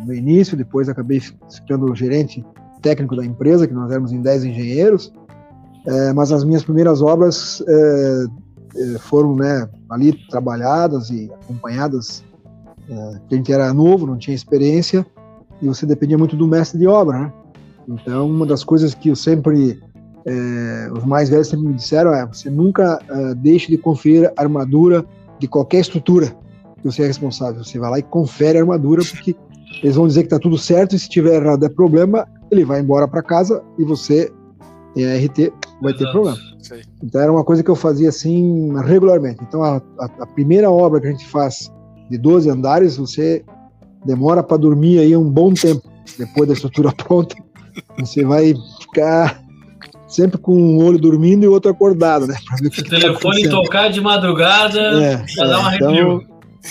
no 0.05 0.13
início 0.13 0.57
depois 0.57 0.89
acabei 0.89 1.21
ficando 1.21 1.95
gerente 1.95 2.45
técnico 2.81 3.15
da 3.15 3.25
empresa 3.25 3.67
que 3.67 3.73
nós 3.73 3.89
éramos 3.89 4.11
em 4.11 4.21
10 4.21 4.45
engenheiros 4.45 5.13
uh, 5.85 6.13
mas 6.13 6.31
as 6.31 6.43
minhas 6.43 6.63
primeiras 6.63 7.01
obras 7.01 7.63
foram 9.01 9.35
né, 9.35 9.67
ali 9.89 10.13
trabalhadas 10.29 11.09
e 11.09 11.29
acompanhadas 11.43 12.23
a 12.89 13.35
gente 13.35 13.51
era 13.51 13.73
novo 13.73 14.07
não 14.07 14.17
tinha 14.17 14.33
experiência 14.33 15.05
e 15.61 15.67
você 15.67 15.85
dependia 15.85 16.17
muito 16.17 16.37
do 16.37 16.47
mestre 16.47 16.79
de 16.79 16.87
obra 16.87 17.19
né? 17.19 17.33
então 17.87 18.29
uma 18.29 18.45
das 18.45 18.63
coisas 18.63 18.93
que 18.93 19.09
eu 19.09 19.15
sempre 19.15 19.81
é, 20.25 20.89
os 20.95 21.03
mais 21.03 21.29
velhos 21.29 21.47
sempre 21.47 21.67
me 21.67 21.73
disseram 21.73 22.13
é 22.13 22.25
você 22.25 22.49
nunca 22.49 22.99
uh, 23.09 23.35
deixe 23.35 23.71
de 23.71 23.77
conferir 23.77 24.31
a 24.37 24.41
armadura 24.41 25.05
de 25.39 25.47
qualquer 25.47 25.79
estrutura 25.79 26.27
que 26.77 26.85
você 26.85 27.03
é 27.03 27.07
responsável. 27.07 27.63
Você 27.63 27.79
vai 27.79 27.89
lá 27.89 27.99
e 27.99 28.03
confere 28.03 28.57
a 28.57 28.61
armadura 28.61 29.03
porque 29.03 29.35
eles 29.81 29.95
vão 29.95 30.07
dizer 30.07 30.21
que 30.21 30.27
está 30.27 30.39
tudo 30.39 30.57
certo 30.57 30.95
e 30.95 30.99
se 30.99 31.09
tiver 31.09 31.41
errado 31.41 31.65
é 31.65 31.69
problema, 31.69 32.27
ele 32.51 32.63
vai 32.63 32.81
embora 32.81 33.07
para 33.07 33.23
casa 33.23 33.63
e 33.79 33.83
você 33.83 34.31
em 34.95 35.05
RT 35.05 35.51
vai 35.81 35.93
ter 35.93 36.09
problema. 36.11 36.37
Então 37.03 37.21
era 37.21 37.31
uma 37.31 37.43
coisa 37.43 37.63
que 37.63 37.69
eu 37.69 37.75
fazia 37.75 38.09
assim 38.09 38.73
regularmente. 38.83 39.39
Então 39.41 39.63
a, 39.63 39.81
a, 39.99 40.05
a 40.19 40.27
primeira 40.27 40.69
obra 40.69 41.01
que 41.01 41.07
a 41.07 41.11
gente 41.11 41.27
faz 41.27 41.71
de 42.09 42.17
12 42.17 42.49
andares, 42.49 42.97
você 42.97 43.43
demora 44.05 44.43
para 44.43 44.57
dormir 44.57 44.99
aí 44.99 45.15
um 45.15 45.29
bom 45.29 45.53
tempo 45.53 45.81
depois 46.17 46.47
da 46.47 46.53
estrutura 46.53 46.91
pronta. 46.95 47.35
Você 47.97 48.23
vai 48.23 48.53
ficar 48.79 49.40
sempre 50.11 50.37
com 50.37 50.53
um 50.53 50.83
olho 50.83 50.99
dormindo 50.99 51.43
e 51.43 51.47
o 51.47 51.51
outro 51.51 51.71
acordado, 51.71 52.27
né? 52.27 52.35
Se 52.57 52.81
o 52.81 52.83
tá 52.83 52.89
telefone 52.89 53.43
tá 53.43 53.49
tocar 53.49 53.89
de 53.89 54.01
madrugada, 54.01 54.79
é, 54.79 55.25
já 55.27 55.45
dá 55.45 55.59
uma 55.59 55.73
é, 55.73 55.75
então, 55.75 56.21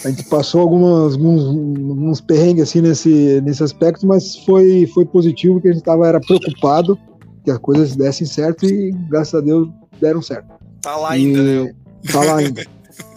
A 0.04 0.10
gente 0.10 0.24
passou 0.24 0.60
algumas, 0.60 1.14
alguns, 1.14 1.44
alguns 1.44 2.20
perrengues 2.20 2.64
assim 2.64 2.80
nesse, 2.80 3.40
nesse 3.40 3.62
aspecto, 3.62 4.06
mas 4.06 4.36
foi, 4.44 4.86
foi 4.94 5.04
positivo, 5.06 5.54
porque 5.54 5.68
a 5.68 5.72
gente 5.72 5.80
estava 5.80 6.06
era 6.06 6.20
preocupado 6.20 6.98
que 7.44 7.50
as 7.50 7.58
coisas 7.58 7.96
dessem 7.96 8.26
certo 8.26 8.66
e 8.66 8.92
graças 9.08 9.34
a 9.34 9.40
Deus 9.40 9.68
deram 10.00 10.20
certo. 10.20 10.46
Tá 10.82 10.96
lá 10.96 11.16
e, 11.16 11.26
ainda, 11.26 11.42
né? 11.42 11.72
Tá 12.12 12.22
lá 12.22 12.36
ainda. 12.36 12.64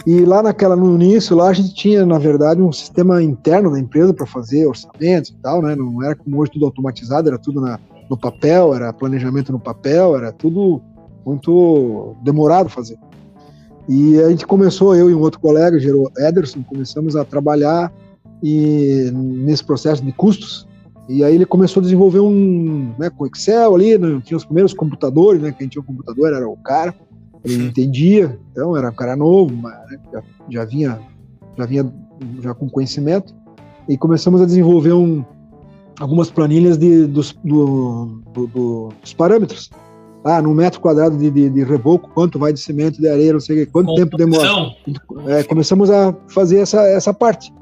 E 0.05 0.21
lá 0.26 0.43
naquela, 0.43 0.76
no 0.76 0.95
início, 0.95 1.36
lá 1.36 1.49
a 1.49 1.53
gente 1.53 1.74
tinha, 1.74 2.05
na 2.05 2.17
verdade, 2.17 2.61
um 2.61 2.71
sistema 2.71 3.24
interno 3.24 3.71
da 3.71 3.80
empresa 3.80 4.13
para 4.13 4.26
fazer 4.26 4.65
orçamentos 4.67 5.32
e 5.32 5.36
tal, 5.41 5.61
né? 5.61 5.76
Não 5.76 6.03
era 6.03 6.15
como 6.15 6.41
hoje 6.41 6.51
tudo 6.51 6.65
automatizado, 6.65 7.30
era 7.30 7.38
tudo 7.38 7.61
na, 7.61 7.80
no 8.10 8.18
papel, 8.18 8.74
era 8.74 8.93
planejamento 8.93 9.51
no 9.51 9.60
papel, 9.60 10.16
era 10.16 10.32
tudo 10.32 10.82
muito 11.26 12.16
demorado 12.24 12.70
fazer. 12.70 12.97
E 13.88 14.20
a 14.20 14.30
gente 14.30 14.45
começou, 14.45 14.95
eu 14.95 15.10
e 15.10 15.16
um 15.16 15.20
outro 15.20 15.39
colega, 15.39 15.80
Gero 15.80 16.10
Ederson, 16.18 16.64
começamos 16.64 17.16
a 17.16 17.26
trabalhar 17.26 17.91
e, 18.41 19.12
nesse 19.14 19.64
processo 19.64 20.04
de 20.04 20.12
custos. 20.14 20.68
E 21.10 21.24
aí 21.24 21.36
ele 21.36 21.45
começou 21.45 21.82
a 21.82 21.84
desenvolver 21.84 22.22
um, 22.22 22.93
né, 22.97 23.10
com 23.10 23.28
Excel 23.28 23.76
ali, 23.76 23.97
né, 23.97 24.22
tinha 24.24 24.38
os 24.38 24.45
primeiros 24.45 24.74
computadores, 24.74 25.41
né, 25.41 25.51
quem 25.51 25.68
tinha 25.68 25.82
o 25.82 25.86
computador 25.86 26.34
era 26.34 26.47
o 26.47 26.56
cara, 26.56 26.95
ele 27.43 27.66
entendia, 27.66 28.39
então 28.51 28.78
era 28.78 28.89
um 28.89 28.93
cara 28.93 29.16
novo, 29.16 29.54
mas, 29.54 29.74
né, 29.89 29.99
já, 30.14 30.24
já 30.49 30.66
vinha, 30.66 30.99
já 31.58 31.66
vinha 31.66 31.93
já 32.39 32.54
com 32.54 32.70
conhecimento. 32.70 33.36
E 33.88 33.97
começamos 33.97 34.41
a 34.41 34.45
desenvolver 34.45 34.93
um, 34.93 35.26
algumas 35.99 36.29
planilhas 36.29 36.77
de, 36.77 37.05
dos, 37.05 37.35
do, 37.43 38.21
do, 38.33 38.47
do, 38.47 38.89
dos 39.01 39.13
parâmetros. 39.13 39.69
Ah, 40.23 40.41
no 40.41 40.53
metro 40.53 40.79
quadrado 40.79 41.17
de, 41.17 41.29
de, 41.29 41.49
de, 41.49 41.63
reboco, 41.65 42.09
quanto 42.13 42.39
vai 42.39 42.53
de 42.53 42.59
cimento, 42.59 43.01
de 43.01 43.09
areia, 43.09 43.33
não 43.33 43.41
sei 43.41 43.65
quanto 43.65 43.93
tempo 43.95 44.15
demora. 44.15 44.73
É, 45.27 45.43
começamos 45.43 45.91
a 45.91 46.15
fazer 46.29 46.59
essa, 46.59 46.81
essa 46.83 47.13
parte. 47.13 47.53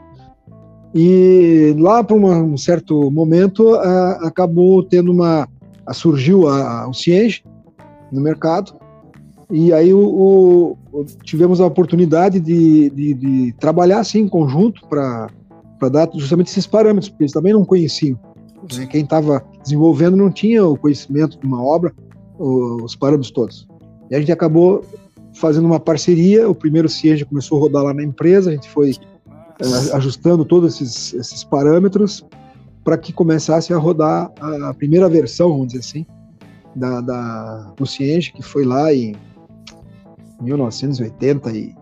E 0.93 1.75
lá, 1.79 2.03
para 2.03 2.15
um 2.15 2.57
certo 2.57 3.09
momento, 3.09 3.75
a, 3.75 4.27
acabou 4.27 4.83
tendo 4.83 5.11
uma. 5.11 5.47
A, 5.87 5.93
surgiu 5.93 6.47
a, 6.47 6.83
a, 6.83 6.89
o 6.89 6.93
Cienge 6.93 7.43
no 8.11 8.21
mercado, 8.21 8.73
e 9.49 9.73
aí 9.73 9.91
o, 9.91 10.77
o, 10.93 11.05
tivemos 11.23 11.59
a 11.59 11.65
oportunidade 11.65 12.39
de, 12.39 12.89
de, 12.91 13.13
de 13.13 13.55
trabalhar 13.59 13.99
assim 13.99 14.19
em 14.19 14.27
conjunto 14.27 14.85
para 14.87 15.29
dar 15.89 16.09
justamente 16.13 16.49
esses 16.49 16.67
parâmetros, 16.67 17.09
porque 17.09 17.23
eles 17.23 17.33
também 17.33 17.53
não 17.53 17.65
conheciam. 17.65 18.19
Né? 18.75 18.85
Quem 18.85 19.03
estava 19.03 19.43
desenvolvendo 19.63 20.15
não 20.15 20.31
tinha 20.31 20.65
o 20.65 20.77
conhecimento 20.77 21.39
de 21.39 21.45
uma 21.45 21.63
obra, 21.63 21.93
os 22.37 22.95
parâmetros 22.95 23.31
todos. 23.31 23.67
E 24.09 24.15
a 24.15 24.19
gente 24.19 24.31
acabou 24.31 24.83
fazendo 25.33 25.65
uma 25.65 25.79
parceria, 25.79 26.49
o 26.49 26.55
primeiro 26.55 26.89
Ciege 26.89 27.25
começou 27.25 27.57
a 27.57 27.61
rodar 27.61 27.83
lá 27.83 27.93
na 27.93 28.03
empresa, 28.03 28.49
a 28.49 28.53
gente 28.53 28.69
foi 28.69 28.91
é, 29.59 29.95
ajustando 29.95 30.43
todos 30.43 30.75
esses, 30.75 31.13
esses 31.13 31.43
parâmetros 31.43 32.25
para 32.83 32.97
que 32.97 33.13
começasse 33.13 33.73
a 33.73 33.77
rodar 33.77 34.31
a, 34.39 34.69
a, 34.69 34.73
primeira 34.73 35.07
versão, 35.07 35.49
vamos 35.49 35.67
dizer 35.67 35.79
assim, 35.79 36.05
da, 36.75 36.99
da, 37.01 37.73
do 37.77 37.85
Cienge, 37.85 38.33
que 38.33 38.41
foi 38.41 38.65
lá 38.65 38.93
em 38.93 39.15
1980 40.41 41.51
e 41.51 41.75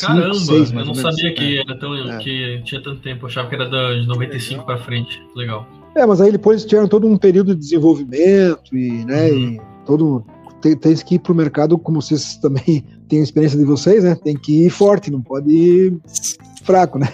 Caramba, 0.00 0.34
seis, 0.34 0.72
eu 0.72 0.84
não 0.84 0.94
sabia 0.94 1.34
que 1.34 1.58
é. 1.58 1.60
era 1.60 1.78
tão 1.78 1.94
é. 1.94 2.18
que 2.18 2.62
tinha 2.64 2.82
tanto 2.82 3.00
tempo, 3.00 3.24
eu 3.24 3.28
achava 3.28 3.48
que 3.48 3.54
era 3.54 3.66
de 3.66 4.06
95 4.06 4.64
para 4.64 4.78
frente. 4.78 5.22
Legal. 5.34 5.66
É, 5.94 6.06
mas 6.06 6.20
aí 6.20 6.30
depois 6.30 6.64
tiveram 6.64 6.86
todo 6.86 7.06
um 7.06 7.16
período 7.16 7.54
de 7.54 7.60
desenvolvimento 7.60 8.76
e, 8.76 9.04
né, 9.04 9.30
uhum. 9.30 9.38
e 9.38 9.60
todo 9.84 10.24
tem, 10.60 10.76
tem 10.76 10.94
que 10.94 11.14
ir 11.16 11.18
para 11.18 11.32
o 11.32 11.36
mercado, 11.36 11.78
como 11.78 12.00
vocês 12.00 12.36
também 12.42 12.84
têm 13.08 13.20
a 13.20 13.22
experiência 13.22 13.58
de 13.58 13.64
vocês, 13.64 14.04
né? 14.04 14.14
Tem 14.14 14.36
que 14.36 14.66
ir 14.66 14.70
forte, 14.70 15.10
não 15.10 15.20
pode 15.20 15.50
ir 15.50 15.98
fraco, 16.62 16.98
né? 16.98 17.08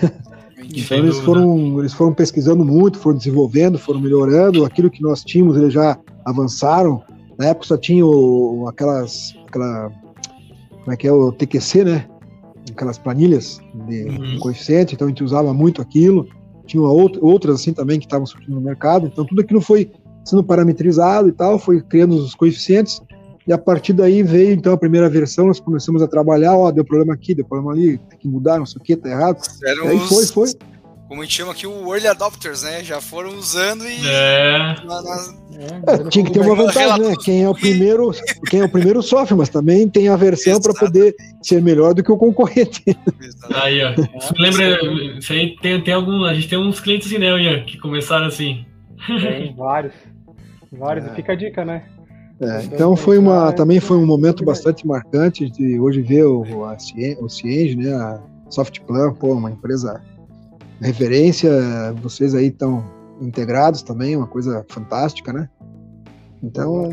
Então 0.75 0.99
eles 0.99 1.19
foram, 1.19 1.79
eles 1.79 1.93
foram 1.93 2.13
pesquisando 2.13 2.65
muito, 2.65 2.99
foram 2.99 3.17
desenvolvendo, 3.17 3.79
foram 3.79 4.01
melhorando. 4.01 4.65
Aquilo 4.65 4.91
que 4.91 5.01
nós 5.01 5.23
tínhamos, 5.23 5.57
eles 5.57 5.73
já 5.73 5.97
avançaram. 6.25 7.03
Na 7.39 7.47
época 7.47 7.67
só 7.67 7.77
tinha 7.77 8.05
o, 8.05 8.67
aquelas, 8.69 9.35
aquela, 9.47 9.91
como 10.81 10.93
é 10.93 10.97
que 10.97 11.07
é 11.07 11.13
o 11.13 11.31
TQC, 11.31 11.85
né? 11.85 12.07
Aquelas 12.71 12.99
planilhas 12.99 13.61
de 13.89 14.05
uhum. 14.05 14.39
coeficiente, 14.41 14.95
então 14.95 15.07
a 15.07 15.11
gente 15.11 15.25
usava 15.25 15.53
muito 15.55 15.81
aquilo. 15.81 16.29
Tinha 16.67 16.83
outras 16.83 17.61
assim 17.61 17.73
também 17.73 17.99
que 17.99 18.07
estavam 18.07 18.27
surgindo 18.27 18.55
no 18.55 18.61
mercado, 18.61 19.07
então 19.07 19.25
tudo 19.25 19.41
aquilo 19.41 19.61
foi 19.61 19.91
sendo 20.25 20.43
parametrizado 20.43 21.29
e 21.29 21.33
tal, 21.33 21.59
foi 21.59 21.81
criando 21.81 22.17
os 22.17 22.35
coeficientes, 22.35 23.01
e 23.47 23.53
a 23.53 23.59
partir 23.59 23.93
daí 23.93 24.25
veio 24.25 24.53
então 24.53 24.73
a 24.73 24.77
primeira 24.77 25.09
versão, 25.09 25.47
nós 25.47 25.61
começamos 25.61 26.03
a 26.03 26.09
trabalhar, 26.09 26.57
ó, 26.57 26.73
deu 26.73 26.85
problema 26.85 27.15
aqui, 27.15 27.33
deu 27.33 27.45
problema 27.45 27.73
ali, 27.73 27.99
tem 27.99 28.19
que 28.19 28.27
mudar, 28.27 28.59
não 28.59 28.67
sei 28.67 28.81
o 28.81 28.85
que, 28.85 28.97
tá 28.97 29.09
errado. 29.09 29.41
Eram 29.65 29.87
aí 29.87 30.01
foi, 30.01 30.27
foi 30.27 30.49
como 31.09 31.23
a 31.23 31.25
gente 31.25 31.37
chama 31.37 31.53
aqui, 31.53 31.67
o 31.67 31.95
early 31.95 32.09
adopters, 32.09 32.63
né? 32.63 32.83
Já 32.83 33.01
foram 33.01 33.37
usando 33.37 33.87
e. 33.87 34.09
É. 34.09 34.77
Na, 34.85 35.03
na... 35.03 35.47
É, 35.59 36.09
tinha 36.09 36.25
que 36.25 36.33
ter 36.33 36.41
uma 36.41 36.55
vantagem, 36.55 36.99
né? 36.99 37.15
Quem 37.25 37.45
é 37.45 37.49
o 37.49 37.55
primeiro, 37.55 38.11
quem 38.51 38.61
é 38.61 38.65
o 38.65 38.69
primeiro 38.69 39.03
sofre, 39.03 39.35
mas 39.35 39.49
também 39.49 39.89
tem 39.89 40.09
a 40.09 40.17
versão 40.17 40.61
para 40.61 40.75
poder 40.75 41.15
ser 41.43 41.63
melhor 41.63 41.95
do 41.95 42.03
que 42.03 42.11
o 42.11 42.17
concorrente. 42.17 42.83
Aí, 43.55 43.83
ó. 43.85 43.93
Isso 44.19 44.33
me 44.35 44.51
lembra. 44.51 45.19
Isso 45.19 45.33
aí 45.33 45.57
tem, 45.63 45.81
tem 45.81 45.95
algum. 45.95 46.25
A 46.25 46.35
gente 46.35 46.49
tem 46.49 46.59
uns 46.59 46.81
clientes 46.81 47.07
assim, 47.07 47.19
né, 47.19 47.27
Ian, 47.41 47.65
que 47.65 47.79
começaram 47.79 48.27
assim. 48.27 48.67
Tem 49.07 49.55
vários. 49.57 49.95
Vários. 50.73 51.07
É. 51.07 51.13
E 51.13 51.15
fica 51.15 51.33
a 51.33 51.37
dica, 51.37 51.65
né? 51.65 51.85
É, 52.41 52.65
então 52.65 52.95
foi 52.97 53.17
uma, 53.17 53.51
também 53.53 53.81
foi 53.81 53.97
um 53.97 54.05
momento 54.05 54.45
bastante 54.45 54.87
marcante 54.87 55.49
de 55.49 55.81
hoje 55.81 56.03
ver 56.03 56.25
o, 56.25 56.65
a, 56.65 56.77
o 57.21 57.29
Cienge, 57.31 57.77
né, 57.77 57.95
a 57.95 58.21
Softplan, 58.51 59.15
pô, 59.15 59.33
uma 59.33 59.51
empresa 59.51 60.03
referência, 60.81 61.51
vocês 62.03 62.35
aí 62.35 62.47
estão 62.47 62.85
integrados 63.21 63.83
também, 63.83 64.17
uma 64.17 64.27
coisa 64.27 64.65
fantástica, 64.69 65.33
né? 65.33 65.49
Então, 66.43 66.91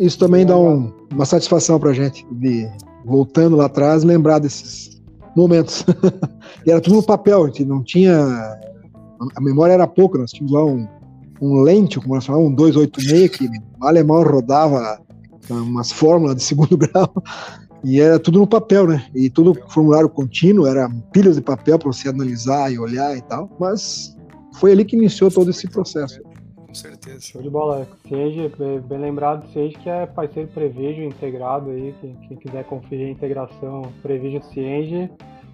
isso 0.00 0.18
também 0.18 0.44
dá 0.44 0.56
um, 0.56 0.92
uma 1.12 1.24
satisfação 1.24 1.80
para 1.80 1.90
a 1.90 1.94
gente, 1.94 2.26
de 2.32 2.68
voltando 3.04 3.56
lá 3.56 3.66
atrás, 3.66 4.04
lembrar 4.04 4.38
desses 4.38 5.00
momentos. 5.34 5.84
e 6.66 6.70
era 6.70 6.80
tudo 6.80 6.96
no 6.96 7.02
papel, 7.02 7.44
a 7.44 7.46
gente 7.46 7.64
não 7.64 7.82
tinha. 7.82 8.14
A 9.34 9.40
memória 9.40 9.72
era 9.72 9.86
pouca, 9.86 10.18
nós 10.18 10.30
tínhamos 10.30 10.52
lá 10.52 10.64
um, 10.64 10.86
um 11.40 11.62
lente, 11.62 11.98
como 11.98 12.14
nós 12.14 12.26
falamos, 12.26 12.50
um 12.50 12.54
286, 12.54 13.30
que 13.30 13.46
o 13.46 13.86
alemão 13.86 14.22
rodava 14.22 15.00
umas 15.50 15.90
fórmulas 15.90 16.36
de 16.36 16.42
segundo 16.42 16.76
grau. 16.78 17.12
E 17.84 18.00
era 18.00 18.18
tudo 18.18 18.38
no 18.38 18.46
papel, 18.46 18.86
né? 18.86 19.06
E 19.14 19.30
tudo 19.30 19.54
formulário 19.68 20.08
contínuo, 20.08 20.66
era 20.66 20.88
pilhas 21.12 21.36
de 21.36 21.42
papel 21.42 21.78
para 21.78 21.92
você 21.92 22.08
analisar 22.08 22.72
e 22.72 22.78
olhar 22.78 23.16
e 23.16 23.22
tal. 23.22 23.48
Mas 23.58 24.16
foi 24.54 24.72
ali 24.72 24.84
que 24.84 24.96
iniciou 24.96 25.30
todo 25.30 25.50
esse 25.50 25.68
processo. 25.68 26.20
Com 26.66 26.74
certeza. 26.74 27.20
Show 27.20 27.42
de 27.42 27.48
bola. 27.48 27.86
Seja, 28.08 28.50
bem 28.86 28.98
lembrado, 28.98 29.46
seja 29.52 29.78
que 29.78 29.88
é 29.88 30.06
parceiro 30.06 30.48
Prevision 30.48 31.06
integrado 31.06 31.70
aí. 31.70 31.94
Quem, 32.00 32.14
quem 32.28 32.36
quiser 32.36 32.64
conferir 32.64 33.06
a 33.06 33.10
integração 33.10 33.82
Prevision 34.02 34.42
Cienge, 34.42 35.10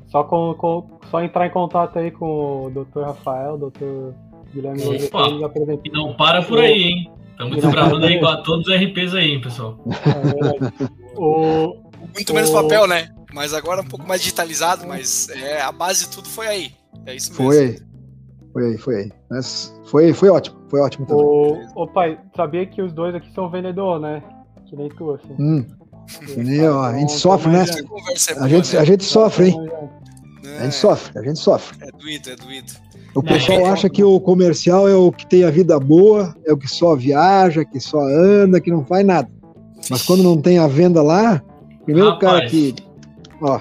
só, 0.07 0.25
com, 0.25 0.55
com, 0.55 0.87
só 1.11 1.23
entrar 1.23 1.47
em 1.47 1.51
contato 1.51 1.99
aí 1.99 2.11
com 2.11 2.67
o 2.67 2.71
Dr. 2.71 3.03
Rafael, 3.03 3.59
Dr. 3.59 4.13
Guilherme 4.53 4.83
Opa, 5.07 5.29
E 5.85 5.91
não 5.91 6.15
para 6.15 6.43
por 6.43 6.59
aí, 6.59 6.83
hein? 6.83 7.13
Estamos 7.31 7.57
desbravando 7.57 8.07
aí 8.07 8.21
com 8.21 8.43
todos 8.43 8.69
os 8.69 8.75
RPs 8.75 9.15
aí, 9.15 9.41
pessoal. 9.41 9.77
É 9.87 11.19
o, 11.19 11.77
Muito 12.15 12.31
o... 12.31 12.35
menos 12.35 12.51
papel, 12.51 12.87
né? 12.87 13.09
Mas 13.33 13.53
agora 13.53 13.83
um 13.83 13.87
pouco 13.87 14.07
mais 14.07 14.21
digitalizado, 14.21 14.87
mas 14.87 15.29
é, 15.31 15.61
a 15.61 15.73
base 15.73 16.05
de 16.05 16.11
tudo 16.11 16.29
foi 16.29 16.47
aí. 16.47 16.73
É 17.05 17.15
isso 17.15 17.31
mesmo. 17.31 17.47
Foi 17.47 17.59
aí. 17.59 17.79
Foi 18.53 18.67
aí, 18.67 18.79
foi 18.79 18.97
aí. 18.97 19.13
Mas 19.29 19.75
foi, 19.87 20.13
foi 20.13 20.29
ótimo, 20.31 20.57
foi 20.69 20.81
ótimo 20.81 21.07
também. 21.07 21.25
O, 21.25 21.83
o 21.83 21.87
pai, 21.89 22.19
sabia 22.37 22.65
que 22.65 22.81
os 22.81 22.93
dois 22.93 23.15
aqui 23.15 23.33
são 23.35 23.51
vendedor, 23.51 23.99
né? 23.99 24.23
Que 24.67 24.77
nem 24.77 24.89
tu, 24.89 25.11
assim. 25.11 25.35
Hum. 25.39 25.67
Nem, 26.37 26.69
ó, 26.69 26.85
a 26.85 26.97
gente 26.97 27.13
sofre, 27.13 27.51
né? 27.51 27.65
A 28.41 28.49
gente, 28.49 28.77
a 28.77 28.85
gente 28.85 29.05
sofre, 29.05 29.49
hein? 29.49 29.71
A 30.61 30.65
gente 30.65 30.77
sofre, 30.77 31.19
a 31.19 31.23
gente 31.23 31.39
sofre. 31.39 31.77
É 31.81 31.91
doído, 31.91 32.31
é 32.31 32.37
doído. 32.37 32.73
O 33.15 33.23
pessoal 33.23 33.67
acha 33.67 33.89
que 33.89 34.03
o 34.03 34.21
comercial 34.21 34.89
é 34.89 34.95
o 34.95 35.11
que 35.11 35.27
tem 35.27 35.45
a 35.45 35.51
vida 35.51 35.79
boa, 35.79 36.37
é 36.45 36.53
o 36.53 36.57
que 36.57 36.69
só 36.69 36.95
viaja, 36.95 37.65
que 37.65 37.81
só 37.81 38.01
anda, 38.01 38.61
que 38.61 38.71
não 38.71 38.85
faz 38.85 39.07
nada. 39.07 39.29
Mas 39.89 40.03
quando 40.03 40.23
não 40.23 40.41
tem 40.41 40.59
a 40.59 40.67
venda 40.67 41.03
lá, 41.03 41.43
primeiro 41.85 42.11
Rapaz. 42.11 42.33
cara 42.33 42.51
que. 42.51 42.75
Ó, 43.41 43.61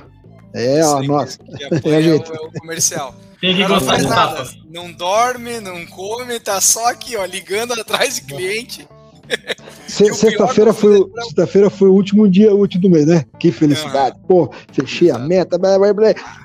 é, 0.54 0.86
ó, 0.86 1.02
nossa. 1.02 1.40
É. 1.86 2.08
É 2.08 2.16
o 2.16 2.52
comercial. 2.60 3.16
Tem 3.42 3.56
que 3.56 3.66
gostar 3.66 3.98
de 3.98 4.08
nada. 4.08 4.48
Não 4.72 4.92
dorme, 4.92 5.60
não 5.60 5.86
come, 5.88 6.40
tá 6.40 6.62
só 6.62 6.90
aqui, 6.90 7.18
ó, 7.18 7.26
ligando 7.26 7.74
atrás 7.74 8.16
de 8.16 8.22
cliente. 8.22 8.88
Sexta-feira 9.88 10.74
foi, 10.74 11.00
sexta 11.36 11.70
foi 11.70 11.90
o 11.90 11.94
último 11.94 12.28
dia 12.30 12.54
útil 12.54 12.80
do 12.82 12.90
mês, 12.90 13.06
né? 13.06 13.26
Que 13.40 13.52
felicidade. 13.52 14.16
Ah, 14.18 14.26
Pô, 14.28 14.52
fechei 14.72 15.12
a 15.12 15.20
meta. 15.20 15.60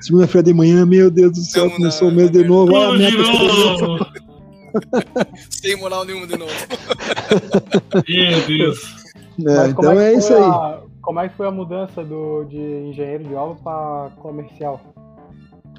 Segunda-feira 0.01 0.43
de 0.43 0.53
manhã, 0.53 0.85
meu 0.85 1.09
Deus 1.09 1.31
do 1.31 1.41
céu, 1.41 1.65
não, 1.65 1.71
começou 1.71 2.07
não, 2.07 2.13
o 2.13 2.17
mês 2.17 2.31
de 2.31 2.43
novo. 2.43 2.75
Ah, 2.75 2.97
meta 2.97 3.17
novo. 3.17 4.05
Sem 5.49 5.75
moral 5.77 6.05
nenhuma 6.05 6.27
de 6.27 6.37
novo. 6.37 6.53
meu 8.07 8.47
Deus. 8.47 8.79
É, 9.47 9.67
então 9.67 9.99
é, 9.99 10.13
é 10.13 10.17
isso 10.17 10.33
aí. 10.33 10.43
A, 10.43 10.79
como 11.01 11.19
é 11.19 11.29
que 11.29 11.35
foi 11.35 11.47
a 11.47 11.51
mudança 11.51 12.03
do, 12.03 12.43
de 12.45 12.59
engenheiro 12.89 13.23
de 13.23 13.33
obra 13.33 13.57
para 13.63 14.09
comercial? 14.21 14.79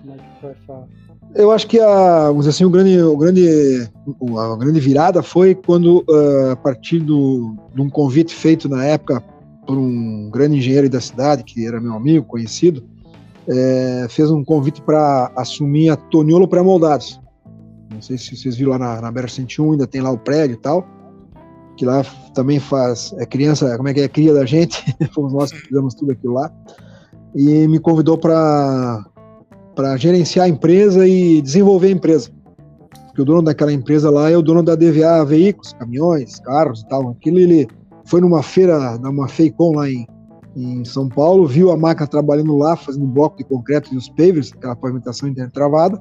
Como 0.00 0.14
é 0.14 0.16
que 0.16 0.40
foi 0.40 0.50
essa 0.50 0.88
eu 1.34 1.52
acho 1.52 1.66
que 1.66 1.78
a, 1.78 2.28
assim, 2.28 2.64
o 2.64 2.70
grande, 2.70 3.00
o 3.00 3.16
grande, 3.16 3.88
a 4.36 4.56
grande 4.56 4.80
virada 4.80 5.22
foi 5.22 5.54
quando, 5.54 6.04
uh, 6.08 6.50
a 6.52 6.56
partir 6.56 6.98
do, 6.98 7.54
de 7.72 7.80
um 7.80 7.88
convite 7.88 8.34
feito 8.34 8.68
na 8.68 8.84
época 8.84 9.22
por 9.66 9.78
um 9.78 10.28
grande 10.30 10.56
engenheiro 10.56 10.90
da 10.90 11.00
cidade, 11.00 11.44
que 11.44 11.64
era 11.64 11.80
meu 11.80 11.94
amigo, 11.94 12.26
conhecido, 12.26 12.82
é, 13.46 14.06
fez 14.10 14.28
um 14.30 14.42
convite 14.42 14.82
para 14.82 15.30
assumir 15.36 15.90
a 15.90 15.96
Toniolo 15.96 16.48
Pré-Moldados. 16.48 17.20
Não 17.92 18.02
sei 18.02 18.18
se 18.18 18.36
vocês 18.36 18.56
viram 18.56 18.72
lá 18.72 18.78
na, 18.78 19.00
na 19.00 19.12
Bera 19.12 19.28
101, 19.28 19.72
ainda 19.72 19.86
tem 19.86 20.00
lá 20.00 20.10
o 20.10 20.18
prédio 20.18 20.54
e 20.54 20.56
tal, 20.56 20.84
que 21.80 21.86
lá 21.86 22.04
também 22.34 22.60
faz, 22.60 23.14
é 23.16 23.24
criança, 23.24 23.74
como 23.78 23.88
é 23.88 23.94
que 23.94 24.00
é, 24.00 24.08
cria 24.08 24.34
da 24.34 24.44
gente, 24.44 24.84
fomos 25.14 25.32
nós 25.32 25.50
que 25.50 25.60
fizemos 25.60 25.94
tudo 25.94 26.12
aquilo 26.12 26.34
lá, 26.34 26.52
e 27.34 27.66
me 27.66 27.78
convidou 27.78 28.18
para 28.18 29.02
para 29.74 29.96
gerenciar 29.96 30.44
a 30.44 30.48
empresa 30.48 31.08
e 31.08 31.40
desenvolver 31.40 31.86
a 31.86 31.92
empresa. 31.92 32.28
Porque 33.06 33.22
o 33.22 33.24
dono 33.24 33.40
daquela 33.40 33.72
empresa 33.72 34.10
lá 34.10 34.28
é 34.28 34.36
o 34.36 34.42
dono 34.42 34.62
da 34.62 34.74
DVA 34.74 35.24
Veículos, 35.24 35.72
caminhões, 35.72 36.38
carros 36.40 36.82
e 36.82 36.88
tal. 36.88 37.08
Aquilo 37.08 37.38
ele 37.38 37.66
foi 38.04 38.20
numa 38.20 38.42
feira, 38.42 38.98
numa 38.98 39.26
Feicom 39.26 39.76
lá 39.76 39.88
em, 39.88 40.06
em 40.54 40.84
São 40.84 41.08
Paulo, 41.08 41.46
viu 41.46 41.70
a 41.70 41.78
máquina 41.78 42.06
trabalhando 42.06 42.58
lá, 42.58 42.76
fazendo 42.76 43.06
bloco 43.06 43.38
de 43.38 43.44
concreto 43.44 43.94
e 43.94 43.96
os 43.96 44.10
pavers, 44.10 44.52
aquela 44.52 44.76
pavimentação 44.76 45.26
intertravada, 45.30 45.98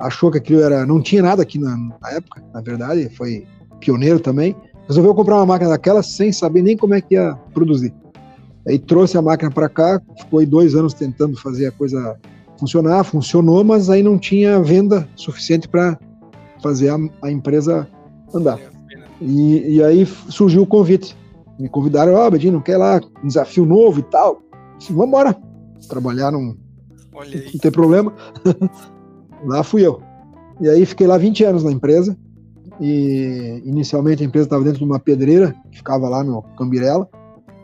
achou 0.00 0.32
que 0.32 0.38
aquilo 0.38 0.62
era. 0.62 0.84
não 0.84 1.00
tinha 1.00 1.22
nada 1.22 1.42
aqui 1.42 1.60
na, 1.60 1.76
na 1.76 2.10
época, 2.10 2.42
na 2.52 2.60
verdade, 2.60 3.08
foi 3.10 3.46
pioneiro 3.78 4.18
também. 4.18 4.56
Resolveu 4.88 5.14
comprar 5.14 5.36
uma 5.36 5.46
máquina 5.46 5.70
daquela 5.70 6.02
sem 6.02 6.32
saber 6.32 6.62
nem 6.62 6.76
como 6.76 6.94
é 6.94 7.00
que 7.00 7.14
ia 7.14 7.34
produzir. 7.54 7.94
Aí 8.66 8.78
trouxe 8.78 9.16
a 9.18 9.22
máquina 9.22 9.50
para 9.50 9.68
cá, 9.68 10.00
ficou 10.18 10.38
aí 10.40 10.46
dois 10.46 10.74
anos 10.74 10.94
tentando 10.94 11.36
fazer 11.36 11.66
a 11.66 11.72
coisa 11.72 12.16
funcionar, 12.58 13.02
funcionou, 13.02 13.64
mas 13.64 13.90
aí 13.90 14.02
não 14.02 14.18
tinha 14.18 14.62
venda 14.62 15.08
suficiente 15.16 15.66
para 15.68 15.98
fazer 16.62 16.90
a, 16.90 16.98
a, 17.22 17.30
empresa 17.30 17.88
andar. 18.32 18.58
E, 19.20 19.76
e, 19.76 19.82
aí 19.82 20.06
surgiu 20.06 20.62
o 20.62 20.66
convite. 20.66 21.16
Me 21.58 21.68
convidaram, 21.68 22.14
ó, 22.14 22.26
oh, 22.26 22.30
Bedinho, 22.30 22.54
não 22.54 22.60
quer 22.60 22.76
lá 22.76 23.00
um 23.22 23.26
desafio 23.26 23.66
novo 23.66 23.98
e 23.98 24.02
tal? 24.04 24.42
Disse, 24.78 24.92
vamos 24.92 25.08
embora. 25.08 25.36
Trabalhar 25.88 26.30
não, 26.30 26.56
não 27.12 27.58
tem 27.60 27.70
problema. 27.70 28.12
lá 29.44 29.64
fui 29.64 29.84
eu. 29.84 30.00
E 30.60 30.68
aí 30.68 30.86
fiquei 30.86 31.06
lá 31.06 31.18
20 31.18 31.44
anos 31.44 31.64
na 31.64 31.72
empresa. 31.72 32.16
E 32.84 33.62
inicialmente 33.64 34.24
a 34.24 34.26
empresa 34.26 34.46
estava 34.46 34.64
dentro 34.64 34.80
de 34.80 34.84
uma 34.84 34.98
pedreira 34.98 35.54
que 35.70 35.76
ficava 35.76 36.08
lá 36.08 36.24
no 36.24 36.42
Cambirela. 36.58 37.08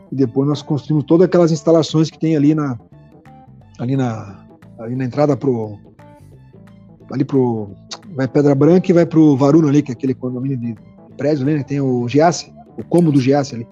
E 0.09 0.15
depois 0.15 0.47
nós 0.47 0.61
construímos 0.61 1.03
todas 1.03 1.25
aquelas 1.25 1.51
instalações 1.51 2.09
que 2.09 2.17
tem 2.17 2.37
ali 2.37 2.55
na 2.55 2.79
ali 3.77 3.97
na 3.97 4.45
ali 4.79 4.95
na 4.95 5.03
entrada 5.03 5.35
pro. 5.35 5.77
Ali 7.11 7.25
pro. 7.25 7.71
Vai 8.15 8.29
Pedra 8.29 8.55
Branca 8.55 8.89
e 8.89 8.93
vai 8.93 9.05
pro 9.05 9.35
Varuna 9.35 9.67
ali, 9.67 9.81
que 9.81 9.91
é 9.91 9.93
aquele 9.93 10.13
condomínio 10.13 10.57
de 10.57 10.73
prédio 11.17 11.45
ali, 11.45 11.57
né? 11.57 11.63
Tem 11.63 11.81
o 11.81 12.07
Giasse, 12.07 12.53
o 12.77 12.83
combo 12.83 13.11
do 13.11 13.19
Giasse 13.19 13.55
ali. 13.55 13.67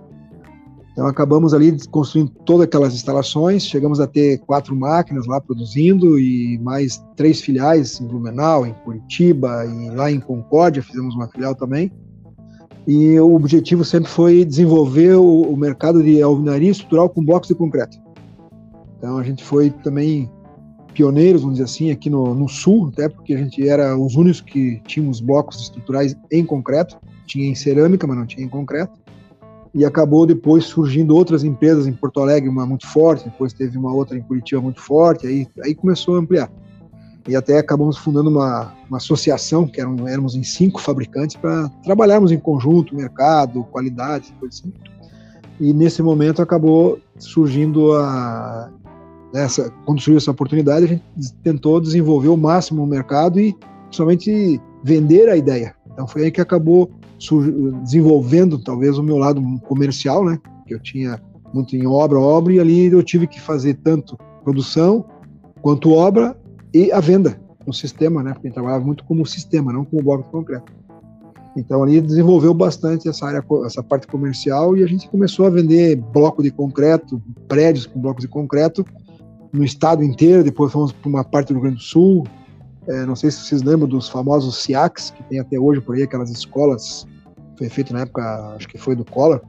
Então 0.97 1.05
acabamos 1.05 1.53
ali 1.53 1.77
construindo 1.91 2.31
todas 2.43 2.63
aquelas 2.63 2.95
instalações, 2.95 3.63
chegamos 3.63 3.99
a 3.99 4.07
ter 4.07 4.39
quatro 4.39 4.75
máquinas 4.75 5.27
lá 5.27 5.39
produzindo 5.39 6.17
e 6.17 6.57
mais 6.57 6.99
três 7.15 7.39
filiais 7.39 8.01
em 8.01 8.07
Blumenau, 8.07 8.65
em 8.65 8.73
Curitiba 8.73 9.63
e 9.63 9.91
lá 9.91 10.09
em 10.09 10.19
Concórdia 10.19 10.81
fizemos 10.81 11.13
uma 11.13 11.27
filial 11.27 11.53
também. 11.53 11.91
E 12.87 13.19
o 13.19 13.35
objetivo 13.35 13.85
sempre 13.85 14.09
foi 14.09 14.43
desenvolver 14.43 15.13
o, 15.13 15.41
o 15.43 15.55
mercado 15.55 16.01
de 16.01 16.19
alvenaria 16.19 16.71
estrutural 16.71 17.07
com 17.09 17.23
blocos 17.23 17.49
de 17.49 17.53
concreto. 17.53 17.95
Então 18.97 19.19
a 19.19 19.23
gente 19.23 19.43
foi 19.43 19.69
também 19.69 20.27
pioneiros, 20.95 21.41
vamos 21.41 21.59
dizer 21.59 21.65
assim, 21.65 21.91
aqui 21.91 22.09
no, 22.09 22.33
no, 22.33 22.49
sul, 22.49 22.89
até 22.91 23.07
porque 23.07 23.35
a 23.35 23.37
gente 23.37 23.69
era 23.69 23.95
os 23.95 24.15
únicos 24.15 24.41
que 24.41 24.81
tínhamos 24.87 25.21
blocos 25.21 25.61
estruturais 25.61 26.15
em 26.31 26.43
concreto, 26.43 26.97
tinha 27.27 27.47
em 27.47 27.53
cerâmica, 27.53 28.07
mas 28.07 28.17
não 28.17 28.25
tinha 28.25 28.43
em 28.43 28.49
concreto. 28.49 28.97
E 29.77 29.85
acabou 29.85 30.25
depois 30.25 30.65
surgindo 30.65 31.15
outras 31.15 31.43
empresas 31.43 31.85
em 31.85 31.93
Porto 31.93 32.19
Alegre, 32.19 32.49
uma 32.49 32.65
muito 32.65 32.87
forte, 32.87 33.25
depois 33.25 33.53
teve 33.53 33.77
uma 33.77 33.93
outra 33.93 34.17
em 34.17 34.21
Curitiba 34.21 34.59
muito 34.59 34.81
forte, 34.81 35.27
aí, 35.27 35.47
aí 35.63 35.75
começou 35.75 36.15
a 36.15 36.19
ampliar. 36.19 36.51
E 37.27 37.35
até 37.35 37.59
acabamos 37.59 37.95
fundando 37.95 38.27
uma, 38.27 38.73
uma 38.89 38.97
associação, 38.97 39.67
que 39.67 39.79
eram, 39.79 40.07
éramos 40.07 40.33
em 40.33 40.41
cinco 40.41 40.81
fabricantes, 40.81 41.35
para 41.35 41.69
trabalharmos 41.83 42.31
em 42.31 42.39
conjunto, 42.39 42.95
mercado, 42.95 43.63
qualidade, 43.65 44.33
coisa 44.39 44.57
assim. 44.57 44.73
E 45.59 45.71
nesse 45.71 46.01
momento 46.01 46.41
acabou 46.41 46.99
surgindo 47.19 47.93
a 47.93 48.71
essa, 49.35 49.71
quando 49.85 49.99
surgiu 49.99 50.17
essa 50.17 50.31
oportunidade, 50.31 50.85
a 50.85 50.87
gente 50.87 51.33
tentou 51.43 51.79
desenvolver 51.79 52.29
o 52.29 52.37
máximo 52.37 52.83
o 52.83 52.87
mercado 52.87 53.39
e 53.39 53.55
somente 53.91 54.59
vender 54.83 55.29
a 55.29 55.37
ideia. 55.37 55.75
Então 55.93 56.07
foi 56.07 56.23
aí 56.23 56.31
que 56.31 56.41
acabou 56.41 56.89
desenvolvendo 57.83 58.59
talvez 58.59 58.97
o 58.97 59.03
meu 59.03 59.17
lado 59.17 59.41
comercial, 59.61 60.23
né? 60.23 60.39
Que 60.65 60.73
eu 60.73 60.79
tinha 60.79 61.21
muito 61.53 61.75
em 61.75 61.87
obra, 61.87 62.19
obra, 62.19 62.53
e 62.53 62.59
ali 62.59 62.87
eu 62.87 63.01
tive 63.03 63.27
que 63.27 63.39
fazer 63.39 63.75
tanto 63.75 64.17
produção 64.43 65.05
quanto 65.61 65.91
obra 65.91 66.37
e 66.73 66.91
a 66.91 66.99
venda 66.99 67.39
no 67.65 67.73
sistema, 67.73 68.23
né? 68.23 68.33
Porque 68.33 68.49
trabalhava 68.49 68.85
muito 68.85 69.03
como 69.03 69.25
sistema, 69.25 69.73
não 69.73 69.83
como 69.83 70.03
bloco 70.03 70.29
concreto. 70.29 70.71
Então 71.55 71.81
ali 71.83 71.99
desenvolveu 71.99 72.53
bastante 72.53 73.09
essa 73.09 73.25
área, 73.25 73.43
essa 73.65 73.81
parte 73.81 74.05
comercial 74.05 74.77
e 74.77 74.83
a 74.83 74.87
gente 74.87 75.09
começou 75.09 75.47
a 75.47 75.49
vender 75.49 75.95
bloco 75.95 76.43
de 76.43 76.51
concreto, 76.51 77.21
prédios 77.47 77.87
com 77.87 77.99
blocos 77.99 78.21
de 78.21 78.27
concreto 78.27 78.85
no 79.51 79.63
estado 79.63 80.03
inteiro, 80.03 80.43
depois 80.43 80.71
fomos 80.71 80.91
para 80.91 81.09
uma 81.09 81.23
parte 81.23 81.47
do 81.47 81.53
Rio 81.55 81.63
Grande 81.63 81.77
do 81.77 81.83
Sul. 81.83 82.25
É, 82.87 83.05
não 83.05 83.15
sei 83.15 83.29
se 83.29 83.39
vocês 83.39 83.61
lembram 83.61 83.87
dos 83.87 84.07
famosos 84.07 84.63
SIACs, 84.63 85.11
que 85.11 85.23
tem 85.23 85.39
até 85.39 85.59
hoje 85.59 85.81
por 85.81 85.95
aí, 85.95 86.03
aquelas 86.03 86.29
escolas, 86.29 87.05
foi 87.57 87.67
feito 87.69 87.91
na 87.91 88.01
época, 88.01 88.21
acho 88.55 88.67
que 88.67 88.77
foi 88.77 88.95
do 88.95 89.03
Collor, 89.03 89.41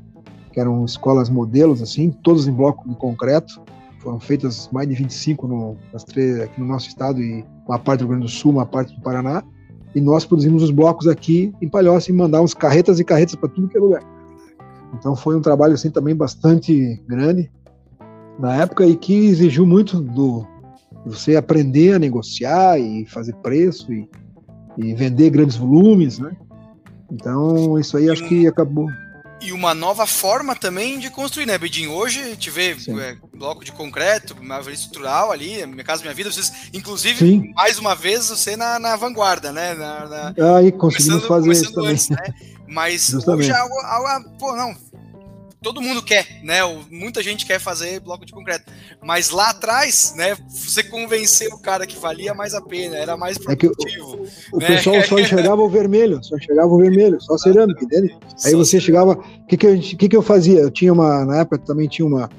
que 0.52 0.58
eram 0.58 0.84
escolas 0.84 1.28
modelos, 1.28 1.80
assim, 1.80 2.10
todas 2.10 2.48
em 2.48 2.52
bloco 2.52 2.88
de 2.88 2.96
concreto. 2.96 3.62
Foram 4.00 4.18
feitas 4.18 4.68
mais 4.72 4.88
de 4.88 4.94
25 4.94 5.46
no, 5.46 5.76
nas 5.92 6.04
três, 6.04 6.40
aqui 6.40 6.60
no 6.60 6.66
nosso 6.66 6.88
estado 6.88 7.20
e 7.20 7.44
uma 7.66 7.78
parte 7.78 8.00
do 8.00 8.04
Rio 8.04 8.16
Grande 8.16 8.26
do 8.26 8.30
Sul, 8.30 8.52
uma 8.52 8.66
parte 8.66 8.94
do 8.94 9.02
Paraná. 9.02 9.42
E 9.94 10.00
nós 10.00 10.24
produzimos 10.24 10.62
os 10.62 10.70
blocos 10.70 11.06
aqui 11.06 11.52
em 11.60 11.68
Palhoça 11.68 12.10
e 12.10 12.14
mandávamos 12.14 12.54
carretas 12.54 12.98
e 12.98 13.04
carretas 13.04 13.34
para 13.34 13.48
tudo 13.48 13.68
que 13.68 13.76
é 13.76 13.80
lugar. 13.80 14.02
Então 14.94 15.14
foi 15.14 15.36
um 15.36 15.40
trabalho 15.40 15.74
assim 15.74 15.90
também 15.90 16.14
bastante 16.14 17.02
grande 17.06 17.50
na 18.38 18.56
época 18.56 18.86
e 18.86 18.96
que 18.96 19.26
exigiu 19.26 19.66
muito 19.66 20.00
do 20.00 20.46
você 21.08 21.36
aprender 21.36 21.94
a 21.94 21.98
negociar 21.98 22.78
e 22.78 23.06
fazer 23.06 23.34
preço 23.36 23.92
e, 23.92 24.08
e 24.76 24.94
vender 24.94 25.30
grandes 25.30 25.56
volumes, 25.56 26.18
né? 26.18 26.36
Então 27.10 27.78
isso 27.78 27.96
aí 27.96 28.10
acho 28.10 28.26
que 28.28 28.46
acabou. 28.46 28.88
E 29.40 29.52
uma 29.52 29.72
nova 29.72 30.04
forma 30.04 30.56
também 30.56 30.98
de 30.98 31.10
construir, 31.10 31.46
né, 31.46 31.56
Bedinho? 31.56 31.92
Hoje 31.92 32.20
a 32.20 32.24
gente 32.24 32.50
vê 32.50 32.72
é, 32.72 33.16
bloco 33.32 33.64
de 33.64 33.70
concreto, 33.70 34.34
uma 34.40 34.58
estrutural 34.72 35.30
ali, 35.30 35.64
minha 35.64 35.84
casa, 35.84 36.02
minha 36.02 36.14
vida, 36.14 36.30
vocês, 36.30 36.52
inclusive, 36.74 37.18
Sim. 37.18 37.52
mais 37.54 37.78
uma 37.78 37.94
vez, 37.94 38.28
você 38.28 38.56
na, 38.56 38.80
na 38.80 38.96
vanguarda, 38.96 39.52
né? 39.52 39.74
Na, 39.74 40.06
na, 40.06 40.56
Aí 40.56 40.72
conseguimos 40.72 41.24
fazer 41.24 41.52
isso 41.52 41.72
também. 41.72 41.90
Antes, 41.92 42.08
né? 42.08 42.34
Mas 42.66 43.06
Justamente. 43.06 43.44
hoje 43.44 43.50
é 43.52 43.60
algo, 43.60 43.74
algo, 43.80 44.30
pô, 44.38 44.56
não, 44.56 44.74
todo 45.62 45.82
mundo 45.82 46.02
quer, 46.02 46.40
né? 46.42 46.58
Muita 46.90 47.22
gente 47.22 47.44
quer 47.44 47.58
fazer 47.58 48.00
bloco 48.00 48.24
de 48.24 48.32
concreto. 48.32 48.70
Mas 49.02 49.30
lá 49.30 49.50
atrás, 49.50 50.14
né? 50.16 50.36
Você 50.48 50.82
convenceu 50.82 51.50
o 51.52 51.58
cara 51.58 51.86
que 51.86 51.98
valia 51.98 52.34
mais 52.34 52.54
a 52.54 52.60
pena, 52.60 52.96
era 52.96 53.16
mais 53.16 53.38
produtivo. 53.38 54.24
É 54.52 54.54
o, 54.54 54.56
o 54.56 54.60
né? 54.60 54.66
pessoal 54.66 55.02
só 55.02 55.18
enxergava 55.20 55.60
o 55.60 55.68
vermelho, 55.68 56.22
só 56.22 56.36
enxergava 56.36 56.68
o 56.68 56.78
vermelho, 56.78 57.20
só 57.20 57.36
cerâmica, 57.36 57.84
entende? 57.84 58.16
Aí 58.44 58.54
você 58.54 58.80
chegava. 58.80 59.12
O 59.12 59.46
que, 59.46 59.56
que, 59.56 59.66
eu, 59.66 59.78
que, 59.78 60.08
que 60.08 60.16
eu 60.16 60.22
fazia? 60.22 60.60
Eu 60.60 60.70
tinha 60.70 60.92
uma. 60.92 61.24
Na 61.24 61.40
época 61.40 61.58
também 61.58 61.88
tinha 61.88 62.06
uma, 62.06 62.30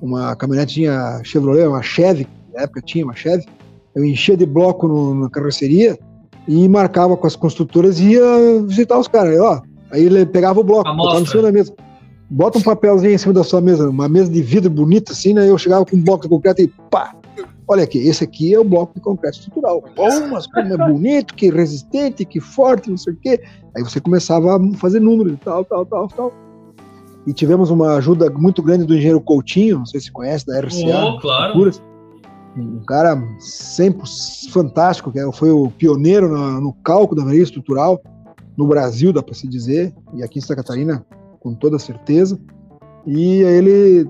uma 0.00 0.36
caminhonete, 0.36 0.74
tinha 0.74 1.20
Chevrolet, 1.24 1.66
uma 1.66 1.82
Chevy, 1.82 2.26
na 2.54 2.62
época 2.62 2.80
tinha 2.82 3.04
uma 3.04 3.14
Chevy. 3.14 3.44
Eu 3.94 4.04
enchia 4.04 4.36
de 4.36 4.46
bloco 4.46 4.86
no, 4.86 5.14
na 5.14 5.30
carroceria 5.30 5.98
e 6.46 6.68
marcava 6.68 7.16
com 7.16 7.26
as 7.26 7.34
construtoras 7.34 7.98
e 7.98 8.12
ia 8.12 8.62
visitar 8.64 8.98
os 8.98 9.08
caras. 9.08 9.38
Ó, 9.40 9.60
aí 9.90 10.04
ele 10.04 10.24
pegava 10.24 10.60
o 10.60 10.64
bloco, 10.64 10.94
botava 10.94 11.20
no 11.20 11.26
cima 11.26 11.42
da 11.42 11.52
mesa 11.52 11.74
bota 12.30 12.58
um 12.58 12.62
papelzinho 12.62 13.14
em 13.14 13.18
cima 13.18 13.32
da 13.32 13.44
sua 13.44 13.60
mesa, 13.60 13.88
uma 13.88 14.08
mesa 14.08 14.30
de 14.30 14.42
vidro 14.42 14.70
bonita 14.70 15.12
assim, 15.12 15.32
né? 15.32 15.48
Eu 15.48 15.56
chegava 15.56 15.84
com 15.84 15.96
um 15.96 16.02
bloco 16.02 16.22
de 16.22 16.28
concreto 16.28 16.62
e 16.62 16.68
pá! 16.90 17.14
Olha 17.66 17.84
aqui, 17.84 17.98
esse 17.98 18.24
aqui 18.24 18.54
é 18.54 18.58
o 18.58 18.64
bloco 18.64 18.94
de 18.94 19.00
concreto 19.00 19.38
estrutural. 19.38 19.84
Oh, 19.96 20.26
mas 20.28 20.46
como 20.46 20.72
é 20.72 20.76
bonito, 20.76 21.34
que 21.34 21.50
resistente, 21.50 22.24
que 22.24 22.40
forte, 22.40 22.88
não 22.88 22.96
sei 22.96 23.12
o 23.12 23.16
quê. 23.16 23.42
Aí 23.76 23.82
você 23.82 24.00
começava 24.00 24.56
a 24.56 24.76
fazer 24.78 25.00
números 25.00 25.34
e 25.34 25.36
tal, 25.36 25.64
tal, 25.66 25.84
tal, 25.84 26.08
tal. 26.08 26.32
E 27.26 27.32
tivemos 27.34 27.68
uma 27.68 27.96
ajuda 27.96 28.30
muito 28.30 28.62
grande 28.62 28.86
do 28.86 28.94
engenheiro 28.94 29.20
Coutinho, 29.20 29.80
não 29.80 29.86
sei 29.86 30.00
se 30.00 30.10
conhece, 30.10 30.46
da 30.46 30.58
RCA. 30.60 31.04
Oh, 31.04 31.20
claro. 31.20 31.70
Um 32.56 32.80
cara 32.86 33.22
sempre 33.38 34.08
fantástico, 34.50 35.12
que 35.12 35.20
foi 35.32 35.50
o 35.50 35.70
pioneiro 35.70 36.26
no, 36.26 36.60
no 36.62 36.72
cálculo 36.72 37.16
da 37.16 37.22
engenharia 37.22 37.44
estrutural 37.44 38.00
no 38.56 38.66
Brasil, 38.66 39.12
dá 39.12 39.22
para 39.22 39.34
se 39.34 39.46
dizer, 39.46 39.94
e 40.14 40.22
aqui 40.22 40.38
em 40.38 40.42
Santa 40.42 40.56
Catarina 40.56 41.04
com 41.48 41.54
toda 41.54 41.78
certeza. 41.78 42.38
E 43.06 43.40
ele 43.40 44.08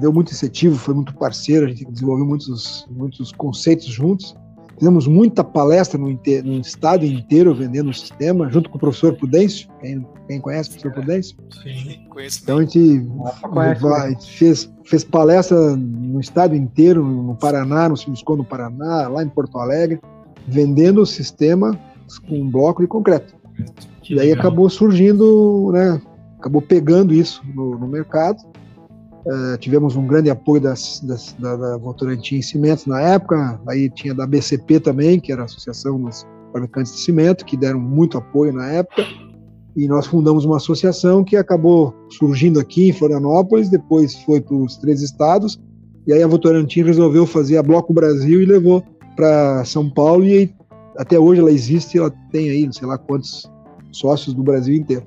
deu 0.00 0.12
muito 0.12 0.32
incentivo, 0.32 0.76
foi 0.76 0.94
muito 0.94 1.14
parceiro, 1.14 1.66
a 1.66 1.68
gente 1.68 1.84
desenvolveu 1.84 2.26
muitos, 2.26 2.86
muitos 2.90 3.32
conceitos 3.32 3.86
juntos. 3.86 4.34
Fizemos 4.78 5.08
muita 5.08 5.42
palestra 5.42 5.98
no, 5.98 6.06
no 6.06 6.60
estado 6.60 7.04
inteiro 7.04 7.52
vendendo 7.52 7.90
o 7.90 7.94
sistema, 7.94 8.48
junto 8.48 8.70
com 8.70 8.76
o 8.76 8.80
professor 8.80 9.12
Prudêncio. 9.16 9.68
Quem, 9.80 10.06
quem 10.28 10.40
conhece 10.40 10.70
o 10.70 10.72
professor 10.72 10.92
Prudêncio? 10.92 11.36
Sim, 11.62 12.06
conheço. 12.08 12.40
Então 12.42 12.58
a 12.58 12.60
gente 12.62 13.06
vai, 13.50 14.16
fez, 14.20 14.72
fez 14.84 15.02
palestra 15.02 15.76
no 15.76 16.20
estado 16.20 16.54
inteiro, 16.54 17.04
no 17.04 17.34
Paraná, 17.34 17.88
no 17.88 17.96
Simuscon 17.96 18.36
no 18.36 18.44
Paraná, 18.44 19.08
lá 19.08 19.24
em 19.24 19.28
Porto 19.28 19.58
Alegre, 19.58 20.00
vendendo 20.46 21.02
o 21.02 21.06
sistema 21.06 21.76
com 22.28 22.40
um 22.40 22.48
bloco 22.48 22.80
de 22.80 22.86
concreto. 22.86 23.34
Que 24.00 24.14
e 24.14 24.20
aí 24.20 24.32
acabou 24.32 24.70
surgindo, 24.70 25.72
né, 25.72 26.00
acabou 26.38 26.62
pegando 26.62 27.12
isso 27.12 27.42
no, 27.54 27.78
no 27.78 27.88
mercado. 27.88 28.38
Uh, 29.26 29.58
tivemos 29.58 29.96
um 29.96 30.06
grande 30.06 30.30
apoio 30.30 30.60
das, 30.60 31.00
das, 31.00 31.36
da, 31.38 31.56
da 31.56 31.76
Votorantim 31.76 32.40
Cimentos 32.40 32.86
na 32.86 33.00
época, 33.00 33.60
aí 33.68 33.90
tinha 33.90 34.14
da 34.14 34.26
BCP 34.26 34.80
também, 34.80 35.20
que 35.20 35.32
era 35.32 35.42
a 35.42 35.44
Associação 35.44 36.00
dos 36.00 36.26
Fabricantes 36.52 36.92
de 36.92 37.00
Cimento, 37.00 37.44
que 37.44 37.56
deram 37.56 37.78
muito 37.78 38.16
apoio 38.16 38.52
na 38.52 38.66
época, 38.68 39.04
e 39.76 39.86
nós 39.86 40.06
fundamos 40.06 40.44
uma 40.44 40.56
associação 40.56 41.22
que 41.22 41.36
acabou 41.36 41.94
surgindo 42.10 42.58
aqui 42.58 42.88
em 42.88 42.92
Florianópolis, 42.92 43.68
depois 43.68 44.14
foi 44.22 44.40
para 44.40 44.56
os 44.56 44.76
três 44.78 45.02
estados, 45.02 45.60
e 46.06 46.12
aí 46.12 46.22
a 46.22 46.26
Votorantim 46.26 46.82
resolveu 46.82 47.26
fazer 47.26 47.58
a 47.58 47.62
Bloco 47.62 47.92
Brasil 47.92 48.40
e 48.40 48.46
levou 48.46 48.82
para 49.14 49.62
São 49.66 49.90
Paulo, 49.90 50.24
e 50.24 50.54
até 50.96 51.18
hoje 51.18 51.40
ela 51.40 51.50
existe, 51.50 51.98
ela 51.98 52.10
tem 52.32 52.48
aí, 52.48 52.64
não 52.64 52.72
sei 52.72 52.86
lá 52.86 52.96
quantos 52.96 53.50
sócios 53.92 54.34
do 54.34 54.42
Brasil 54.42 54.74
inteiro. 54.74 55.04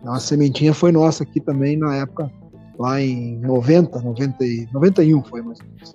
Então, 0.00 0.14
a 0.14 0.20
sementinha 0.20 0.72
foi 0.72 0.90
nossa 0.90 1.22
aqui 1.22 1.40
também 1.40 1.76
na 1.76 1.96
época, 1.96 2.30
lá 2.78 3.00
em 3.00 3.38
90, 3.40 4.00
90 4.00 4.44
e 4.44 4.66
91 4.72 5.22
foi 5.22 5.42
mais 5.42 5.58
ou 5.60 5.66
menos. 5.66 5.94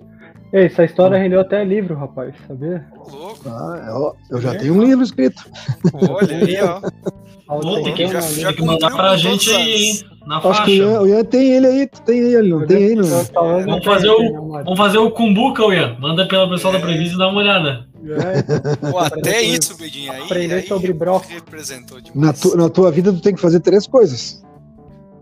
Ei, 0.52 0.66
essa 0.66 0.84
história 0.84 1.18
rendeu 1.18 1.40
até 1.40 1.64
livro, 1.64 1.96
rapaz, 1.96 2.34
sabia? 2.46 2.86
louco. 2.96 3.40
Ah, 3.46 3.84
eu, 3.88 4.16
eu 4.30 4.40
já 4.40 4.54
é. 4.54 4.58
tenho 4.58 4.74
um 4.74 4.82
livro 4.82 5.04
escrito. 5.04 5.44
Olha 5.92 6.36
aí, 6.36 6.56
ó. 6.62 6.80
Pô, 7.46 7.82
tem 7.82 7.94
que, 7.94 8.08
já, 8.08 8.20
já 8.20 8.52
que 8.52 8.62
mandar 8.62 8.90
pra 8.90 9.16
gente 9.16 9.50
aí, 9.50 9.74
hein? 9.74 10.00
Na 10.26 10.38
Acho 10.38 10.64
que 10.64 10.80
o 10.80 10.84
Ian, 10.84 11.00
o 11.02 11.06
Ian, 11.06 11.24
tem 11.24 11.52
ele 11.52 11.66
aí, 11.68 11.86
tu 11.86 12.02
tem 12.02 12.18
ele, 12.18 12.48
não 12.48 12.66
tem 12.66 12.76
aí, 12.76 12.94
não. 12.96 13.04
Vamos 13.04 13.84
fazer 13.84 14.08
o, 14.08 14.50
vamos 14.50 14.76
fazer 14.76 14.98
o 14.98 15.12
Kumbuka, 15.12 15.62
Ian. 15.72 15.96
Manda 16.00 16.26
pela 16.26 16.50
pessoal 16.50 16.74
é. 16.74 16.78
da 16.78 16.84
Previsa 16.84 17.14
e 17.14 17.18
dá 17.18 17.28
uma 17.28 17.40
olhada. 17.40 17.85
É, 18.12 18.90
Pô, 18.90 18.98
até 18.98 19.42
isso, 19.42 19.76
Bedinho. 19.76 20.12
Aí, 20.12 20.22
Aprender 20.22 20.54
aí 20.54 20.66
sobre 20.66 20.92
broco. 20.92 21.26
Representou 21.28 21.98
na, 22.14 22.32
tu, 22.32 22.56
na 22.56 22.68
tua 22.68 22.90
vida, 22.90 23.12
tu 23.12 23.20
tem 23.20 23.34
que 23.34 23.40
fazer 23.40 23.60
três 23.60 23.86
coisas: 23.86 24.42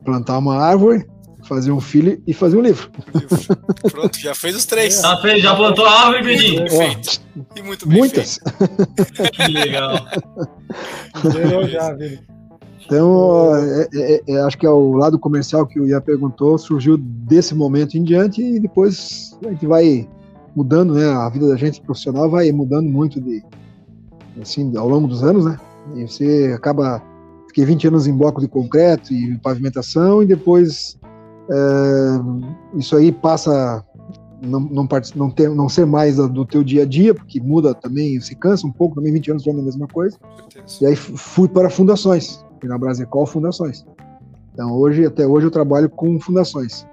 plantar 0.05 0.39
uma 0.39 0.57
árvore, 0.57 1.07
fazer 1.45 1.73
um 1.73 1.81
filho 1.81 2.23
e 2.27 2.33
fazer 2.33 2.57
um 2.57 2.63
livro. 2.63 2.91
Pronto, 3.91 4.19
já 4.19 4.35
fez 4.35 4.57
os 4.57 4.67
três. 4.67 5.01
Já 5.01 5.17
fez, 5.19 5.43
já 5.43 5.55
plantou 5.55 5.87
a 5.87 5.93
árvore, 5.93 6.25
Bedinho. 6.25 6.65
Perfeito. 6.65 7.21
E 7.57 7.63
muito 7.63 7.89
bem 7.89 7.99
Muitas. 7.99 8.39
Feito. 8.97 9.33
Que 9.33 9.53
legal. 9.53 10.07
já, 11.69 11.97
Então, 12.85 13.57
é, 13.57 13.89
é, 13.95 14.23
é, 14.29 14.41
acho 14.43 14.59
que 14.59 14.67
é 14.67 14.71
o 14.71 14.93
lado 14.93 15.19
comercial 15.19 15.67
que 15.67 15.81
o 15.81 15.87
Ian 15.87 16.01
perguntou, 16.01 16.59
surgiu 16.59 16.97
desse 16.99 17.55
momento 17.55 17.97
em 17.97 18.03
diante 18.03 18.43
e 18.43 18.61
depois 18.61 19.39
a 19.45 19.51
gente 19.51 19.67
vai 19.67 20.09
mudando, 20.55 20.95
né? 20.95 21.07
A 21.07 21.29
vida 21.29 21.49
da 21.49 21.57
gente 21.57 21.81
profissional 21.81 22.31
vai 22.31 22.51
mudando 22.53 22.89
muito 22.89 23.21
de 23.21 23.43
assim 24.41 24.77
ao 24.77 24.89
longo 24.89 25.09
dos 25.09 25.23
anos, 25.23 25.45
né? 25.45 25.59
E 25.95 26.07
você 26.07 26.53
acaba 26.55 27.03
fiquei 27.49 27.65
20 27.65 27.89
anos 27.89 28.07
em 28.07 28.17
bloco 28.17 28.41
de 28.41 28.49
concreto 28.49 29.13
e 29.13 29.39
pavimentação 29.39 30.23
e 30.23 30.27
depois 30.27 30.99
é, 31.51 32.79
isso 32.79 32.97
aí 32.97 33.13
passa 33.13 33.85
não, 34.43 34.61
não, 34.61 34.89
não, 35.15 35.31
ter, 35.31 35.49
não 35.51 35.69
ser 35.69 35.87
mais 35.87 36.17
do 36.17 36.45
teu 36.45 36.63
dia 36.63 36.83
a 36.83 36.87
dia, 36.87 37.15
porque 37.15 37.41
muda 37.41 37.75
também, 37.75 38.21
se 38.21 38.35
cansa 38.35 38.67
um 38.67 38.73
pouco, 38.73 38.97
também 38.97 39.13
20 39.13 39.31
anos 39.31 39.45
falando 39.45 39.61
a 39.61 39.65
mesma 39.65 39.87
coisa. 39.87 40.19
E 40.83 40.87
aí 40.87 40.97
fui 40.97 41.49
para 41.49 41.71
fundações, 41.71 42.45
fui 42.61 42.69
na 42.69 42.77
Brasecol 42.77 43.25
Fundações. 43.25 43.87
Então 44.53 44.73
hoje, 44.73 45.07
até 45.07 45.27
hoje 45.27 45.47
eu 45.47 45.51
trabalho 45.51 45.89
com 45.89 46.21
fundações. 46.21 46.87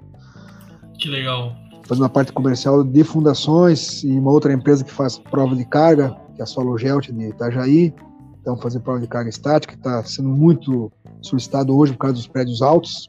Que 0.98 1.08
legal 1.08 1.61
fazendo 1.86 2.04
a 2.04 2.08
parte 2.08 2.32
comercial 2.32 2.82
de 2.84 3.04
fundações 3.04 4.02
e 4.04 4.10
uma 4.10 4.30
outra 4.30 4.52
empresa 4.52 4.84
que 4.84 4.92
faz 4.92 5.18
prova 5.18 5.54
de 5.54 5.64
carga, 5.64 6.16
que 6.34 6.40
é 6.40 6.44
a 6.44 6.46
Sologelt 6.46 7.10
de 7.10 7.28
Itajaí. 7.28 7.94
Então, 8.40 8.56
fazer 8.56 8.80
prova 8.80 9.00
de 9.00 9.06
carga 9.06 9.30
estática, 9.30 9.74
que 9.74 9.78
está 9.78 10.02
sendo 10.04 10.28
muito 10.28 10.90
solicitado 11.20 11.76
hoje 11.76 11.92
por 11.92 12.00
causa 12.00 12.14
dos 12.14 12.26
prédios 12.26 12.60
altos. 12.60 13.08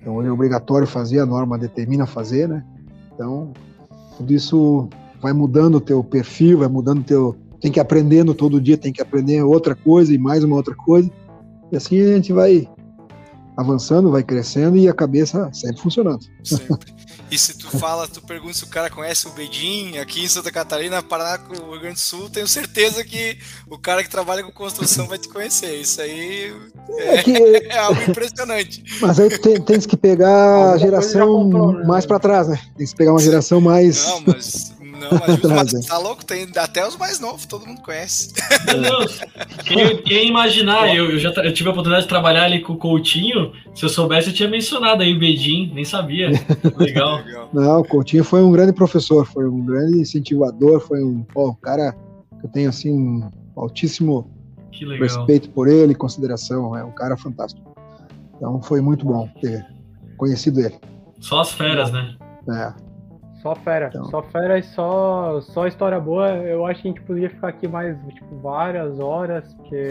Então, 0.00 0.22
é 0.22 0.30
obrigatório 0.30 0.86
fazer, 0.86 1.18
a 1.18 1.26
norma 1.26 1.58
determina 1.58 2.06
fazer, 2.06 2.48
né? 2.48 2.64
Então, 3.12 3.52
tudo 4.16 4.32
isso 4.32 4.88
vai 5.20 5.32
mudando 5.32 5.76
o 5.76 5.80
teu 5.80 6.02
perfil, 6.04 6.58
vai 6.58 6.68
mudando 6.68 7.00
o 7.00 7.04
teu... 7.04 7.36
Tem 7.60 7.72
que 7.72 7.80
ir 7.80 7.82
aprendendo 7.82 8.34
todo 8.34 8.60
dia, 8.60 8.76
tem 8.76 8.92
que 8.92 9.02
aprender 9.02 9.42
outra 9.42 9.74
coisa 9.74 10.14
e 10.14 10.18
mais 10.18 10.44
uma 10.44 10.54
outra 10.54 10.74
coisa. 10.74 11.10
E 11.72 11.76
assim 11.76 12.00
a 12.00 12.14
gente 12.14 12.32
vai 12.32 12.68
avançando, 13.56 14.10
vai 14.10 14.22
crescendo 14.22 14.76
e 14.76 14.88
a 14.88 14.94
cabeça 14.94 15.50
sempre 15.52 15.80
funcionando. 15.80 16.24
Sempre. 16.44 16.94
E 17.30 17.36
se 17.36 17.58
tu 17.58 17.68
fala, 17.78 18.06
tu 18.06 18.22
pergunta 18.22 18.54
se 18.54 18.64
o 18.64 18.68
cara 18.68 18.88
conhece 18.88 19.26
o 19.26 19.30
Bedim 19.30 19.98
aqui 19.98 20.24
em 20.24 20.28
Santa 20.28 20.52
Catarina, 20.52 21.02
Paraná, 21.02 21.42
o 21.50 21.72
Rio 21.72 21.80
Grande 21.80 21.94
do 21.94 22.00
Sul, 22.00 22.30
tenho 22.30 22.46
certeza 22.46 23.02
que 23.02 23.38
o 23.68 23.76
cara 23.76 24.04
que 24.04 24.10
trabalha 24.10 24.44
com 24.44 24.52
construção 24.52 25.06
vai 25.06 25.18
te 25.18 25.28
conhecer. 25.28 25.74
Isso 25.74 26.00
aí 26.00 26.54
é, 26.90 27.16
é, 27.16 27.22
que... 27.22 27.32
é 27.68 27.78
algo 27.78 28.00
impressionante. 28.08 28.82
Mas 29.00 29.18
aí 29.18 29.36
tem, 29.38 29.60
tens 29.60 29.86
que 29.86 29.96
pegar 29.96 30.72
a 30.72 30.78
geração 30.78 31.48
né? 31.48 31.84
mais 31.84 32.06
para 32.06 32.20
trás, 32.20 32.48
né? 32.48 32.60
Tem 32.76 32.86
que 32.86 32.94
pegar 32.94 33.10
uma 33.12 33.20
geração 33.20 33.60
mais. 33.60 34.04
Não, 34.04 34.22
mas 34.26 34.75
não, 34.96 35.08
mas, 35.10 35.86
tá 35.86 35.98
louco? 35.98 36.24
Tem 36.24 36.48
até 36.56 36.86
os 36.86 36.96
mais 36.96 37.20
novos, 37.20 37.46
todo 37.46 37.66
mundo 37.66 37.80
conhece. 37.82 38.32
Meu 38.66 38.80
Deus. 38.80 39.20
Quem, 39.66 40.02
quem 40.02 40.28
imaginar, 40.28 40.94
eu, 40.94 41.10
eu 41.10 41.18
já 41.18 41.30
eu 41.30 41.52
tive 41.52 41.68
a 41.68 41.72
oportunidade 41.72 42.04
de 42.04 42.08
trabalhar 42.08 42.44
ali 42.44 42.60
com 42.60 42.74
o 42.74 42.78
Coutinho. 42.78 43.52
Se 43.74 43.84
eu 43.84 43.88
soubesse, 43.88 44.28
eu 44.28 44.34
tinha 44.34 44.48
mencionado 44.48 45.02
aí 45.02 45.12
o 45.14 45.18
Bedim, 45.18 45.72
nem 45.74 45.84
sabia. 45.84 46.30
Legal. 46.76 47.20
Não, 47.52 47.80
o 47.80 47.84
Coutinho 47.84 48.22
foi 48.22 48.42
um 48.42 48.52
grande 48.52 48.72
professor, 48.72 49.26
foi 49.26 49.48
um 49.48 49.64
grande 49.64 49.98
incentivador, 49.98 50.80
foi 50.80 51.02
um 51.02 51.22
pô, 51.22 51.52
cara 51.56 51.92
que 52.38 52.46
eu 52.46 52.50
tenho 52.50 52.68
assim 52.68 52.92
um 52.92 53.30
altíssimo 53.56 54.30
respeito 55.00 55.50
por 55.50 55.68
ele, 55.68 55.94
consideração. 55.94 56.76
É 56.76 56.84
um 56.84 56.92
cara 56.92 57.16
fantástico. 57.16 57.74
Então 58.36 58.62
foi 58.62 58.80
muito 58.80 59.04
bom 59.04 59.28
ter 59.40 59.66
conhecido 60.16 60.60
ele. 60.60 60.78
Só 61.20 61.40
as 61.40 61.52
feras, 61.52 61.90
né? 61.90 62.16
É. 62.48 62.85
Só 63.46 63.54
fera. 63.56 63.88
Então. 63.88 64.04
Só 64.06 64.22
fera 64.22 64.58
e 64.58 64.62
só, 64.62 65.40
só 65.40 65.66
história 65.66 66.00
boa. 66.00 66.28
Eu 66.28 66.66
acho 66.66 66.82
que 66.82 66.88
a 66.88 66.90
gente 66.92 67.02
podia 67.02 67.30
ficar 67.30 67.48
aqui 67.48 67.68
mais, 67.68 67.96
tipo, 68.12 68.36
várias 68.36 68.98
horas, 68.98 69.54
porque 69.54 69.88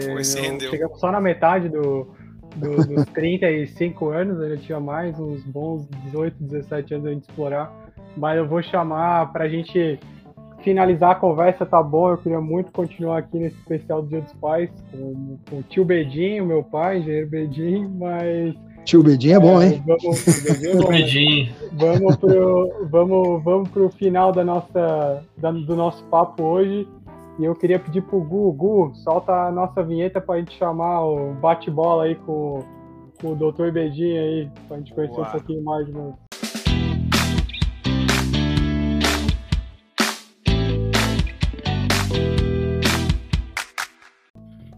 chegamos 0.60 1.00
só 1.00 1.10
na 1.10 1.20
metade 1.20 1.68
do, 1.68 2.08
do, 2.56 2.76
dos 2.86 3.04
35 3.12 4.08
anos, 4.10 4.42
ele 4.42 4.58
tinha 4.58 4.78
mais 4.80 5.18
uns 5.18 5.42
bons 5.44 5.86
18, 6.04 6.36
17 6.44 6.94
anos 6.94 7.06
a 7.06 7.10
gente 7.10 7.22
explorar. 7.22 7.72
Mas 8.16 8.38
eu 8.38 8.46
vou 8.46 8.62
chamar 8.62 9.32
pra 9.32 9.48
gente 9.48 9.98
finalizar 10.62 11.12
a 11.12 11.14
conversa, 11.14 11.64
tá 11.64 11.82
bom? 11.82 12.10
Eu 12.10 12.18
queria 12.18 12.40
muito 12.40 12.72
continuar 12.72 13.18
aqui 13.18 13.38
nesse 13.38 13.56
especial 13.56 14.02
do 14.02 14.08
Dia 14.08 14.20
dos 14.20 14.32
Pais 14.34 14.70
com, 14.90 15.38
com 15.48 15.58
o 15.58 15.62
tio 15.62 15.84
Bedinho, 15.84 16.44
meu 16.44 16.62
pai, 16.62 16.98
engenheiro 16.98 17.28
Bedinho, 17.28 17.88
mas. 17.88 18.54
Tio 18.86 19.02
Bedinho 19.02 19.36
é 19.36 19.40
bom, 19.40 19.60
hein? 19.60 19.82
Vamos, 19.84 20.24
tio 20.60 20.86
Bedinho, 20.86 21.52
vamos, 21.72 22.14
pro, 22.14 22.86
vamos, 22.88 23.42
vamos 23.42 23.68
pro 23.70 23.90
final 23.90 24.30
da 24.30 24.44
nossa, 24.44 25.24
da, 25.36 25.50
do 25.50 25.74
nosso 25.74 26.04
papo 26.04 26.44
hoje. 26.44 26.88
E 27.36 27.44
eu 27.44 27.54
queria 27.56 27.80
pedir 27.80 28.02
pro 28.02 28.20
Gu, 28.20 28.52
Gu, 28.52 28.92
solta 28.94 29.32
a 29.32 29.50
nossa 29.50 29.82
vinheta 29.82 30.20
pra 30.20 30.38
gente 30.38 30.56
chamar 30.56 31.04
o 31.04 31.34
bate-bola 31.34 32.04
aí 32.04 32.14
com, 32.14 32.62
com 33.20 33.32
o 33.32 33.34
Dr. 33.34 33.72
Bedinho 33.72 34.22
aí, 34.22 34.48
pra 34.68 34.76
gente 34.78 34.94
conhecer 34.94 35.18
Uau. 35.18 35.28
um 35.28 35.32
pouquinho 35.32 35.64
mais 35.64 35.86
do 35.88 36.14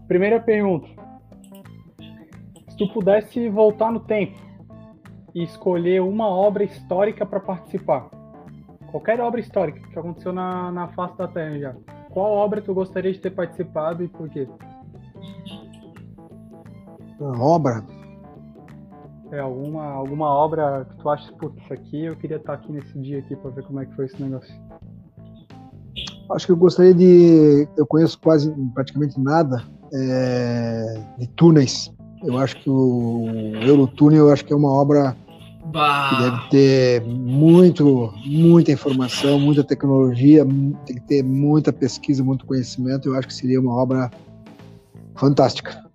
Primeira 0.07 0.39
pergunta. 0.39 0.98
Se 2.79 2.87
tu 2.87 2.93
pudesse 2.93 3.49
voltar 3.49 3.91
no 3.91 3.99
tempo 3.99 4.39
e 5.35 5.43
escolher 5.43 6.01
uma 6.01 6.29
obra 6.29 6.63
histórica 6.63 7.25
para 7.25 7.41
participar, 7.41 8.09
qualquer 8.89 9.19
obra 9.19 9.41
histórica 9.41 9.85
que 9.85 9.99
aconteceu 9.99 10.31
na, 10.31 10.71
na 10.71 10.87
face 10.87 11.17
da 11.17 11.27
Terra 11.27 11.59
já, 11.59 11.75
qual 12.09 12.31
obra 12.31 12.61
tu 12.61 12.73
gostaria 12.73 13.11
de 13.11 13.19
ter 13.19 13.31
participado 13.31 14.01
e 14.01 14.07
por 14.07 14.29
quê? 14.29 14.47
Uma 17.19 17.43
obra? 17.43 17.83
É, 19.33 19.39
alguma, 19.39 19.83
alguma 19.83 20.29
obra 20.29 20.87
que 20.89 20.95
tu 20.99 21.09
acha, 21.09 21.33
putz, 21.33 21.61
isso 21.61 21.73
aqui 21.73 22.05
eu 22.05 22.15
queria 22.15 22.37
estar 22.37 22.53
aqui 22.53 22.71
nesse 22.71 22.97
dia 22.97 23.19
aqui 23.19 23.35
para 23.35 23.51
ver 23.51 23.63
como 23.65 23.81
é 23.81 23.85
que 23.85 23.93
foi 23.93 24.05
esse 24.05 24.23
negócio. 24.23 24.55
Acho 26.31 26.45
que 26.45 26.53
eu 26.53 26.57
gostaria 26.57 26.93
de. 26.93 27.67
Eu 27.75 27.85
conheço 27.85 28.17
quase 28.21 28.49
praticamente 28.73 29.19
nada 29.19 29.65
é, 29.93 31.03
de 31.17 31.27
túneis. 31.31 31.93
Eu 32.23 32.37
acho 32.37 32.57
que 32.57 32.69
o 32.69 33.27
Eurotúnel 33.61 34.27
eu 34.27 34.33
acho 34.33 34.43
que 34.43 34.51
é 34.51 34.55
uma 34.55 34.71
obra 34.71 35.15
bah. 35.65 36.09
que 36.09 36.23
deve 36.23 36.49
ter 36.49 37.05
muito, 37.05 38.13
muita 38.25 38.71
informação, 38.71 39.39
muita 39.39 39.63
tecnologia, 39.63 40.45
tem 40.85 40.95
que 40.95 41.01
ter 41.01 41.23
muita 41.23 41.71
pesquisa, 41.71 42.23
muito 42.23 42.45
conhecimento. 42.45 43.07
Eu 43.07 43.15
acho 43.15 43.27
que 43.27 43.33
seria 43.33 43.59
uma 43.59 43.73
obra 43.73 44.11
fantástica. 45.15 45.88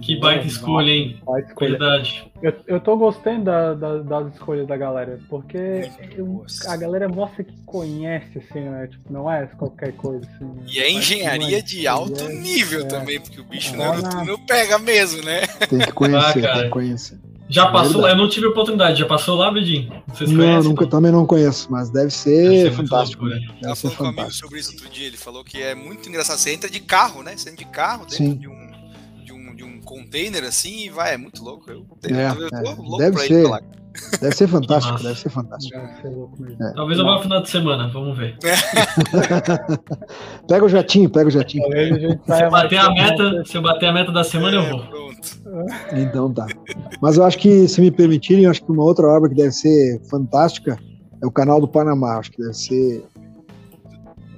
Que 0.00 0.16
baita 0.16 0.46
escolha, 0.46 0.90
hein? 0.90 1.20
Baita 1.24 1.48
escolha. 1.48 1.70
Verdade. 1.70 2.30
Eu, 2.42 2.52
eu 2.66 2.80
tô 2.80 2.96
gostando 2.96 3.44
da, 3.44 3.74
da, 3.74 3.98
das 3.98 4.34
escolhas 4.34 4.66
da 4.66 4.76
galera, 4.76 5.18
porque 5.28 5.90
eu, 6.16 6.44
a 6.66 6.76
galera 6.76 7.08
mostra 7.08 7.42
que 7.42 7.54
conhece, 7.64 8.38
assim, 8.38 8.60
né? 8.60 8.86
Tipo, 8.86 9.12
não 9.12 9.30
é 9.30 9.46
qualquer 9.46 9.92
coisa, 9.92 10.26
assim. 10.34 10.44
Né? 10.44 10.62
E 10.66 10.78
é 10.78 10.90
engenharia 10.90 11.62
de 11.62 11.86
alto 11.86 12.24
é, 12.24 12.32
nível 12.34 12.82
é, 12.82 12.84
também, 12.84 13.20
porque 13.20 13.40
o 13.40 13.44
bicho 13.44 13.76
não, 13.76 13.94
é 13.94 14.02
não, 14.02 14.24
não 14.24 14.38
pega 14.38 14.78
mesmo, 14.78 15.22
né? 15.24 15.46
Tem 15.68 15.78
que 15.78 15.92
conhecer, 15.92 16.46
ah, 16.46 16.52
tem 16.54 16.62
que 16.64 16.68
conhecer. 16.68 17.18
Já 17.48 17.70
passou 17.70 18.02
lá? 18.02 18.10
Eu 18.10 18.16
não 18.16 18.28
tive 18.28 18.46
oportunidade. 18.46 18.98
Já 18.98 19.06
passou 19.06 19.34
lá, 19.36 19.50
Bedinho? 19.50 19.90
Vocês 20.08 20.30
conhecem? 20.30 20.54
Não, 20.54 20.62
nunca, 20.62 20.86
também 20.86 21.10
não 21.10 21.26
conheço, 21.26 21.72
mas 21.72 21.88
deve 21.88 22.10
ser, 22.10 22.42
deve 22.42 22.62
ser 22.62 22.72
fantástico. 22.72 23.24
Louco, 23.24 23.40
né? 23.40 23.54
Deve 23.62 23.74
ser 23.74 23.88
fantástico. 23.88 23.96
com 23.96 24.04
um 24.04 24.08
amigo 24.08 24.34
sobre 24.34 24.60
isso 24.60 24.72
outro 24.72 24.88
dia. 24.90 25.06
Ele 25.06 25.16
falou 25.16 25.42
que 25.42 25.62
é 25.62 25.74
muito 25.74 26.06
engraçado. 26.08 26.38
Você 26.38 26.52
entra 26.52 26.68
de 26.68 26.80
carro, 26.80 27.22
né? 27.22 27.34
Você 27.36 27.48
entra 27.48 27.64
de 27.64 27.70
carro 27.70 28.00
dentro 28.04 28.16
Sim. 28.16 28.36
de 28.36 28.48
um 28.48 28.67
container 29.84 30.44
assim 30.44 30.86
e 30.86 30.90
vai, 30.90 31.14
é 31.14 31.16
muito 31.16 31.42
louco. 31.42 31.70
Eu, 31.70 31.86
é, 32.04 32.30
eu 32.30 32.48
é. 32.48 32.74
louco 32.76 32.98
deve 32.98 33.18
ser. 33.18 33.44
Deve 34.20 34.34
ser 34.34 34.46
fantástico, 34.46 34.92
Nossa. 34.92 35.08
deve 35.08 35.18
ser 35.18 35.30
fantástico. 35.30 35.76
É. 36.60 36.72
Talvez 36.74 36.98
eu 36.98 37.04
vá 37.04 37.16
no 37.16 37.22
final 37.22 37.42
de 37.42 37.50
semana, 37.50 37.88
vamos 37.88 38.16
ver. 38.16 38.38
pega 40.46 40.64
o 40.64 40.68
jatinho, 40.68 41.10
pega 41.10 41.26
o 41.26 41.30
jatinho. 41.30 41.64
Se 42.24 42.42
eu 42.42 42.50
bater 42.50 42.78
a 42.78 42.90
meta, 42.90 43.44
se 43.44 43.56
eu 43.56 43.62
bater 43.62 43.86
a 43.86 43.92
meta 43.92 44.12
da 44.12 44.22
semana, 44.22 44.56
eu 44.56 44.68
vou. 44.68 45.08
É, 45.90 46.00
então 46.00 46.32
tá. 46.32 46.46
Mas 47.00 47.16
eu 47.16 47.24
acho 47.24 47.38
que, 47.38 47.66
se 47.66 47.80
me 47.80 47.90
permitirem, 47.90 48.44
eu 48.44 48.50
acho 48.50 48.64
que 48.64 48.70
uma 48.70 48.84
outra 48.84 49.08
obra 49.08 49.28
que 49.28 49.34
deve 49.34 49.52
ser 49.52 50.00
fantástica 50.08 50.78
é 51.20 51.26
o 51.26 51.30
Canal 51.30 51.60
do 51.60 51.66
Panamá. 51.66 52.18
Acho 52.18 52.30
que 52.30 52.40
deve 52.40 52.54
ser 52.54 53.04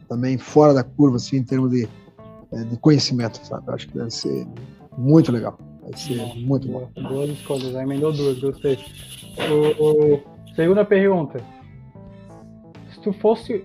também 0.08 0.38
fora 0.38 0.72
da 0.72 0.82
curva, 0.82 1.16
assim, 1.16 1.36
em 1.36 1.44
termos 1.44 1.70
de, 1.70 1.86
é, 2.52 2.64
de 2.64 2.76
conhecimento, 2.78 3.44
sabe? 3.46 3.64
Eu 3.68 3.74
acho 3.74 3.88
que 3.88 3.96
deve 3.96 4.10
ser 4.10 4.46
muito 5.00 5.32
legal. 5.32 5.58
Vai 5.80 5.96
ser 5.96 6.16
muito 6.36 6.68
bom. 6.68 6.88
Duas 6.94 7.30
escolhas, 7.30 7.72
já 7.72 7.82
emendou 7.82 8.12
duas, 8.12 8.38
gostei. 8.38 8.78
O, 9.50 10.14
o, 10.14 10.20
segunda 10.54 10.84
pergunta. 10.84 11.40
Se 12.92 13.00
tu 13.00 13.12
fosse. 13.14 13.64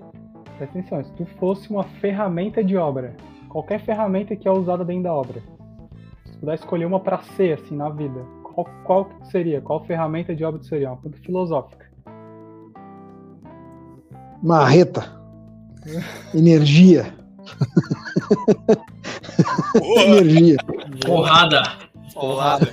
Presta 0.58 0.80
atenção, 0.80 1.04
se 1.04 1.12
tu 1.14 1.26
fosse 1.38 1.70
uma 1.70 1.84
ferramenta 1.84 2.64
de 2.64 2.78
obra, 2.78 3.14
qualquer 3.50 3.84
ferramenta 3.84 4.38
que 4.38 4.48
é 4.48 4.52
usada 4.52 4.86
dentro 4.86 5.04
da 5.04 5.14
obra, 5.14 5.44
se 6.26 6.32
tu 6.32 6.40
pudesse 6.40 6.64
escolher 6.64 6.86
uma 6.86 7.02
para 7.02 7.22
ser 7.36 7.60
assim 7.60 7.76
na 7.76 7.90
vida, 7.90 8.22
qual, 8.42 8.66
qual 8.86 9.10
seria? 9.30 9.60
Qual 9.60 9.84
ferramenta 9.84 10.34
de 10.34 10.46
obra 10.46 10.62
tu 10.62 10.68
seria? 10.68 10.90
Uma 10.90 10.98
pergunta 10.98 11.22
filosófica. 11.22 11.86
Marreta. 14.42 15.22
Energia. 16.34 17.14
Energia. 19.82 20.58
Porrada. 21.06 21.64
Porrada. 22.14 22.72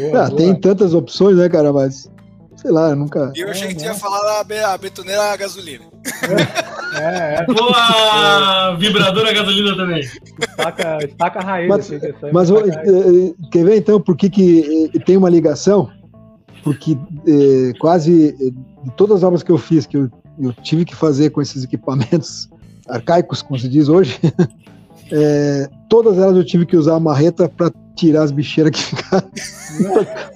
Boa, 0.00 0.24
ah, 0.24 0.28
boa. 0.28 0.36
Tem 0.36 0.54
tantas 0.60 0.94
opções, 0.94 1.36
né, 1.36 1.48
cara? 1.48 1.72
Mas 1.72 2.10
sei 2.56 2.70
lá, 2.70 2.90
eu 2.90 2.96
nunca. 2.96 3.32
E 3.34 3.40
eu 3.40 3.50
achei 3.50 3.68
que 3.68 3.76
tinha 3.76 3.94
falado 3.94 4.50
a, 4.50 4.78
betoneira 4.78 5.32
a 5.32 5.36
gasolina. 5.36 5.84
É, 6.94 7.36
é. 7.36 7.46
Boa! 7.48 8.76
Vibradora 8.76 9.30
a 9.30 9.32
gasolina 9.32 9.76
também. 9.76 10.00
Estaca, 10.00 10.98
estaca 11.04 11.40
raiz. 11.40 11.68
Mas, 11.68 11.90
mas 12.32 12.50
raiz. 12.50 12.76
Eh, 12.76 13.34
quer 13.50 13.64
ver 13.64 13.76
então 13.76 14.00
por 14.00 14.16
que, 14.16 14.28
que 14.28 14.90
eh, 14.94 14.98
tem 15.00 15.16
uma 15.16 15.30
ligação? 15.30 15.90
Porque 16.62 16.98
eh, 17.26 17.72
quase 17.78 18.36
eh, 18.40 18.50
de 18.84 18.90
todas 18.96 19.18
as 19.18 19.22
obras 19.22 19.42
que 19.42 19.50
eu 19.50 19.58
fiz, 19.58 19.86
que 19.86 19.96
eu, 19.96 20.10
eu 20.40 20.52
tive 20.52 20.84
que 20.84 20.94
fazer 20.94 21.30
com 21.30 21.40
esses 21.40 21.64
equipamentos 21.64 22.48
arcaicos, 22.88 23.42
como 23.42 23.58
se 23.58 23.68
diz 23.68 23.88
hoje, 23.88 24.18
é, 25.12 25.68
todas 25.88 26.18
elas 26.18 26.36
eu 26.36 26.44
tive 26.44 26.66
que 26.66 26.76
usar 26.76 26.96
a 26.96 27.00
marreta 27.00 27.48
para 27.48 27.72
tirar 27.94 28.22
as 28.22 28.30
bicheiras 28.30 28.72
que 28.72 28.82
ficaram, 28.96 29.28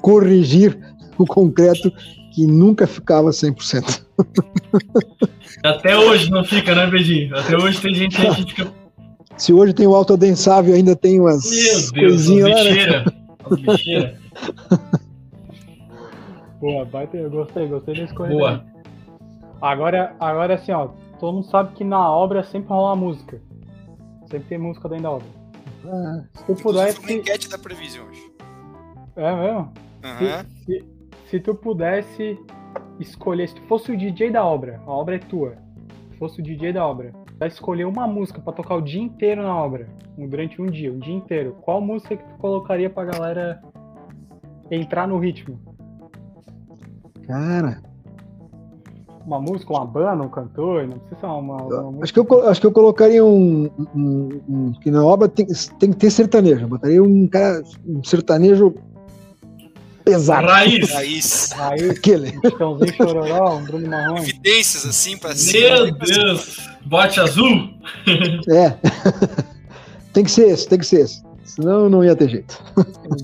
corrigir 0.00 0.78
o 1.16 1.24
concreto 1.26 1.90
que 2.32 2.46
nunca 2.46 2.86
ficava 2.86 3.30
100%. 3.30 4.05
Até 5.62 5.96
hoje 5.96 6.30
não 6.30 6.44
fica, 6.44 6.74
né, 6.74 6.86
Bedinho? 6.86 7.36
Até 7.36 7.57
hoje 7.57 7.80
tem 7.80 7.94
gente 7.94 8.16
que 8.16 8.34
fica. 8.34 8.72
Se 9.36 9.52
hoje 9.52 9.72
tem 9.72 9.86
o 9.86 9.94
autodensável, 9.94 10.74
ainda 10.74 10.94
tem 10.94 11.20
umas 11.20 11.44
Meu 11.44 11.64
Deus, 11.64 11.90
coisinhas 11.90 12.50
lá, 12.50 12.64
bicheira. 12.64 13.05
Né? 13.05 13.57
bicheira. 13.57 14.18
Boa, 16.61 16.84
baita, 16.84 17.16
eu 17.16 17.30
gostei, 17.30 17.66
gostei 17.66 17.94
desse 17.94 18.14
corredor. 18.14 18.38
Boa. 18.38 18.74
Agora, 19.65 20.15
agora 20.21 20.57
assim, 20.57 20.73
ó, 20.73 20.89
todo 21.19 21.37
mundo 21.37 21.47
sabe 21.47 21.73
que 21.75 21.83
na 21.83 22.11
obra 22.11 22.45
sempre 22.45 22.69
rola 22.69 22.91
uma 22.91 22.97
música. 22.97 23.41
Sempre 24.31 24.47
tem 24.47 24.59
música 24.59 24.87
dentro 24.91 25.05
da 25.05 25.11
obra. 25.12 25.27
Ah, 25.87 26.25
se 26.35 26.45
tu 26.45 26.55
pudesse. 26.62 27.01
Uma 27.01 27.12
enquete 27.12 27.49
da 27.49 27.57
Prevision. 27.57 28.07
É 29.17 29.35
mesmo? 29.35 29.73
Uhum. 30.05 30.19
Se, 30.19 30.65
se, 30.65 30.85
se, 31.31 31.41
tu 31.41 31.55
pudesse 31.55 32.39
escolher, 33.01 33.49
se 33.49 33.55
tu 33.55 33.62
fosse 33.62 33.91
o 33.91 33.97
DJ 33.97 34.33
da 34.33 34.45
obra, 34.45 34.83
a 34.87 34.91
obra 34.91 35.17
é 35.17 35.19
tua. 35.19 35.57
Se 36.11 36.19
fosse 36.19 36.41
o 36.41 36.45
DJ 36.45 36.75
da 36.75 36.87
obra, 36.87 37.15
vai 37.39 37.49
escolher 37.49 37.87
uma 37.87 38.07
música 38.07 38.43
para 38.43 38.53
tocar 38.53 38.75
o 38.75 38.83
dia 38.83 39.01
inteiro 39.01 39.43
na 39.43 39.57
obra, 39.57 39.89
durante 40.19 40.61
um 40.61 40.67
dia, 40.67 40.93
o 40.93 40.97
um 40.97 40.99
dia 40.99 41.15
inteiro. 41.15 41.57
Qual 41.62 41.81
música 41.81 42.19
que 42.19 42.25
tu 42.25 42.37
colocaria 42.37 42.91
pra 42.91 43.07
galera 43.07 43.62
entrar 44.71 45.09
no 45.09 45.19
ritmo? 45.19 45.59
Cara, 47.27 47.93
uma 49.27 49.41
música, 49.41 49.72
uma 49.72 49.85
banda, 49.85 50.22
um 50.22 50.29
cantor, 50.29 50.87
não 50.87 50.99
precisa 50.99 51.20
ser 51.20 51.27
uma, 51.27 51.62
uma 51.62 52.05
acho, 52.05 52.12
que 52.12 52.20
eu, 52.20 52.49
acho 52.49 52.61
que 52.61 52.66
eu 52.66 52.72
colocaria 52.72 53.25
um, 53.25 53.70
um, 53.95 54.29
um, 54.49 54.72
que 54.81 54.91
na 54.91 55.05
obra 55.05 55.29
tem, 55.29 55.47
tem 55.79 55.91
que 55.91 55.97
ter 55.97 56.11
sertanejo. 56.11 56.62
Eu 56.62 56.68
botaria 56.68 57.03
um 57.03 57.27
cara, 57.27 57.62
um 57.87 58.05
sertanejo 58.05 58.75
pesado. 60.05 60.47
Raiz. 60.47 60.91
Raiz. 60.91 61.51
Raiz. 61.53 61.91
Aquele. 61.91 62.35
Um 62.61 62.87
Chororó, 62.93 63.57
um 63.57 63.64
Bruno 63.64 63.89
Marrone. 63.89 64.20
Evidências 64.20 64.85
assim 64.87 65.16
pra 65.16 65.35
cima. 65.35 65.85
Meu 65.85 65.95
Deus. 65.95 66.59
Bote 66.85 67.18
azul. 67.18 67.70
É. 68.49 68.77
tem 70.12 70.25
que 70.25 70.31
ser 70.31 70.49
esse, 70.49 70.68
tem 70.68 70.79
que 70.79 70.87
ser 70.87 71.01
esse. 71.01 71.22
Senão 71.45 71.89
não 71.89 72.05
ia 72.05 72.16
ter 72.16 72.29
jeito. 72.29 72.62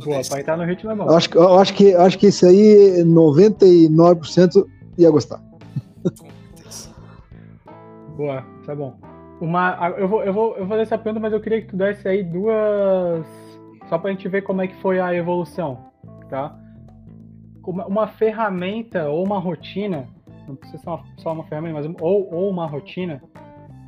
Boa, 0.05 0.21
pra 0.29 0.41
entrar 0.41 0.57
no 0.57 0.65
ritmo 0.65 0.91
é 0.91 0.95
bom. 0.95 1.05
Eu 1.05 1.17
acho, 1.17 1.29
eu 1.35 1.59
acho, 1.59 1.75
que, 1.75 1.95
acho 1.95 2.19
que 2.19 2.27
esse 2.27 2.47
aí, 2.47 3.03
99% 3.05 4.65
ia 4.97 5.11
gostar. 5.11 5.50
Boa, 8.17 8.45
tá 8.67 8.75
bom. 8.75 8.99
Uma, 9.41 9.95
eu, 9.97 10.07
vou, 10.07 10.23
eu, 10.23 10.33
vou, 10.33 10.53
eu 10.53 10.59
vou 10.59 10.69
fazer 10.69 10.83
essa 10.83 10.99
pergunta, 10.99 11.21
mas 11.21 11.33
eu 11.33 11.41
queria 11.41 11.63
que 11.63 11.69
tu 11.69 11.77
desse 11.77 12.07
aí 12.07 12.23
duas. 12.23 13.27
Só 13.89 13.99
pra 13.99 14.11
gente 14.11 14.29
ver 14.29 14.43
como 14.43 14.63
é 14.63 14.69
que 14.69 14.77
foi 14.77 15.01
a 15.01 15.15
evolução, 15.15 15.91
tá? 16.29 16.57
Uma, 17.67 17.87
uma 17.87 18.07
ferramenta 18.07 19.09
ou 19.09 19.25
uma 19.25 19.39
rotina, 19.39 20.07
não 20.47 20.55
precisa 20.55 20.83
ser 20.83 20.89
uma, 20.89 21.05
só 21.17 21.33
uma 21.33 21.45
ferramenta, 21.45 21.75
mas 21.75 21.87
ou, 22.01 22.33
ou 22.33 22.51
uma 22.51 22.67
rotina 22.67 23.23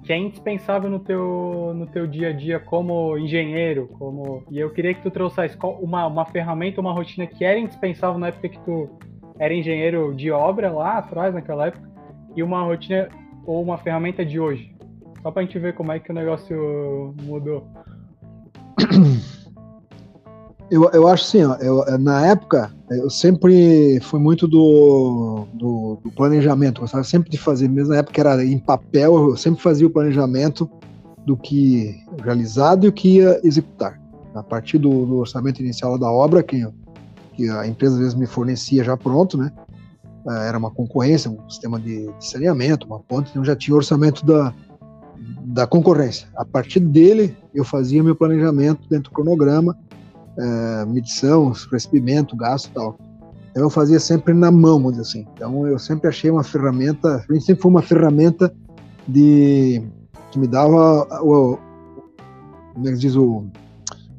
que 0.02 0.12
é 0.12 0.16
indispensável 0.16 0.90
no 0.90 0.98
teu, 0.98 1.72
no 1.74 1.86
teu 1.86 2.06
dia 2.06 2.30
a 2.30 2.32
dia 2.32 2.58
como 2.58 3.16
engenheiro, 3.16 3.88
como 3.98 4.42
e 4.50 4.58
eu 4.58 4.70
queria 4.70 4.94
que 4.94 5.02
tu 5.02 5.10
trouxesse 5.10 5.56
uma, 5.80 6.06
uma 6.06 6.24
ferramenta, 6.24 6.80
uma 6.80 6.92
rotina 6.92 7.26
que 7.26 7.44
era 7.44 7.58
indispensável 7.58 8.18
na 8.18 8.28
época 8.28 8.48
que 8.48 8.58
tu 8.60 8.88
era 9.38 9.54
engenheiro 9.54 10.14
de 10.14 10.30
obra 10.30 10.72
lá 10.72 10.98
atrás, 10.98 11.32
naquela 11.32 11.68
época, 11.68 11.91
e 12.36 12.42
uma 12.42 12.62
rotina 12.62 13.08
ou 13.46 13.62
uma 13.62 13.78
ferramenta 13.78 14.24
de 14.24 14.38
hoje. 14.38 14.74
Só 15.22 15.30
pra 15.30 15.42
gente 15.42 15.58
ver 15.58 15.74
como 15.74 15.92
é 15.92 16.00
que 16.00 16.10
o 16.10 16.14
negócio 16.14 17.14
mudou. 17.22 17.66
Eu, 20.70 20.88
eu 20.90 21.06
acho 21.06 21.24
assim, 21.24 21.44
ó, 21.44 21.54
eu, 21.56 21.98
na 21.98 22.26
época, 22.26 22.72
eu 22.90 23.10
sempre 23.10 24.00
fui 24.00 24.18
muito 24.18 24.48
do, 24.48 25.46
do, 25.52 25.98
do 26.02 26.10
planejamento, 26.12 26.80
gostava 26.80 27.04
sempre 27.04 27.28
de 27.28 27.36
fazer, 27.36 27.68
mesmo 27.68 27.90
na 27.90 27.98
época 27.98 28.18
era 28.18 28.42
em 28.42 28.58
papel, 28.58 29.14
eu 29.30 29.36
sempre 29.36 29.62
fazia 29.62 29.86
o 29.86 29.90
planejamento 29.90 30.70
do 31.26 31.36
que 31.36 31.94
realizado 32.24 32.86
e 32.86 32.88
o 32.88 32.92
que 32.92 33.18
ia 33.18 33.38
executar. 33.44 34.00
A 34.34 34.42
partir 34.42 34.78
do, 34.78 35.04
do 35.04 35.16
orçamento 35.18 35.60
inicial 35.60 35.98
da 35.98 36.10
obra, 36.10 36.42
que, 36.42 36.66
que 37.34 37.50
a 37.50 37.66
empresa 37.66 37.94
às 37.94 38.00
vezes 38.00 38.14
me 38.14 38.26
fornecia 38.26 38.82
já 38.82 38.96
pronto, 38.96 39.36
né? 39.36 39.52
Eh, 40.28 40.48
era 40.48 40.58
uma 40.58 40.70
concorrência, 40.70 41.30
um 41.30 41.50
sistema 41.50 41.80
de, 41.80 42.08
saneamento, 42.20 42.86
uma 42.86 43.00
ponte, 43.00 43.30
então 43.30 43.44
já 43.44 43.56
tinha 43.56 43.76
orçamento 43.76 44.24
da, 44.24 44.54
da 45.44 45.66
concorrência. 45.66 46.28
A 46.36 46.44
partir 46.44 46.80
dele, 46.80 47.36
eu 47.54 47.64
fazia 47.64 48.02
meu 48.02 48.14
planejamento 48.14 48.88
dentro 48.88 49.10
do 49.10 49.14
cronograma, 49.14 49.76
é, 50.38 50.84
medição, 50.86 51.52
recebimento, 51.70 52.36
gasto 52.36 52.66
e 52.66 52.70
tal. 52.70 52.98
Então 53.50 53.64
eu 53.64 53.70
fazia 53.70 54.00
sempre 54.00 54.32
na 54.32 54.50
mão, 54.50 54.78
vamos 54.78 54.92
dizer 54.92 55.02
assim. 55.02 55.26
Então 55.34 55.66
eu 55.66 55.78
sempre 55.78 56.08
achei 56.08 56.30
uma 56.30 56.42
ferramenta, 56.42 57.24
a 57.28 57.32
gente 57.32 57.44
sempre 57.44 57.62
foi 57.62 57.70
uma 57.70 57.82
ferramenta 57.82 58.52
de 59.06 59.82
que 60.30 60.38
me 60.38 60.46
dava 60.46 61.06
o, 61.22 61.58
como 62.72 62.88
é 62.88 62.92
que 62.92 62.98
diz 62.98 63.14
o, 63.14 63.44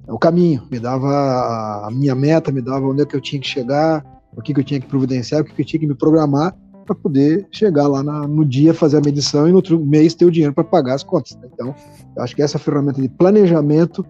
o 0.07 0.19
caminho, 0.19 0.67
me 0.69 0.79
dava 0.79 1.07
a, 1.07 1.87
a 1.87 1.91
minha 1.91 2.13
meta, 2.13 2.51
me 2.51 2.61
dava 2.61 2.85
onde 2.85 3.01
é 3.01 3.05
que 3.05 3.15
eu 3.15 3.21
tinha 3.21 3.41
que 3.41 3.47
chegar, 3.47 4.05
o 4.35 4.41
que, 4.41 4.53
que 4.53 4.59
eu 4.59 4.63
tinha 4.63 4.79
que 4.79 4.87
providenciar, 4.87 5.41
o 5.41 5.45
que, 5.45 5.53
que 5.53 5.61
eu 5.61 5.65
tinha 5.65 5.79
que 5.79 5.87
me 5.87 5.95
programar 5.95 6.55
para 6.85 6.95
poder 6.95 7.47
chegar 7.51 7.87
lá 7.87 8.03
na, 8.03 8.27
no 8.27 8.45
dia, 8.45 8.73
fazer 8.73 8.97
a 8.97 9.01
medição 9.01 9.47
e 9.47 9.51
no 9.51 9.57
outro 9.57 9.79
mês 9.83 10.13
ter 10.13 10.25
o 10.25 10.31
dinheiro 10.31 10.53
para 10.53 10.63
pagar 10.63 10.95
as 10.95 11.03
contas. 11.03 11.37
Então, 11.53 11.73
eu 12.15 12.23
acho 12.23 12.35
que 12.35 12.41
essa 12.41 12.59
ferramenta 12.59 13.01
de 13.01 13.09
planejamento 13.09 14.05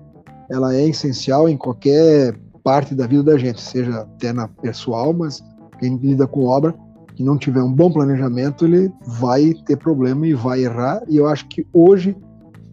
ela 0.50 0.76
é 0.76 0.88
essencial 0.88 1.48
em 1.48 1.58
qualquer 1.58 2.36
parte 2.64 2.96
da 2.96 3.06
vida 3.06 3.24
da 3.24 3.38
gente, 3.38 3.62
seja 3.62 4.00
até 4.00 4.32
na 4.32 4.48
pessoal, 4.48 5.14
mas 5.14 5.44
quem 5.80 5.98
lida 5.98 6.26
com 6.26 6.46
obra, 6.46 6.74
que 7.16 7.24
não 7.24 7.38
tiver 7.38 7.62
um 7.62 7.72
bom 7.72 7.92
planejamento, 7.92 8.66
ele 8.66 8.92
vai 9.06 9.54
ter 9.66 9.78
problema 9.78 10.26
e 10.26 10.34
vai 10.34 10.64
errar. 10.64 11.02
E 11.08 11.18
eu 11.18 11.28
acho 11.28 11.48
que 11.48 11.66
hoje, 11.74 12.16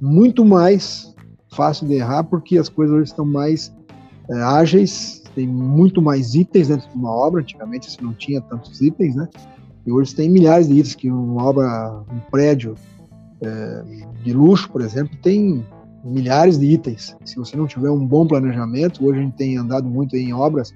muito 0.01 0.45
mais 0.45 1.15
fácil 1.55 1.87
de 1.87 1.95
errar, 1.95 2.25
porque 2.25 2.57
as 2.57 2.69
coisas 2.69 2.95
hoje 2.95 3.11
estão 3.11 3.25
mais 3.25 3.75
é, 4.31 4.41
ágeis, 4.43 5.20
tem 5.35 5.47
muito 5.47 6.01
mais 6.03 6.35
itens 6.35 6.69
dentro 6.69 6.89
de 6.89 6.97
uma 6.97 7.11
obra. 7.11 7.41
Antigamente 7.41 7.91
você 7.91 8.01
não 8.03 8.13
tinha 8.13 8.41
tantos 8.41 8.81
itens, 8.81 9.15
né? 9.15 9.29
E 9.87 9.93
hoje 9.93 10.15
tem 10.15 10.29
milhares 10.31 10.69
de 10.69 10.75
itens 10.75 10.95
que 10.95 11.11
uma 11.11 11.43
obra, 11.45 12.03
um 12.13 12.21
prédio 12.31 12.75
é, 13.41 13.85
de 14.23 14.33
luxo, 14.33 14.71
por 14.71 14.83
exemplo, 14.83 15.17
tem 15.23 15.65
milhares 16.05 16.59
de 16.59 16.67
itens. 16.67 17.17
Se 17.25 17.37
você 17.37 17.57
não 17.57 17.67
tiver 17.67 17.91
um 17.91 18.07
bom 18.07 18.27
planejamento, 18.27 19.05
hoje 19.05 19.21
a 19.21 19.23
gente 19.23 19.37
tem 19.37 19.57
andado 19.57 19.89
muito 19.89 20.17
em 20.17 20.33
obras, 20.33 20.73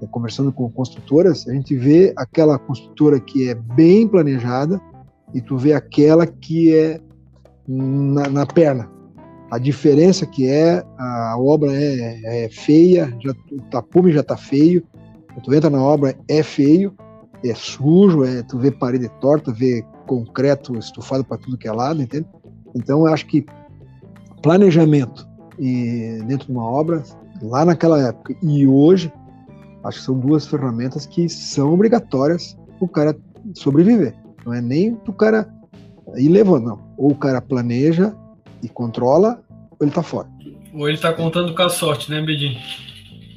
é, 0.00 0.06
conversando 0.06 0.52
com 0.52 0.70
construtoras, 0.70 1.46
a 1.48 1.52
gente 1.52 1.74
vê 1.74 2.12
aquela 2.16 2.58
construtora 2.58 3.18
que 3.18 3.48
é 3.48 3.54
bem 3.54 4.06
planejada 4.06 4.80
e 5.34 5.40
tu 5.40 5.56
vê 5.56 5.72
aquela 5.72 6.26
que 6.26 6.74
é 6.74 7.00
na, 7.66 8.28
na 8.28 8.46
perna. 8.46 8.95
A 9.56 9.58
diferença 9.58 10.26
que 10.26 10.46
é, 10.46 10.84
a 10.98 11.34
obra 11.38 11.72
é, 11.72 12.44
é 12.44 12.48
feia, 12.50 13.10
já, 13.18 13.32
o 13.50 13.62
tapume 13.70 14.12
já 14.12 14.20
está 14.20 14.36
feio, 14.36 14.86
tu 15.42 15.54
entra 15.54 15.70
na 15.70 15.82
obra, 15.82 16.14
é 16.28 16.42
feio, 16.42 16.94
é 17.42 17.54
sujo, 17.54 18.22
é, 18.22 18.42
tu 18.42 18.58
vê 18.58 18.70
parede 18.70 19.08
torta, 19.18 19.50
vê 19.50 19.82
concreto 20.06 20.76
estufado 20.76 21.24
para 21.24 21.38
tudo 21.38 21.56
que 21.56 21.66
é 21.66 21.72
lado, 21.72 22.02
entende? 22.02 22.26
Então 22.74 23.06
eu 23.06 23.06
acho 23.06 23.24
que 23.24 23.46
planejamento 24.42 25.26
e 25.58 26.18
dentro 26.26 26.48
de 26.48 26.52
uma 26.52 26.70
obra, 26.70 27.02
lá 27.40 27.64
naquela 27.64 27.98
época 28.08 28.36
e 28.42 28.66
hoje, 28.66 29.10
acho 29.84 30.00
que 30.00 30.04
são 30.04 30.18
duas 30.18 30.46
ferramentas 30.46 31.06
que 31.06 31.30
são 31.30 31.72
obrigatórias 31.72 32.58
para 32.78 32.84
o 32.84 32.88
cara 32.88 33.16
sobreviver. 33.54 34.14
Não 34.44 34.52
é 34.52 34.60
nem 34.60 35.00
o 35.08 35.12
cara 35.14 35.48
ir 36.14 36.28
levando, 36.28 36.66
não. 36.66 36.78
Ou 36.98 37.12
o 37.12 37.16
cara 37.16 37.40
planeja 37.40 38.14
e 38.62 38.68
controla, 38.68 39.42
ele 39.80 39.90
está 39.90 40.02
fora. 40.02 40.28
Ou 40.74 40.88
ele 40.88 40.96
está 40.96 41.12
contando 41.12 41.54
com 41.54 41.62
a 41.62 41.68
sorte, 41.68 42.10
né, 42.10 42.20
Bedin? 42.20 42.56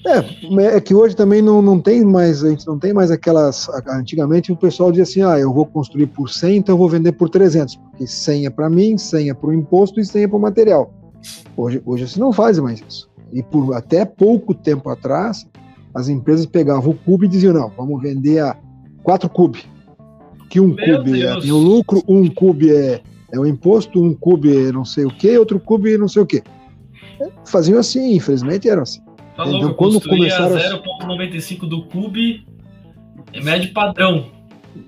É, 0.06 0.78
é 0.78 0.82
que 0.82 0.96
hoje 0.96 1.16
também 1.16 1.42
não, 1.42 1.62
não 1.62 1.80
tem 1.80 2.04
mais, 2.06 2.44
a 2.44 2.50
gente 2.50 2.66
não 2.66 2.80
tem 2.80 2.94
mais 2.94 3.12
aquelas. 3.12 3.68
Antigamente 3.88 4.52
o 4.52 4.56
pessoal 4.56 4.92
dizia 4.92 5.04
assim: 5.04 5.22
ah, 5.22 5.38
eu 5.38 5.54
vou 5.54 5.66
construir 5.66 6.08
por 6.08 6.30
100, 6.30 6.58
então 6.58 6.74
eu 6.74 6.80
vou 6.80 6.88
vender 6.88 7.12
por 7.12 7.30
300, 7.30 7.76
porque 7.76 8.08
100 8.08 8.46
é 8.46 8.50
para 8.50 8.70
mim, 8.70 8.98
100 8.98 9.30
é 9.30 9.34
para 9.34 9.50
o 9.50 9.54
imposto 9.54 10.00
e 10.00 10.06
100 10.06 10.24
é 10.24 10.28
para 10.28 10.38
o 10.38 10.42
material. 10.42 10.94
Hoje, 11.56 11.82
hoje 11.86 12.08
você 12.08 12.20
não 12.20 12.32
faz 12.32 12.58
mais 12.60 12.82
isso. 12.88 13.10
E 13.32 13.44
por 13.44 13.74
até 13.76 14.06
pouco 14.06 14.54
tempo 14.54 14.90
atrás, 14.90 15.46
as 15.94 16.08
empresas 16.08 16.46
pegavam 16.46 16.92
o 16.92 16.96
cube 16.96 17.26
e 17.26 17.30
diziam: 17.30 17.54
não, 17.54 17.70
vamos 17.70 18.02
vender 18.02 18.40
a 18.40 18.56
4 19.04 19.30
cube. 19.30 19.64
Que 20.50 20.60
um 20.60 20.74
Meu 20.74 20.98
cube 20.98 21.22
é, 21.22 21.40
tem 21.42 21.52
o 21.52 21.58
lucro, 21.58 22.02
um 22.08 22.28
cube 22.30 22.74
é, 22.74 23.02
é 23.32 23.40
o 23.40 23.46
imposto, 23.46 24.02
um 24.02 24.14
cube 24.14 24.72
não 24.72 24.86
sei 24.86 25.06
o 25.06 25.12
que, 25.12 25.38
outro 25.38 25.60
cube 25.60 25.98
não 25.98 26.08
sei 26.08 26.22
o 26.22 26.26
que. 26.26 26.44
Faziam 27.46 27.80
assim, 27.80 28.16
infelizmente 28.16 28.70
eram 28.70 28.84
assim. 28.84 29.02
Tá 29.36 29.44
louco, 29.44 29.58
então, 29.58 29.74
quando 29.74 30.02
começaram 30.02 30.56
0,95 30.56 31.68
do 31.68 31.86
cube 31.86 32.46
é 33.34 33.42
médio 33.42 33.74
padrão. 33.74 34.26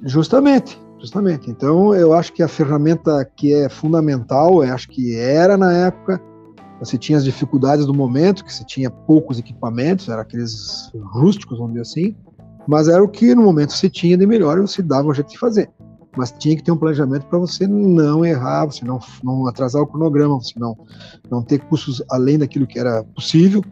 Justamente, 0.04 0.78
justamente. 1.00 1.50
Então 1.50 1.94
eu 1.94 2.14
acho 2.14 2.34
que 2.34 2.44
a 2.44 2.48
ferramenta 2.48 3.26
que 3.36 3.54
é 3.54 3.70
fundamental, 3.70 4.64
eu 4.64 4.74
acho 4.74 4.90
que 4.90 5.16
era 5.16 5.58
na 5.58 5.72
época, 5.74 6.22
você 6.80 6.98
tinha 6.98 7.18
as 7.18 7.24
dificuldades 7.24 7.86
do 7.86 7.94
momento, 7.94 8.44
que 8.44 8.52
você 8.52 8.66
tinha 8.66 8.90
poucos 8.90 9.38
equipamentos, 9.38 10.10
era 10.10 10.24
aqueles 10.24 10.92
rústicos, 11.14 11.60
vamos 11.60 11.74
dizer 11.74 11.82
assim, 11.84 12.16
mas 12.68 12.88
era 12.88 13.04
o 13.04 13.08
que 13.08 13.36
no 13.36 13.44
momento 13.44 13.74
você 13.74 13.90
tinha 13.90 14.18
de 14.18 14.26
melhor 14.26 14.58
e 14.58 14.62
você 14.62 14.82
dava 14.82 15.08
o 15.08 15.14
jeito 15.14 15.30
de 15.30 15.38
fazer. 15.38 15.70
Mas 16.18 16.32
tinha 16.32 16.56
que 16.56 16.64
ter 16.64 16.72
um 16.72 16.78
planejamento 16.78 17.26
para 17.28 17.40
você 17.40 17.66
não 17.66 18.26
errar, 18.26 18.66
você 18.66 18.84
não, 18.84 19.00
não 19.24 19.48
atrasar 19.48 19.82
o 19.82 19.88
cronograma, 19.88 20.36
você 20.36 20.60
não, 20.60 20.78
não 21.30 21.42
ter 21.42 21.60
custos 21.60 22.04
além 22.10 22.38
daquilo 22.38 22.68
que 22.68 22.78
era 22.78 23.04
possível, 23.04 23.64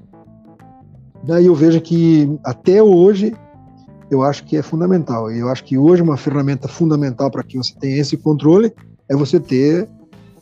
Daí 1.24 1.46
eu 1.46 1.56
vejo 1.56 1.82
que 1.82 2.40
até 2.44 2.82
hoje 2.82 3.34
eu 4.10 4.24
acho 4.24 4.44
que 4.46 4.58
é 4.58 4.62
fundamental. 4.62 5.32
E 5.32 5.40
eu 5.40 5.50
acho 5.50 5.64
que 5.64 5.78
hoje 5.78 6.02
uma 6.02 6.18
ferramenta 6.18 6.68
fundamental 6.68 7.30
para 7.30 7.44
que 7.44 7.58
você 7.58 7.74
tenha 7.80 7.98
esse 7.98 8.18
controle 8.18 8.74
é 9.08 9.16
você 9.16 9.40
ter 9.40 9.88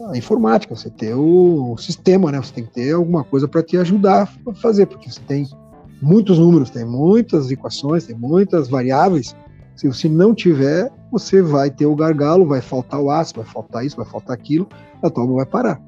a 0.09 0.17
informática, 0.17 0.75
você 0.75 0.89
ter 0.89 1.15
o 1.15 1.75
sistema, 1.77 2.31
né? 2.31 2.37
Você 2.37 2.53
tem 2.53 2.63
que 2.63 2.73
ter 2.73 2.93
alguma 2.93 3.23
coisa 3.23 3.47
para 3.47 3.63
te 3.63 3.77
ajudar 3.77 4.29
a 4.45 4.53
fazer, 4.53 4.85
porque 4.85 5.11
você 5.11 5.19
tem 5.21 5.47
muitos 6.01 6.37
números, 6.37 6.69
tem 6.69 6.85
muitas 6.85 7.49
equações, 7.49 8.05
tem 8.05 8.15
muitas 8.15 8.69
variáveis. 8.69 9.35
Se 9.77 9.87
você 9.87 10.09
não 10.09 10.33
tiver, 10.33 10.91
você 11.11 11.41
vai 11.41 11.69
ter 11.69 11.85
o 11.85 11.95
gargalo, 11.95 12.47
vai 12.47 12.61
faltar 12.61 12.99
o 12.99 13.11
aço, 13.11 13.35
vai 13.35 13.45
faltar 13.45 13.85
isso, 13.85 13.95
vai 13.95 14.05
faltar 14.05 14.33
aquilo, 14.33 14.67
a 15.03 15.09
tua 15.09 15.25
vai 15.27 15.45
parar. 15.45 15.79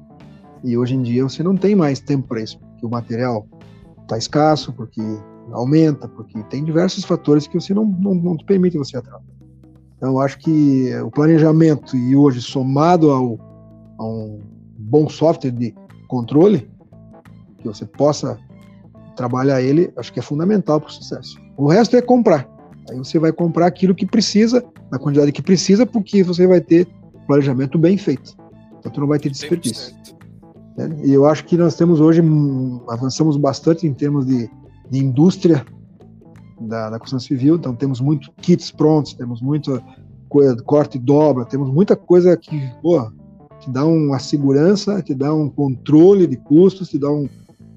E 0.62 0.78
hoje 0.78 0.94
em 0.94 1.02
dia 1.02 1.24
você 1.24 1.42
não 1.42 1.56
tem 1.56 1.74
mais 1.74 1.98
tempo 1.98 2.28
para 2.28 2.40
isso, 2.40 2.58
porque 2.58 2.86
o 2.86 2.88
material 2.88 3.46
está 4.02 4.16
escasso, 4.16 4.72
porque 4.72 5.02
aumenta, 5.52 6.06
porque 6.06 6.40
tem 6.44 6.64
diversos 6.64 7.04
fatores 7.04 7.48
que 7.48 7.60
você 7.60 7.74
não, 7.74 7.84
não, 7.84 8.14
não 8.14 8.36
te 8.36 8.44
permite 8.44 8.78
você 8.78 8.96
atrasar. 8.96 9.22
Então, 9.96 10.12
eu 10.12 10.20
acho 10.20 10.38
que 10.38 10.94
o 11.04 11.10
planejamento 11.10 11.96
e 11.96 12.14
hoje 12.14 12.40
somado 12.40 13.10
ao, 13.10 13.38
a 13.98 14.04
um 14.04 14.40
bom 14.78 15.08
software 15.08 15.50
de 15.50 15.74
controle, 16.08 16.70
que 17.58 17.66
você 17.66 17.84
possa 17.84 18.38
trabalhar 19.14 19.60
ele, 19.60 19.92
acho 19.96 20.12
que 20.12 20.20
é 20.20 20.22
fundamental 20.22 20.80
para 20.80 20.88
o 20.88 20.92
sucesso. 20.92 21.38
O 21.56 21.66
resto 21.66 21.96
é 21.96 22.00
comprar. 22.00 22.48
Aí 22.88 22.96
você 22.96 23.18
vai 23.18 23.32
comprar 23.32 23.66
aquilo 23.66 23.94
que 23.94 24.06
precisa, 24.06 24.64
na 24.90 24.98
quantidade 24.98 25.32
que 25.32 25.42
precisa, 25.42 25.84
porque 25.84 26.22
você 26.22 26.46
vai 26.46 26.60
ter 26.60 26.86
planejamento 27.26 27.78
bem 27.78 27.96
feito. 27.96 28.34
Então, 28.78 28.90
tu 28.90 29.00
não 29.00 29.06
vai 29.06 29.18
ter 29.18 29.30
desperdício. 29.30 29.94
Né? 30.76 31.00
E 31.04 31.12
eu 31.12 31.26
acho 31.26 31.44
que 31.44 31.56
nós 31.56 31.74
temos 31.76 32.00
hoje, 32.00 32.20
hum, 32.20 32.80
avançamos 32.88 33.36
bastante 33.36 33.86
em 33.86 33.92
termos 33.92 34.26
de, 34.26 34.50
de 34.90 34.98
indústria 34.98 35.64
da, 36.60 36.90
da, 36.90 36.98
construção 36.98 37.20
civil, 37.20 37.56
então 37.56 37.74
temos 37.74 38.00
muitos 38.00 38.30
kits 38.38 38.70
prontos, 38.70 39.14
temos 39.14 39.40
muita 39.40 39.82
coisa, 40.28 40.56
corte 40.62 40.96
e 40.96 41.00
dobra, 41.00 41.44
temos 41.44 41.70
muita 41.70 41.94
coisa 41.96 42.36
que, 42.36 42.70
pô, 42.82 43.10
te 43.60 43.70
dá 43.70 43.84
uma 43.84 44.18
segurança, 44.18 45.02
te 45.02 45.14
dá 45.14 45.34
um 45.34 45.48
controle 45.48 46.26
de 46.26 46.36
custos, 46.36 46.88
te 46.88 46.98
dá 46.98 47.10
um 47.10 47.28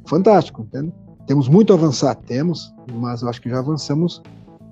fantástico, 0.05 0.61
entende? 0.63 0.93
Temos 1.27 1.47
muito 1.47 1.71
a 1.71 1.75
avançar, 1.75 2.15
temos, 2.15 2.73
mas 2.93 3.21
eu 3.21 3.29
acho 3.29 3.41
que 3.41 3.49
já 3.49 3.59
avançamos 3.59 4.21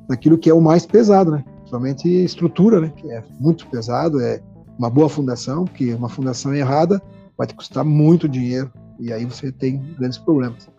naquilo 0.08 0.38
que 0.38 0.50
é 0.50 0.54
o 0.54 0.62
mais 0.62 0.86
pesado, 0.86 1.32
né? 1.32 1.44
Principalmente 1.58 2.08
estrutura, 2.08 2.82
né? 2.82 2.92
Que 2.96 3.10
é 3.12 3.24
muito 3.40 3.68
pesado, 3.68 4.20
é 4.20 4.42
uma 4.78 4.90
boa 4.90 5.08
fundação, 5.08 5.66
que 5.66 5.94
uma 5.94 6.10
fundação 6.10 6.54
errada 6.54 7.02
vai 7.38 7.48
te 7.48 7.54
custar 7.54 7.84
muito 7.84 8.28
dinheiro 8.28 8.72
e 9.00 9.12
aí 9.12 9.26
você 9.26 9.52
tem 9.52 9.82
grandes 9.98 10.18
problemas. 10.18 10.70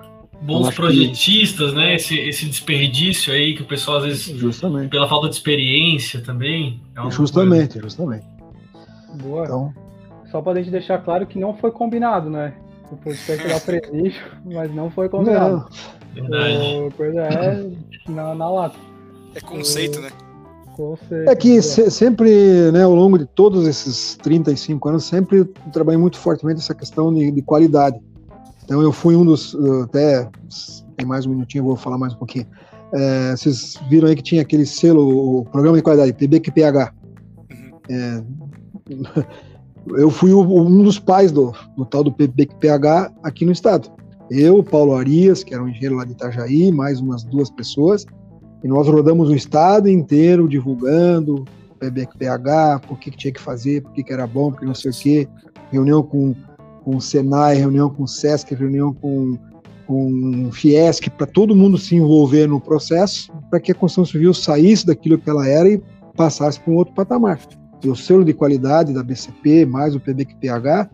Bons 0.42 0.74
projetistas, 0.74 1.70
que... 1.70 1.76
né? 1.76 1.94
Esse, 1.94 2.18
esse 2.18 2.46
desperdício 2.46 3.32
aí 3.32 3.54
que 3.54 3.62
o 3.62 3.66
pessoal 3.66 3.98
às 3.98 4.04
vezes, 4.04 4.24
justamente. 4.36 4.90
pela 4.90 5.08
falta 5.08 5.28
de 5.28 5.34
experiência 5.34 6.20
também. 6.20 6.80
É 6.96 7.10
justamente, 7.10 7.74
coisa. 7.74 7.82
justamente. 7.82 8.26
Boa. 9.22 9.44
Então, 9.44 9.74
Só 10.30 10.40
para 10.42 10.52
a 10.52 10.56
gente 10.56 10.70
deixar 10.70 10.98
claro 10.98 11.26
que 11.26 11.38
não 11.38 11.56
foi 11.56 11.70
combinado, 11.70 12.28
né? 12.28 12.54
O 12.90 12.96
podcast 12.96 13.48
dá 13.48 13.60
prestígio, 13.60 14.22
mas 14.44 14.74
não 14.74 14.90
foi 14.90 15.08
combinado. 15.08 15.66
Não. 16.14 16.28
Verdade. 16.28 16.94
coisa 16.96 17.20
é 17.22 17.70
na, 18.08 18.34
na 18.34 18.50
lata. 18.50 18.78
É 19.34 19.40
conceito, 19.40 20.00
né? 20.00 20.10
Conceito, 20.76 21.28
é 21.28 21.36
que 21.36 21.60
se, 21.60 21.90
sempre, 21.90 22.70
né, 22.72 22.82
ao 22.82 22.94
longo 22.94 23.18
de 23.18 23.26
todos 23.26 23.66
esses 23.66 24.16
35 24.22 24.88
anos, 24.88 25.04
sempre 25.04 25.44
trabalhei 25.72 26.00
muito 26.00 26.18
fortemente 26.18 26.60
essa 26.60 26.74
questão 26.74 27.12
de, 27.12 27.30
de 27.30 27.42
qualidade. 27.42 28.00
Então 28.64 28.80
eu 28.80 28.92
fui 28.92 29.14
um 29.14 29.24
dos, 29.24 29.56
até 29.84 30.28
tem 30.96 31.06
mais 31.06 31.26
um 31.26 31.30
minutinho, 31.30 31.64
vou 31.64 31.76
falar 31.76 31.98
mais 31.98 32.14
um 32.14 32.16
pouquinho. 32.16 32.46
É, 32.94 33.30
vocês 33.32 33.78
viram 33.88 34.08
aí 34.08 34.14
que 34.14 34.22
tinha 34.22 34.42
aquele 34.42 34.66
selo, 34.66 35.40
o 35.40 35.44
programa 35.46 35.76
de 35.76 35.82
qualidade, 35.82 36.12
PBQPH. 36.12 36.94
Uhum. 37.50 37.78
É, 37.90 38.24
eu 39.96 40.10
fui 40.10 40.32
um 40.32 40.82
dos 40.82 40.98
pais 40.98 41.32
do, 41.32 41.52
do 41.76 41.84
tal 41.84 42.04
do 42.04 42.12
PBQPH 42.12 43.12
aqui 43.22 43.44
no 43.44 43.52
estado. 43.52 43.90
Eu, 44.30 44.62
Paulo 44.62 44.94
Arias, 44.94 45.42
que 45.42 45.52
era 45.52 45.62
um 45.62 45.68
engenheiro 45.68 45.96
lá 45.96 46.04
de 46.04 46.12
Itajaí, 46.12 46.70
mais 46.70 47.00
umas 47.00 47.24
duas 47.24 47.50
pessoas, 47.50 48.06
e 48.62 48.68
nós 48.68 48.86
rodamos 48.86 49.28
o 49.28 49.34
estado 49.34 49.88
inteiro 49.88 50.48
divulgando 50.48 51.44
PBQPH, 51.78 52.86
por 52.86 52.98
que, 52.98 53.10
que 53.10 53.16
tinha 53.16 53.32
que 53.32 53.40
fazer, 53.40 53.82
por 53.82 53.92
que, 53.92 54.04
que 54.04 54.12
era 54.12 54.26
bom, 54.26 54.50
porque 54.50 54.66
não 54.66 54.74
sei 54.74 54.90
o 54.90 54.94
quê, 54.94 55.28
reunião 55.70 56.02
com 56.02 56.34
com 56.84 56.96
o 56.96 57.00
Senai, 57.00 57.56
reunião 57.56 57.88
com 57.88 58.04
o 58.04 58.08
SESC, 58.08 58.54
reunião 58.54 58.92
com, 58.92 59.38
com 59.86 60.46
o 60.48 60.52
Fiesc, 60.52 61.08
para 61.10 61.26
todo 61.26 61.56
mundo 61.56 61.78
se 61.78 61.96
envolver 61.96 62.46
no 62.46 62.60
processo, 62.60 63.32
para 63.50 63.60
que 63.60 63.72
a 63.72 63.74
construção 63.74 64.04
civil 64.04 64.34
saísse 64.34 64.86
daquilo 64.86 65.18
que 65.18 65.30
ela 65.30 65.46
era 65.46 65.68
e 65.68 65.82
passasse 66.16 66.60
para 66.60 66.72
um 66.72 66.76
outro 66.76 66.94
patamar. 66.94 67.38
E 67.82 67.88
o 67.88 67.96
selo 67.96 68.24
de 68.24 68.32
qualidade 68.32 68.92
da 68.92 69.02
BCP, 69.02 69.64
mais 69.64 69.94
o 69.94 70.00
PBQPH, 70.00 70.90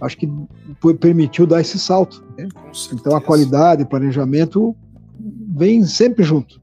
acho 0.00 0.16
que 0.16 0.30
permitiu 0.98 1.46
dar 1.46 1.60
esse 1.60 1.78
salto. 1.78 2.24
Né? 2.36 2.48
Então 2.92 3.14
a 3.14 3.20
qualidade, 3.20 3.82
o 3.82 3.86
planejamento 3.86 4.74
vem 5.54 5.84
sempre 5.84 6.24
junto. 6.24 6.59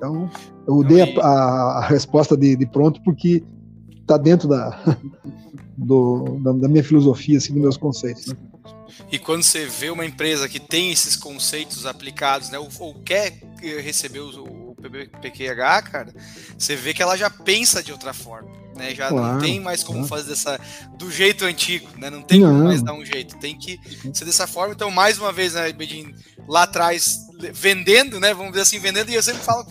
Então 0.00 0.30
eu 0.66 0.82
dei 0.82 1.02
a, 1.02 1.20
a, 1.20 1.78
a 1.78 1.86
resposta 1.86 2.34
de, 2.34 2.56
de 2.56 2.64
pronto 2.64 3.02
porque 3.02 3.44
está 4.00 4.16
dentro 4.16 4.48
da, 4.48 4.82
do, 5.76 6.38
da, 6.42 6.52
da, 6.52 6.68
minha 6.68 6.82
filosofia, 6.82 7.36
assim, 7.36 7.52
dos 7.52 7.60
meus 7.60 7.76
conceitos. 7.76 8.28
Né? 8.28 8.36
E 9.12 9.18
quando 9.18 9.42
você 9.42 9.66
vê 9.66 9.90
uma 9.90 10.06
empresa 10.06 10.48
que 10.48 10.58
tem 10.58 10.90
esses 10.90 11.16
conceitos 11.16 11.84
aplicados, 11.84 12.48
né, 12.48 12.58
ou, 12.58 12.68
ou 12.78 12.94
quer 12.94 13.38
receber 13.60 14.20
o, 14.20 14.70
o 14.70 14.76
PQH, 15.20 15.82
cara, 15.82 16.14
você 16.56 16.74
vê 16.74 16.94
que 16.94 17.02
ela 17.02 17.16
já 17.16 17.28
pensa 17.28 17.82
de 17.82 17.92
outra 17.92 18.14
forma, 18.14 18.50
né? 18.80 18.94
Já 18.94 19.08
claro, 19.08 19.34
não 19.34 19.40
tem 19.40 19.60
mais 19.60 19.84
como 19.84 19.98
claro. 19.98 20.08
fazer 20.08 20.30
dessa 20.30 20.58
do 20.96 21.10
jeito 21.10 21.44
antigo, 21.44 21.86
né? 21.98 22.08
Não 22.08 22.22
tem 22.22 22.40
não. 22.40 22.48
como 22.48 22.64
mais 22.64 22.82
dar 22.82 22.94
um 22.94 23.04
jeito, 23.04 23.36
tem 23.36 23.56
que 23.56 23.78
ser 24.12 24.24
dessa 24.24 24.46
forma. 24.46 24.74
Então, 24.74 24.90
mais 24.90 25.18
uma 25.18 25.32
vez, 25.32 25.52
né, 25.54 25.70
Bedin, 25.72 26.14
lá 26.48 26.62
atrás 26.62 27.26
vendendo, 27.52 28.18
né? 28.18 28.32
Vamos 28.32 28.52
dizer 28.52 28.62
assim, 28.62 28.78
vendendo, 28.78 29.10
e 29.10 29.14
eu 29.14 29.22
sempre 29.22 29.42
falo 29.42 29.66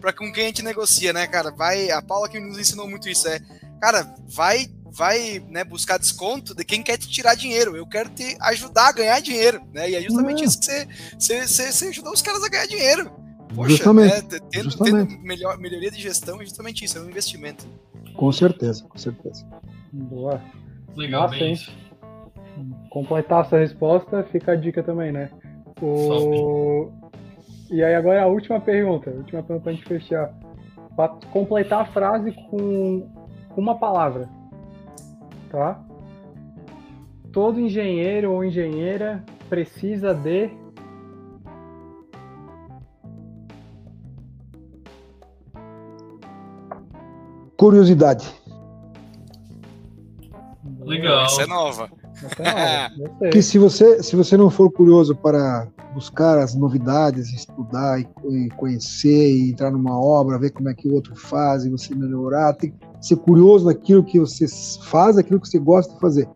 para 0.00 0.12
com 0.12 0.32
quem 0.32 0.44
a 0.44 0.46
gente 0.46 0.62
negocia, 0.62 1.12
né, 1.12 1.26
cara? 1.26 1.50
Vai, 1.50 1.90
a 1.90 2.00
Paula 2.00 2.28
que 2.28 2.38
nos 2.38 2.58
ensinou 2.58 2.88
muito 2.88 3.08
isso, 3.08 3.28
é, 3.28 3.40
cara, 3.80 4.14
vai 4.26 4.68
vai 4.96 5.44
né, 5.50 5.64
buscar 5.64 5.98
desconto 5.98 6.54
de 6.54 6.64
quem 6.64 6.80
quer 6.80 6.96
te 6.96 7.08
tirar 7.08 7.34
dinheiro. 7.34 7.76
Eu 7.76 7.84
quero 7.84 8.08
te 8.10 8.36
ajudar 8.40 8.90
a 8.90 8.92
ganhar 8.92 9.20
dinheiro, 9.20 9.60
né? 9.72 9.90
E 9.90 9.96
é 9.96 10.00
justamente 10.00 10.38
uhum. 10.38 10.44
isso 10.44 10.60
que 10.60 10.64
você, 10.66 10.88
você, 11.18 11.48
você, 11.48 11.72
você, 11.72 11.88
ajudou 11.88 12.12
os 12.12 12.22
caras 12.22 12.44
a 12.44 12.48
ganhar 12.48 12.66
dinheiro. 12.66 13.10
Poxa, 13.54 13.70
justamente, 13.70 14.14
né, 14.14 14.40
tendo, 14.50 14.64
justamente. 14.64 15.08
tendo 15.08 15.22
melhor, 15.22 15.58
melhoria 15.58 15.90
de 15.90 16.00
gestão 16.00 16.40
é 16.40 16.44
justamente 16.44 16.84
isso, 16.84 16.98
é 16.98 17.00
um 17.00 17.08
investimento. 17.08 17.66
Com 18.14 18.32
certeza, 18.32 18.84
com 18.88 18.98
certeza. 18.98 19.46
Boa. 19.92 20.40
Legal, 20.96 21.22
Nossa, 21.22 21.38
bem 21.38 21.56
Completar 22.90 23.44
essa 23.44 23.58
resposta, 23.58 24.22
fica 24.24 24.52
a 24.52 24.56
dica 24.56 24.82
também, 24.82 25.10
né? 25.10 25.30
O... 25.82 26.92
E 27.70 27.82
aí 27.82 27.94
agora 27.94 28.22
a 28.22 28.26
última 28.26 28.60
pergunta, 28.60 29.10
a 29.10 29.14
última 29.14 29.42
pergunta 29.42 29.64
pra 29.64 29.72
gente 29.72 29.84
fechar. 29.84 30.32
Pra 30.94 31.08
completar 31.32 31.82
a 31.82 31.86
frase 31.86 32.32
com 32.48 33.08
uma 33.56 33.76
palavra 33.76 34.28
tá? 35.54 35.80
Todo 37.32 37.60
engenheiro 37.60 38.32
ou 38.32 38.44
engenheira 38.44 39.24
precisa 39.48 40.12
de 40.12 40.50
curiosidade. 47.56 48.26
Legal. 50.84 51.24
Essa 51.24 51.42
é 51.42 51.46
nova. 51.46 51.90
É 53.20 53.28
que 53.30 53.42
se 53.42 53.58
você, 53.58 54.02
se 54.02 54.14
você 54.14 54.36
não 54.36 54.50
for 54.50 54.70
curioso 54.70 55.14
para 55.14 55.66
buscar 55.92 56.38
as 56.38 56.54
novidades, 56.54 57.32
estudar 57.32 58.00
e, 58.00 58.06
e, 58.30 58.48
conhecer, 58.50 59.30
e 59.30 59.50
entrar 59.50 59.70
numa 59.70 59.98
obra, 59.98 60.38
ver 60.38 60.50
como 60.50 60.68
é 60.68 60.74
que 60.74 60.88
o 60.88 60.94
outro 60.94 61.14
faz 61.14 61.64
e 61.64 61.70
você 61.70 61.94
melhorar, 61.94 62.52
tem, 62.54 62.74
ser 63.00 63.16
curioso 63.16 63.66
naquilo 63.66 64.02
que 64.02 64.18
você 64.18 64.46
faz, 64.84 65.16
aquilo 65.16 65.40
que 65.40 65.48
você 65.48 65.58
gosta 65.58 65.94
de 65.94 66.00
fazer. 66.00 66.28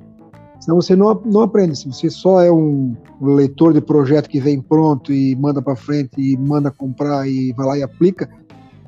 Senão 0.60 0.80
você 0.80 0.96
não, 0.96 1.20
não 1.24 1.42
aprende. 1.42 1.76
Se 1.76 1.86
você 1.86 2.10
só 2.10 2.42
é 2.42 2.50
um 2.50 2.94
leitor 3.20 3.72
de 3.72 3.80
projeto 3.80 4.28
que 4.28 4.40
vem 4.40 4.60
pronto 4.60 5.12
e 5.12 5.34
manda 5.36 5.62
para 5.62 5.76
frente 5.76 6.10
e 6.18 6.36
manda 6.36 6.70
comprar 6.70 7.28
e 7.28 7.52
vai 7.52 7.66
lá 7.66 7.78
e 7.78 7.82
aplica, 7.82 8.28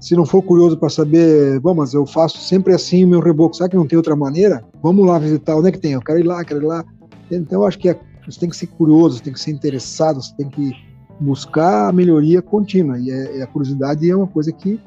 se 0.01 0.17
não 0.17 0.25
for 0.25 0.43
curioso 0.43 0.79
para 0.79 0.89
saber, 0.89 1.61
bom, 1.61 1.75
mas 1.75 1.93
eu 1.93 2.07
faço 2.07 2.39
sempre 2.39 2.73
assim 2.73 3.05
o 3.05 3.09
meu 3.09 3.21
reboco, 3.21 3.55
sabe 3.55 3.71
que 3.71 3.77
não 3.77 3.87
tem 3.87 3.99
outra 3.99 4.17
maneira? 4.17 4.65
Vamos 4.83 5.07
lá 5.07 5.19
visitar, 5.19 5.55
onde 5.55 5.69
é 5.69 5.73
que 5.73 5.79
tem? 5.79 5.93
Eu 5.93 6.01
quero 6.01 6.19
ir 6.19 6.27
lá, 6.27 6.43
quero 6.43 6.63
ir 6.63 6.67
lá. 6.67 6.83
Então 7.31 7.61
eu 7.61 7.67
acho 7.67 7.79
que 7.79 7.91
é, 7.91 8.01
você 8.27 8.41
tem 8.41 8.49
que 8.49 8.57
ser 8.57 8.67
curioso, 8.69 9.19
você 9.19 9.25
tem 9.25 9.33
que 9.35 9.41
ser 9.41 9.51
interessado, 9.51 10.23
você 10.23 10.35
tem 10.35 10.49
que 10.49 10.73
buscar 11.21 11.91
a 11.91 11.93
melhoria 11.93 12.41
contínua. 12.41 12.99
E, 12.99 13.11
é, 13.11 13.39
e 13.39 13.43
a 13.43 13.47
curiosidade 13.47 14.11
é 14.11 14.17
uma 14.17 14.27
coisa 14.27 14.51
que 14.51 14.81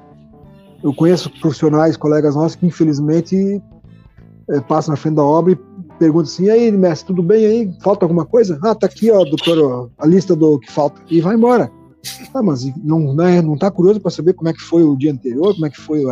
eu 0.83 0.91
conheço 0.93 1.29
profissionais, 1.39 1.95
colegas 1.95 2.35
nossos, 2.35 2.55
que 2.55 2.65
infelizmente 2.65 3.61
é, 4.49 4.59
passam 4.61 4.93
na 4.93 4.97
frente 4.97 5.15
da 5.15 5.23
obra 5.23 5.53
e 5.53 5.59
perguntam 5.99 6.31
assim: 6.31 6.45
e 6.45 6.49
aí, 6.49 6.71
mestre, 6.71 7.07
tudo 7.07 7.21
bem 7.21 7.45
aí? 7.45 7.71
Falta 7.81 8.03
alguma 8.03 8.25
coisa? 8.25 8.59
Ah, 8.63 8.73
tá 8.73 8.87
aqui, 8.87 9.11
ó, 9.11 9.23
doutor, 9.23 9.91
a 9.99 10.07
lista 10.07 10.35
do 10.35 10.59
que 10.59 10.71
falta. 10.71 10.99
E 11.07 11.21
vai 11.21 11.35
embora. 11.35 11.71
Ah, 12.33 12.43
mas 12.43 12.65
não, 12.83 13.13
né, 13.15 13.41
não 13.41 13.57
tá 13.57 13.71
curioso 13.71 13.99
para 13.99 14.11
saber 14.11 14.33
como 14.33 14.49
é 14.49 14.53
que 14.53 14.61
foi 14.61 14.83
o 14.83 14.95
dia 14.95 15.11
anterior, 15.11 15.53
como 15.53 15.65
é 15.65 15.69
que 15.69 15.79
foi 15.79 16.05
o 16.05 16.09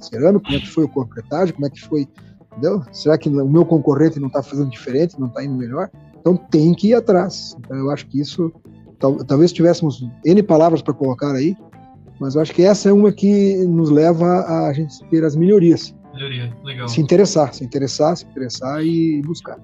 cerâmico, 0.00 0.44
como 0.44 0.56
é 0.56 0.60
que 0.60 0.68
foi 0.68 0.84
o 0.84 0.88
concretagem, 0.88 1.54
como 1.54 1.66
é 1.66 1.70
que 1.70 1.80
foi. 1.80 2.08
Entendeu? 2.52 2.82
Será 2.90 3.18
que 3.18 3.28
o 3.28 3.48
meu 3.48 3.66
concorrente 3.66 4.18
não 4.18 4.28
está 4.28 4.42
fazendo 4.42 4.70
diferente, 4.70 5.20
não 5.20 5.26
está 5.26 5.44
indo 5.44 5.54
melhor? 5.54 5.90
Então 6.18 6.36
tem 6.36 6.72
que 6.72 6.88
ir 6.88 6.94
atrás. 6.94 7.54
Então 7.58 7.76
eu 7.76 7.90
acho 7.90 8.06
que 8.06 8.20
isso. 8.20 8.52
Tal, 8.98 9.16
talvez 9.24 9.52
tivéssemos 9.52 10.02
N 10.24 10.42
palavras 10.42 10.80
para 10.80 10.94
colocar 10.94 11.34
aí, 11.34 11.54
mas 12.18 12.34
eu 12.34 12.40
acho 12.40 12.54
que 12.54 12.62
essa 12.62 12.88
é 12.88 12.92
uma 12.92 13.12
que 13.12 13.56
nos 13.66 13.90
leva 13.90 14.46
a 14.46 14.72
gente 14.72 15.04
ter 15.10 15.22
as 15.22 15.36
melhorias. 15.36 15.94
Melhoria, 16.14 16.50
legal. 16.64 16.88
Se 16.88 17.00
interessar, 17.00 17.52
se 17.52 17.62
interessar, 17.62 18.16
se 18.16 18.24
interessar 18.24 18.82
e 18.82 19.20
buscar. 19.20 19.58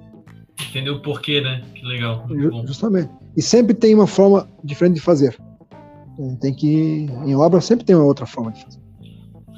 Entender 0.69 0.91
o 0.91 1.01
porquê, 1.01 1.41
né? 1.41 1.63
Que 1.75 1.85
legal. 1.87 2.27
Justamente. 2.67 3.11
E 3.35 3.41
sempre 3.41 3.73
tem 3.73 3.95
uma 3.95 4.07
forma 4.07 4.47
diferente 4.63 4.97
de 4.97 5.01
fazer. 5.01 5.35
Tem 6.41 6.53
que. 6.55 7.09
Em 7.25 7.35
obra 7.35 7.61
sempre 7.61 7.85
tem 7.85 7.97
uma 7.97 8.05
outra 8.05 8.27
forma 8.27 8.53
de 8.53 8.63
fazer. 8.63 8.81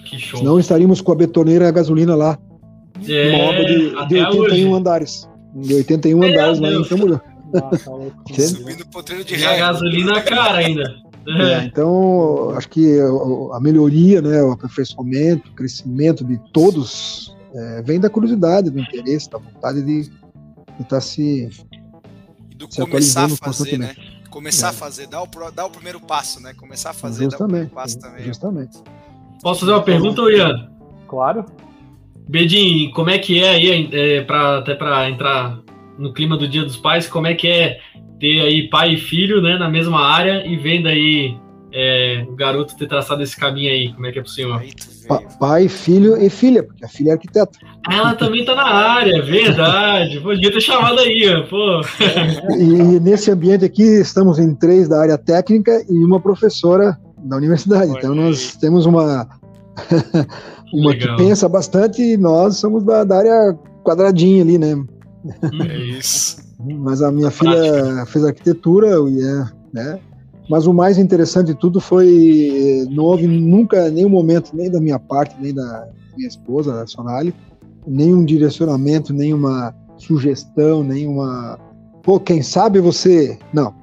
Que 0.04 0.18
show. 0.18 0.38
Senão 0.38 0.58
estaríamos 0.58 1.00
com 1.00 1.12
a 1.12 1.14
betoneira 1.14 1.64
e 1.64 1.68
a 1.68 1.72
gasolina 1.72 2.14
lá. 2.14 2.38
É, 3.08 3.34
uma 3.34 3.44
obra 3.44 3.64
de, 3.64 4.08
de 4.08 4.16
81 4.16 4.38
hoje. 4.38 4.72
andares. 4.72 5.28
De 5.54 5.74
81 5.74 6.18
Meu 6.18 6.28
andares 6.28 6.60
lá 6.60 6.72
em 6.72 6.84
Camboriú. 6.84 7.20
Ah, 7.54 7.70
Subindo 8.40 8.86
potreiro 8.86 9.24
de 9.24 9.36
ré. 9.36 9.46
a 9.46 9.56
gasolina 9.56 10.20
cara 10.22 10.58
ainda. 10.58 10.82
É, 11.26 11.64
então, 11.64 12.50
acho 12.50 12.68
que 12.68 12.98
a 13.52 13.60
melhoria, 13.60 14.20
né, 14.20 14.42
o 14.42 14.52
aperfeiçoamento, 14.52 15.48
o 15.48 15.54
crescimento 15.54 16.22
de 16.24 16.38
todos 16.52 17.34
é, 17.54 17.82
vem 17.82 17.98
da 17.98 18.10
curiosidade, 18.10 18.70
do 18.70 18.78
interesse, 18.78 19.30
da 19.30 19.38
vontade 19.38 19.82
de 19.82 20.00
estar 20.80 20.86
tá 20.88 21.00
se, 21.00 21.48
e 22.50 22.54
do 22.56 22.70
se 22.70 22.80
começar 22.80 23.24
a 23.24 23.28
fazer, 23.28 23.78
né? 23.78 23.94
Começar 24.34 24.66
é. 24.66 24.70
a 24.70 24.72
fazer, 24.72 25.06
dar 25.06 25.22
o, 25.22 25.28
dar 25.54 25.66
o 25.66 25.70
primeiro 25.70 26.00
passo, 26.00 26.42
né? 26.42 26.52
Começar 26.54 26.90
a 26.90 26.92
fazer, 26.92 27.22
justamente, 27.22 27.38
dar 27.38 27.44
o 27.44 27.48
primeiro 27.48 27.70
passo 27.70 28.00
também. 28.00 28.24
Justamente. 28.24 28.78
Posso 29.40 29.60
fazer 29.60 29.72
uma 29.72 29.82
pergunta, 29.82 30.22
Ian? 30.22 30.70
Claro. 31.06 31.44
Bedin, 32.28 32.90
como 32.90 33.10
é 33.10 33.18
que 33.18 33.40
é 33.40 33.50
aí, 33.50 33.88
é, 33.92 34.22
pra, 34.22 34.58
até 34.58 34.74
para 34.74 35.08
entrar 35.08 35.60
no 35.96 36.12
clima 36.12 36.36
do 36.36 36.48
Dia 36.48 36.64
dos 36.64 36.76
Pais, 36.76 37.06
como 37.06 37.28
é 37.28 37.34
que 37.34 37.46
é 37.46 37.78
ter 38.18 38.40
aí 38.40 38.68
pai 38.68 38.94
e 38.94 38.96
filho 38.96 39.40
né, 39.40 39.56
na 39.56 39.70
mesma 39.70 40.04
área 40.04 40.44
e 40.44 40.56
vendo 40.56 40.88
aí 40.88 41.36
é, 41.76 42.24
o 42.28 42.36
garoto 42.36 42.76
ter 42.76 42.86
traçado 42.86 43.20
esse 43.20 43.36
caminho 43.36 43.68
aí? 43.68 43.92
Como 43.92 44.06
é 44.06 44.12
que 44.12 44.20
é 44.20 44.22
possível? 44.22 44.60
Pa 45.08 45.20
pai, 45.40 45.68
filho 45.68 46.16
e 46.16 46.30
filha, 46.30 46.62
porque 46.62 46.84
a 46.84 46.88
filha 46.88 47.10
é 47.10 47.12
arquiteta. 47.14 47.58
Ela 47.90 48.14
também 48.14 48.44
tá 48.44 48.54
na 48.54 48.64
área, 48.64 49.20
verdade. 49.22 50.20
Podia 50.20 50.52
ter 50.52 50.60
chamado 50.60 51.00
aí, 51.00 51.44
pô. 51.50 51.80
E 52.56 53.00
nesse 53.00 53.30
ambiente 53.32 53.64
aqui, 53.64 53.82
estamos 53.82 54.38
em 54.38 54.54
três 54.54 54.88
da 54.88 55.00
área 55.00 55.18
técnica 55.18 55.84
e 55.90 56.04
uma 56.04 56.20
professora 56.20 56.96
da 57.18 57.36
universidade. 57.36 57.90
Então 57.90 58.14
nós 58.14 58.56
temos 58.56 58.86
uma. 58.86 59.28
uma 60.72 60.90
Legal. 60.90 61.16
que 61.16 61.24
pensa 61.24 61.48
bastante 61.48 62.00
e 62.00 62.16
nós 62.16 62.56
somos 62.56 62.84
da, 62.84 63.02
da 63.02 63.18
área 63.18 63.58
quadradinha 63.82 64.42
ali, 64.42 64.58
né? 64.58 64.80
É 65.68 65.76
isso. 65.76 66.36
Mas 66.60 67.02
a 67.02 67.10
minha 67.10 67.32
filha 67.32 68.06
fez 68.06 68.24
arquitetura, 68.24 68.96
e 69.08 69.20
é, 69.20 69.44
né? 69.72 69.98
Mas 70.48 70.66
o 70.66 70.74
mais 70.74 70.98
interessante 70.98 71.48
de 71.48 71.54
tudo 71.54 71.80
foi 71.80 72.86
não 72.90 73.04
houve 73.04 73.26
nunca 73.26 73.90
nenhum 73.90 74.10
momento 74.10 74.50
nem 74.54 74.70
da 74.70 74.80
minha 74.80 74.98
parte 74.98 75.34
nem 75.40 75.54
da 75.54 75.88
minha 76.16 76.28
esposa, 76.28 76.82
a 76.82 76.86
Sonali, 76.86 77.34
nenhum 77.86 78.24
direcionamento, 78.24 79.12
nenhuma 79.12 79.74
sugestão, 79.96 80.84
nenhuma 80.84 81.58
pô, 82.04 82.20
quem 82.20 82.42
sabe 82.42 82.78
você, 82.80 83.38
não. 83.52 83.74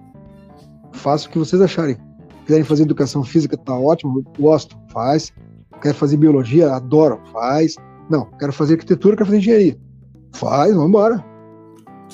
Faça 0.94 1.28
o 1.28 1.32
que 1.32 1.40
vocês 1.40 1.62
acharem. 1.62 1.98
Quiserem 2.46 2.64
fazer 2.64 2.84
educação 2.84 3.24
física, 3.24 3.58
tá 3.58 3.78
ótimo, 3.78 4.24
gosto, 4.40 4.78
faz. 4.92 5.34
Quer 5.82 5.94
fazer 5.94 6.18
biologia, 6.18 6.74
adoro, 6.74 7.20
faz. 7.32 7.76
Não, 8.10 8.26
quero 8.40 8.54
fazer 8.54 8.74
arquitetura, 8.74 9.16
quero 9.16 9.26
fazer 9.26 9.40
engenharia. 9.40 9.78
Faz, 10.34 10.74
vamos 10.74 10.90
embora. 10.90 11.26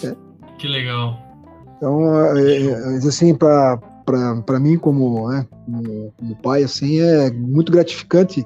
É. 0.04 0.16
Que 0.58 0.68
legal. 0.68 1.18
Então, 1.76 2.38
é, 2.38 2.62
é, 2.62 2.96
assim, 2.98 3.36
para 3.36 3.80
mim, 4.60 4.78
como, 4.78 5.30
né, 5.30 5.46
como, 5.66 6.14
como, 6.18 6.36
pai, 6.38 6.64
assim, 6.64 7.00
é 7.00 7.32
muito 7.32 7.72
gratificante 7.72 8.46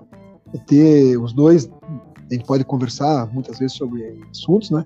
ter 0.66 1.18
os 1.18 1.34
dois. 1.34 1.70
A 2.30 2.34
gente 2.34 2.45
pode 2.45 2.64
conversar 2.64 3.32
muitas 3.34 3.59
vezes 3.59 3.76
sobre 3.76 4.22
assuntos, 4.32 4.70
né? 4.70 4.86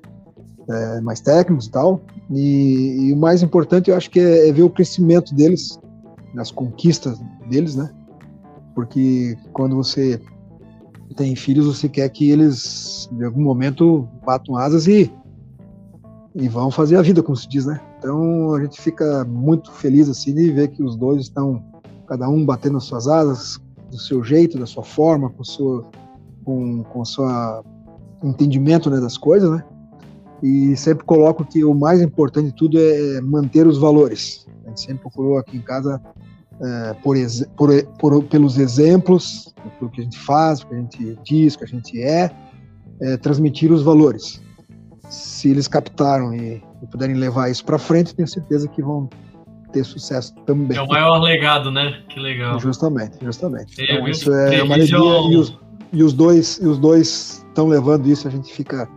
É, 0.67 1.01
mais 1.01 1.21
técnicos 1.21 1.67
e 1.67 1.71
tal. 1.71 2.01
E, 2.31 3.07
e, 3.07 3.13
o 3.13 3.17
mais 3.17 3.43
importante, 3.43 3.89
eu 3.89 3.95
acho 3.95 4.09
que 4.09 4.19
é, 4.19 4.49
é 4.49 4.51
ver 4.51 4.63
o 4.63 4.69
crescimento 4.69 5.33
deles, 5.33 5.79
as 6.37 6.51
conquistas 6.51 7.19
deles, 7.47 7.75
né? 7.75 7.89
Porque 8.73 9.37
quando 9.53 9.75
você 9.75 10.19
tem 11.15 11.35
filhos, 11.35 11.65
você 11.65 11.87
quer 11.87 12.09
que 12.09 12.29
eles, 12.29 13.07
em 13.11 13.23
algum 13.23 13.41
momento, 13.41 14.07
batam 14.25 14.57
asas 14.57 14.87
e 14.87 15.11
e 16.35 16.49
vão 16.49 16.69
fazer 16.69 16.97
a 16.97 17.01
vida, 17.01 17.23
como 17.23 17.35
se 17.35 17.47
diz, 17.47 17.65
né? 17.65 17.79
Então 17.97 18.53
a 18.53 18.61
gente 18.61 18.81
fica 18.81 19.23
muito 19.23 19.71
feliz 19.71 20.09
assim 20.09 20.33
de 20.33 20.51
ver 20.51 20.67
que 20.67 20.83
os 20.83 20.97
dois 20.97 21.21
estão, 21.21 21.63
cada 22.07 22.27
um 22.27 22.45
batendo 22.45 22.77
as 22.77 22.83
suas 22.83 23.07
asas 23.07 23.57
do 23.89 23.97
seu 23.97 24.21
jeito, 24.21 24.59
da 24.59 24.65
sua 24.65 24.83
forma, 24.83 25.29
com 25.29 25.43
sua, 25.45 25.85
com, 26.43 26.83
com 26.83 27.05
sua 27.05 27.63
entendimento 28.21 28.89
né, 28.89 28.99
das 28.99 29.17
coisas, 29.17 29.49
né? 29.49 29.63
E 30.43 30.75
sempre 30.75 31.05
coloco 31.05 31.45
que 31.45 31.63
o 31.63 31.73
mais 31.73 32.01
importante 32.01 32.47
de 32.47 32.55
tudo 32.55 32.77
é 32.77 33.21
manter 33.21 33.65
os 33.65 33.77
valores. 33.77 34.45
A 34.65 34.69
gente 34.69 34.81
sempre 34.81 35.01
procurou 35.03 35.37
aqui 35.37 35.55
em 35.55 35.61
casa 35.61 36.01
é, 36.59 36.93
por, 37.01 37.15
por, 37.55 37.83
por, 37.97 38.23
pelos 38.25 38.57
exemplos, 38.57 39.53
pelo 39.79 39.89
que 39.89 40.01
a 40.01 40.03
gente 40.03 40.19
faz, 40.19 40.59
o 40.59 40.67
que 40.67 40.75
a 40.75 40.77
gente 40.77 41.19
diz, 41.23 41.53
o 41.53 41.59
que 41.59 41.63
a 41.63 41.67
gente 41.67 42.01
é, 42.01 42.29
é 42.99 43.17
transmitir 43.17 43.71
os 43.71 43.81
valores 43.81 44.43
se 45.09 45.49
eles 45.49 45.67
captaram 45.67 46.33
e, 46.33 46.63
e 46.81 46.87
puderem 46.87 47.15
levar 47.15 47.49
isso 47.49 47.63
para 47.63 47.77
frente, 47.77 48.15
tenho 48.15 48.27
certeza 48.27 48.67
que 48.67 48.81
vão 48.81 49.09
ter 49.71 49.83
sucesso 49.83 50.33
também. 50.45 50.77
É 50.77 50.81
o 50.81 50.87
maior 50.87 51.19
legado, 51.19 51.71
né? 51.71 52.01
Que 52.09 52.19
legal. 52.19 52.59
Justamente, 52.59 53.17
justamente. 53.21 53.79
É, 53.81 53.95
então, 53.95 54.07
isso 54.07 54.33
é 54.33 54.63
uma 54.63 54.75
alegria 54.75 54.97
e 54.97 55.37
os, 55.37 55.57
e 55.91 56.03
os 56.03 56.13
dois 56.13 56.59
e 56.61 56.67
os 56.67 56.77
dois 56.77 57.45
estão 57.47 57.67
levando 57.67 58.07
isso, 58.07 58.27
a 58.27 58.31
gente 58.31 58.53
fica 58.53 58.87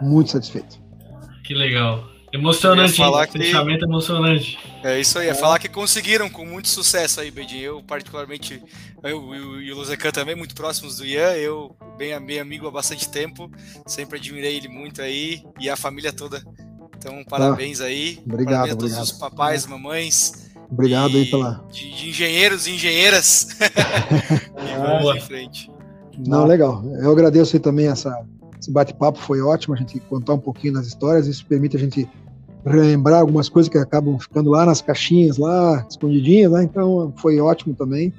muito 0.00 0.30
satisfeito. 0.30 0.78
Que 1.44 1.54
legal. 1.54 2.04
Emocionante, 2.32 2.96
falar 2.96 3.26
que... 3.26 3.38
fechamento 3.38 3.84
emocionante. 3.84 4.58
É 4.82 5.00
isso 5.00 5.18
aí, 5.18 5.28
é 5.28 5.34
falar 5.34 5.58
que 5.58 5.68
conseguiram 5.68 6.28
com 6.28 6.44
muito 6.44 6.68
sucesso 6.68 7.20
aí, 7.20 7.30
Bedinho. 7.30 7.62
Eu, 7.62 7.82
particularmente, 7.82 8.62
eu 9.02 9.60
e 9.60 9.72
o 9.72 9.76
Luzecan 9.76 10.10
também, 10.10 10.34
muito 10.34 10.54
próximos 10.54 10.98
do 10.98 11.06
Ian. 11.06 11.32
Eu, 11.32 11.74
bem, 11.96 12.18
bem 12.24 12.38
amigo 12.38 12.66
há 12.66 12.70
bastante 12.70 13.08
tempo, 13.08 13.50
sempre 13.86 14.18
admirei 14.18 14.56
ele 14.56 14.68
muito 14.68 15.00
aí 15.00 15.42
e 15.58 15.70
a 15.70 15.76
família 15.76 16.12
toda. 16.12 16.42
Então, 16.96 17.24
parabéns 17.24 17.80
ah, 17.80 17.84
aí. 17.84 18.20
Obrigado, 18.26 18.52
parabéns 18.52 18.72
a 18.72 18.76
todos 18.76 18.92
obrigado. 18.92 19.04
os 19.04 19.12
papais, 19.12 19.66
mamães. 19.66 20.50
Obrigado 20.70 21.12
e, 21.12 21.16
aí 21.16 21.26
pela. 21.30 21.64
De, 21.70 21.90
de, 21.90 22.08
engenheiros 22.10 22.66
e 22.66 22.72
engenheiras. 22.72 23.48
e 23.58 24.78
vamos 24.78 25.16
em 25.16 25.20
frente. 25.20 25.70
Não, 26.26 26.44
legal. 26.44 26.84
Eu 27.00 27.12
agradeço 27.12 27.56
aí 27.56 27.60
também 27.60 27.86
essa, 27.86 28.10
esse 28.60 28.70
bate-papo 28.70 29.18
foi 29.18 29.40
ótimo, 29.40 29.74
a 29.74 29.76
gente 29.78 30.00
contar 30.00 30.34
um 30.34 30.38
pouquinho 30.38 30.74
das 30.74 30.86
histórias, 30.86 31.26
isso 31.26 31.46
permite 31.46 31.76
a 31.76 31.80
gente 31.80 32.08
relembrar 32.64 33.20
algumas 33.20 33.48
coisas 33.48 33.70
que 33.70 33.78
acabam 33.78 34.18
ficando 34.18 34.50
lá 34.50 34.66
nas 34.66 34.80
caixinhas, 34.80 35.38
lá, 35.38 35.86
escondidinhas, 35.88 36.52
né? 36.52 36.64
Então 36.64 37.12
foi 37.16 37.40
ótimo 37.40 37.74
também. 37.74 38.12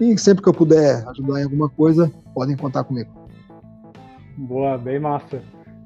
E 0.00 0.16
sempre 0.18 0.42
que 0.42 0.48
eu 0.48 0.54
puder 0.54 1.06
ajudar 1.08 1.40
em 1.40 1.44
alguma 1.44 1.68
coisa, 1.68 2.10
podem 2.34 2.56
contar 2.56 2.84
comigo. 2.84 3.10
Boa, 4.36 4.78
bem 4.78 4.98
massa. 4.98 5.42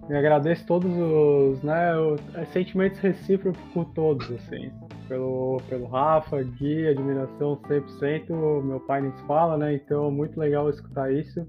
Me 0.09 0.16
agradeço 0.16 0.66
todos 0.66 0.91
os, 0.91 1.62
né, 1.62 1.97
os 1.99 2.20
sentimentos 2.53 2.99
recíprocos 3.01 3.61
por 3.72 3.87
todos, 3.87 4.30
assim. 4.30 4.70
Pelo, 5.09 5.61
pelo 5.68 5.87
Rafa, 5.87 6.43
Gui, 6.43 6.87
admiração 6.87 7.59
100%, 7.68 8.62
meu 8.62 8.80
pai 8.80 9.03
se 9.03 9.26
fala, 9.26 9.57
né? 9.57 9.74
Então, 9.74 10.11
muito 10.11 10.39
legal 10.39 10.68
escutar 10.70 11.12
isso. 11.12 11.47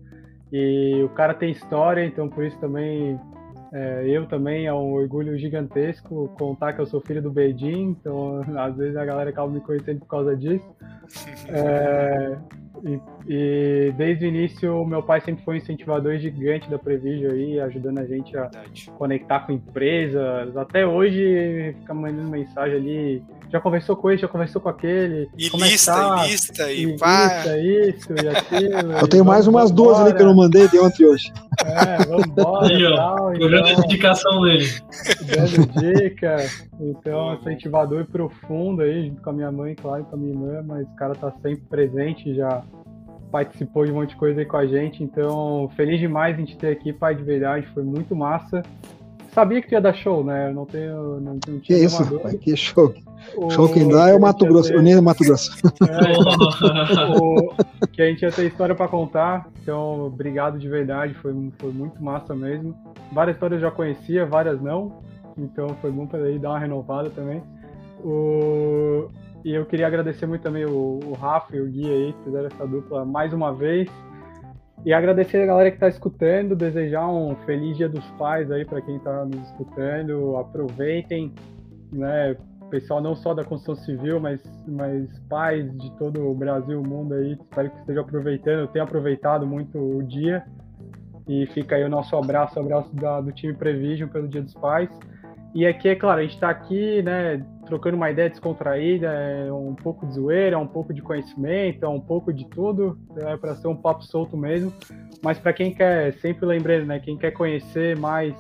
E 0.51 1.01
o 1.03 1.09
cara 1.09 1.33
tem 1.33 1.51
história, 1.51 2.05
então 2.05 2.29
por 2.29 2.43
isso 2.43 2.57
também 2.59 3.19
é, 3.73 4.07
eu 4.07 4.25
também 4.25 4.67
é 4.67 4.73
um 4.73 4.93
orgulho 4.93 5.37
gigantesco 5.37 6.33
contar 6.37 6.71
que 6.73 6.79
eu 6.79 6.85
sou 6.85 7.01
filho 7.01 7.21
do 7.21 7.29
Beijing, 7.29 7.89
então 7.99 8.41
às 8.57 8.77
vezes 8.77 8.95
a 8.95 9.03
galera 9.03 9.29
acaba 9.29 9.51
me 9.51 9.59
conhecendo 9.59 9.99
por 9.99 10.07
causa 10.07 10.35
disso. 10.35 10.65
É, 11.47 12.35
e, 12.83 12.99
e, 13.27 13.93
desde 13.97 14.25
o 14.25 14.27
início, 14.27 14.85
meu 14.85 15.01
pai 15.01 15.21
sempre 15.21 15.43
foi 15.43 15.55
um 15.55 15.57
incentivador 15.57 16.17
gigante 16.17 16.69
da 16.69 16.77
Prevision 16.77 17.31
aí, 17.31 17.59
ajudando 17.59 17.99
a 17.99 18.05
gente 18.05 18.35
a 18.37 18.41
Verdade. 18.41 18.91
conectar 18.97 19.39
com 19.41 19.53
empresas. 19.53 20.55
Até 20.57 20.85
hoje 20.85 21.75
fica 21.79 21.93
mandando 21.93 22.29
mensagem 22.29 22.75
ali. 22.75 23.23
Já 23.51 23.59
conversou 23.59 23.95
com 23.95 24.09
ele, 24.09 24.21
já 24.21 24.27
conversou 24.27 24.61
com 24.61 24.69
aquele. 24.69 25.29
E 25.37 25.47
é 25.47 25.57
lista, 25.57 25.91
é 25.91 25.95
tá? 25.95 26.25
e 26.25 26.31
lista, 26.31 26.71
e, 26.71 26.83
e 26.83 26.97
pá. 26.97 27.27
Lista, 27.27 27.59
isso 27.59 28.13
e 28.13 28.27
aquilo. 28.27 28.91
Eu 28.91 29.07
tenho 29.07 29.25
mais 29.25 29.47
umas 29.47 29.71
duas 29.71 29.99
ali 29.99 30.13
que 30.13 30.21
eu 30.21 30.27
não 30.27 30.35
mandei 30.35 30.67
de 30.67 30.79
ontem 30.79 31.05
hoje. 31.05 31.31
É, 31.63 32.05
vamos 32.05 32.27
embora. 32.27 32.67
Aí, 32.67 32.85
ó, 32.85 33.33
então, 33.33 33.65
a 33.65 33.85
indicação 33.85 34.41
dele. 34.41 34.67
Dando 35.21 35.81
dica. 35.81 36.37
Então, 36.79 37.33
incentivador 37.35 38.05
profundo 38.05 38.81
aí, 38.81 39.07
junto 39.07 39.21
com 39.21 39.29
a 39.29 39.33
minha 39.33 39.51
mãe, 39.51 39.75
claro, 39.75 40.03
com 40.05 40.15
a 40.15 40.19
minha 40.19 40.33
irmã, 40.33 40.63
mas 40.65 40.87
o 40.87 40.95
cara 40.95 41.15
tá 41.15 41.31
sempre 41.41 41.63
presente, 41.69 42.35
já 42.35 42.63
participou 43.31 43.85
de 43.85 43.91
um 43.91 43.95
monte 43.95 44.09
de 44.09 44.15
coisa 44.15 44.39
aí 44.39 44.45
com 44.45 44.57
a 44.57 44.65
gente. 44.65 45.03
Então, 45.03 45.69
feliz 45.75 45.99
demais 45.99 46.37
em 46.39 46.45
te 46.45 46.57
ter 46.57 46.69
aqui, 46.69 46.91
pai 46.91 47.15
de 47.15 47.23
verdade, 47.23 47.67
foi 47.73 47.83
muito 47.83 48.15
massa. 48.15 48.61
Sabia 49.33 49.61
que 49.61 49.67
tu 49.67 49.73
ia 49.73 49.81
dar 49.81 49.93
show, 49.93 50.23
né? 50.23 50.49
Eu 50.49 50.53
não 50.53 50.65
tenho. 50.65 51.19
Não, 51.19 51.37
não 51.47 51.59
que 51.59 51.73
isso, 51.73 52.19
pai, 52.19 52.37
que 52.37 52.55
show. 52.55 52.93
O, 53.35 53.49
show 53.49 53.67
quem 53.67 53.89
dá 53.89 54.09
é 54.09 54.15
o 54.15 54.21
Mato 54.21 54.45
Grosso, 54.45 54.69
ter... 54.69 54.81
nem 54.81 54.93
é 54.93 55.01
Mato 55.01 55.25
Grosso. 55.25 55.51
É, 55.83 57.17
o, 57.19 57.53
que 57.91 58.01
a 58.01 58.05
gente 58.05 58.21
ia 58.21 58.31
ter 58.31 58.45
história 58.45 58.73
para 58.73 58.87
contar. 58.87 59.49
Então, 59.61 60.05
obrigado 60.05 60.57
de 60.57 60.69
verdade, 60.69 61.13
foi, 61.15 61.33
foi 61.57 61.71
muito 61.71 62.01
massa 62.01 62.33
mesmo. 62.33 62.73
Várias 63.11 63.35
histórias 63.35 63.61
eu 63.61 63.69
já 63.69 63.75
conhecia, 63.75 64.25
várias 64.25 64.61
não. 64.61 65.01
Então 65.37 65.69
foi 65.81 65.91
bom 65.91 66.07
para 66.07 66.23
aí 66.23 66.39
dar 66.39 66.49
uma 66.49 66.59
renovada 66.59 67.09
também. 67.09 67.41
O, 68.03 69.09
e 69.43 69.53
eu 69.53 69.65
queria 69.65 69.87
agradecer 69.87 70.25
muito 70.25 70.41
também 70.41 70.65
o, 70.65 70.99
o 71.05 71.13
Rafa 71.13 71.55
e 71.55 71.61
o 71.61 71.65
Gui 71.65 71.85
aí, 71.85 72.13
que 72.13 72.23
fizeram 72.23 72.47
essa 72.47 72.65
dupla 72.65 73.05
mais 73.05 73.33
uma 73.33 73.53
vez. 73.53 73.89
E 74.85 74.93
agradecer 74.93 75.41
a 75.41 75.45
galera 75.47 75.71
que 75.71 75.77
está 75.77 75.87
escutando, 75.87 76.55
desejar 76.55 77.07
um 77.07 77.35
feliz 77.37 77.75
Dia 77.75 77.89
dos 77.89 78.05
Pais 78.11 78.51
aí 78.51 78.63
para 78.63 78.81
quem 78.81 78.97
está 78.97 79.25
nos 79.25 79.41
escutando. 79.49 80.37
Aproveitem, 80.37 81.33
né? 81.91 82.37
Pessoal 82.69 83.01
não 83.01 83.15
só 83.15 83.33
da 83.33 83.43
construção 83.43 83.83
civil, 83.83 84.19
mas, 84.19 84.41
mas 84.67 85.19
pais 85.29 85.71
de 85.77 85.91
todo 85.97 86.27
o 86.27 86.33
Brasil, 86.35 86.81
o 86.81 86.87
mundo 86.87 87.13
aí. 87.13 87.33
Espero 87.33 87.69
que 87.69 87.79
estejam 87.79 88.03
aproveitando, 88.03 88.67
tenham 88.67 88.85
aproveitado 88.85 89.47
muito 89.47 89.77
o 89.77 90.03
dia. 90.03 90.43
E 91.27 91.47
fica 91.47 91.75
aí 91.75 91.83
o 91.83 91.89
nosso 91.89 92.15
abraço, 92.15 92.59
abraço 92.59 92.95
da, 92.95 93.21
do 93.21 93.31
time 93.31 93.53
Prevision 93.53 94.09
pelo 94.09 94.27
Dia 94.27 94.41
dos 94.41 94.53
Pais. 94.53 94.89
E 95.55 95.65
aqui, 95.65 95.87
é 95.87 95.95
claro, 95.95 96.19
a 96.19 96.21
gente 96.21 96.33
está 96.33 96.49
aqui, 96.49 97.01
né, 97.01 97.41
trocando 97.65 97.95
uma 97.95 98.11
ideia 98.11 98.29
descontraída, 98.29 99.07
é 99.07 99.49
um 99.53 99.73
pouco 99.73 100.05
de 100.05 100.15
zoeira, 100.15 100.57
é 100.57 100.59
um 100.59 100.67
pouco 100.67 100.93
de 100.93 101.01
conhecimento, 101.01 101.85
é 101.85 101.87
um 101.87 102.01
pouco 102.01 102.33
de 102.33 102.45
tudo, 102.49 102.99
é 103.15 103.37
para 103.37 103.55
ser 103.55 103.69
um 103.69 103.75
papo 103.75 104.03
solto 104.03 104.35
mesmo. 104.35 104.73
Mas 105.23 105.39
para 105.39 105.53
quem 105.53 105.73
quer, 105.73 106.11
sempre 106.15 106.45
lembrando, 106.45 106.87
né, 106.87 106.99
quem 106.99 107.17
quer 107.17 107.31
conhecer 107.31 107.97
mais 107.97 108.35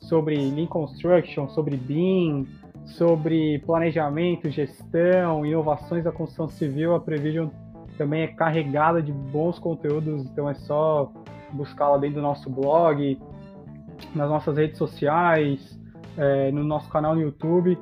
sobre 0.00 0.34
Lean 0.34 0.66
Construction, 0.66 1.48
sobre 1.50 1.76
BIM, 1.76 2.44
sobre 2.86 3.60
planejamento, 3.60 4.50
gestão, 4.50 5.46
inovações 5.46 6.02
da 6.02 6.10
construção 6.10 6.48
civil, 6.48 6.92
a 6.92 6.98
Prevision 6.98 7.50
também 7.96 8.22
é 8.22 8.26
carregada 8.26 9.00
de 9.00 9.12
bons 9.12 9.60
conteúdos, 9.60 10.24
então 10.24 10.50
é 10.50 10.54
só 10.54 11.12
buscar 11.52 11.88
lá 11.90 11.98
dentro 11.98 12.16
do 12.16 12.22
nosso 12.22 12.50
blog, 12.50 13.16
nas 14.12 14.28
nossas 14.28 14.56
redes 14.56 14.76
sociais, 14.76 15.78
é, 16.18 16.50
no 16.52 16.64
nosso 16.64 16.90
canal 16.90 17.14
no 17.14 17.22
YouTube 17.22 17.78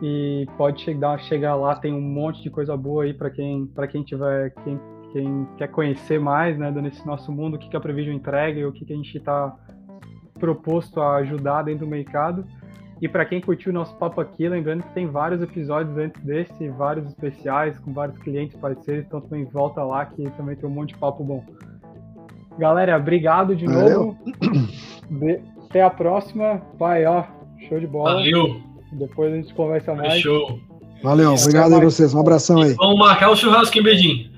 e 0.00 0.46
pode 0.56 0.82
chegar, 0.82 1.18
chegar 1.20 1.56
lá, 1.56 1.74
tem 1.74 1.92
um 1.92 2.00
monte 2.00 2.42
de 2.42 2.50
coisa 2.50 2.76
boa 2.76 3.04
aí 3.04 3.14
para 3.14 3.30
quem 3.30 3.66
para 3.66 3.88
quem 3.88 4.02
tiver 4.04 4.50
quem, 4.62 4.80
quem 5.12 5.48
quer 5.56 5.68
conhecer 5.68 6.20
mais, 6.20 6.56
né, 6.56 6.70
nesse 6.70 7.04
nosso 7.06 7.32
mundo, 7.32 7.54
o 7.54 7.58
que, 7.58 7.68
que 7.68 7.76
a 7.76 7.80
Prevision 7.80 8.14
entrega 8.14 8.60
e 8.60 8.64
o 8.64 8.72
que, 8.72 8.84
que 8.84 8.92
a 8.92 8.96
gente 8.96 9.16
está 9.16 9.56
proposto 10.38 11.00
a 11.00 11.16
ajudar 11.16 11.62
dentro 11.62 11.84
do 11.86 11.90
mercado. 11.90 12.44
E 13.00 13.08
para 13.08 13.24
quem 13.24 13.40
curtiu 13.40 13.70
o 13.70 13.74
nosso 13.74 13.96
papo 13.96 14.20
aqui, 14.20 14.48
lembrando 14.48 14.82
que 14.82 14.92
tem 14.92 15.06
vários 15.06 15.40
episódios 15.40 15.96
antes 15.96 16.20
desse, 16.22 16.68
vários 16.70 17.06
especiais 17.06 17.78
com 17.78 17.92
vários 17.92 18.18
clientes 18.18 18.56
parceiros, 18.56 19.06
então 19.06 19.20
também 19.20 19.44
volta 19.44 19.82
lá 19.82 20.04
que 20.04 20.28
também 20.32 20.56
tem 20.56 20.68
um 20.68 20.72
monte 20.72 20.94
de 20.94 20.98
papo 20.98 21.22
bom. 21.22 21.44
Galera, 22.58 22.96
obrigado 22.96 23.54
de 23.54 23.66
Valeu. 23.66 24.04
novo. 24.04 24.18
Até 25.68 25.82
a 25.82 25.90
próxima. 25.90 26.60
Vai, 26.76 27.04
ó. 27.06 27.37
Show 27.68 27.80
de 27.80 27.86
bola. 27.86 28.14
Valeu. 28.14 28.60
Depois 28.92 29.32
a 29.32 29.36
gente 29.36 29.52
conversa 29.54 29.94
mais. 29.94 30.14
Fechou. 30.14 30.58
Valeu, 31.02 31.34
obrigado 31.34 31.74
a 31.74 31.80
vocês. 31.80 32.14
Um 32.14 32.20
abração 32.20 32.62
aí. 32.62 32.72
Vamos 32.74 32.98
marcar 32.98 33.30
o 33.30 33.36
churrasco 33.36 33.78
em 33.78 33.82
Beijing. 33.82 34.30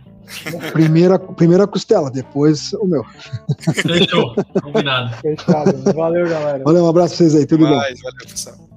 Primeira, 0.73 1.19
primeira 1.19 1.66
costela, 1.66 2.11
depois 2.11 2.73
o 2.74 2.86
meu. 2.86 3.05
Fechou, 3.74 4.35
combinado. 4.62 5.16
Fechado. 5.16 5.93
Valeu, 5.94 6.28
galera. 6.28 6.62
Valeu, 6.65 6.85
um 6.85 6.89
abraço 6.89 7.16
pra 7.16 7.27
vocês 7.27 7.35
aí, 7.35 7.47
tudo 7.47 7.66
bom. 7.66 7.74
Valeu, 7.74 7.97
pessoal. 8.28 8.69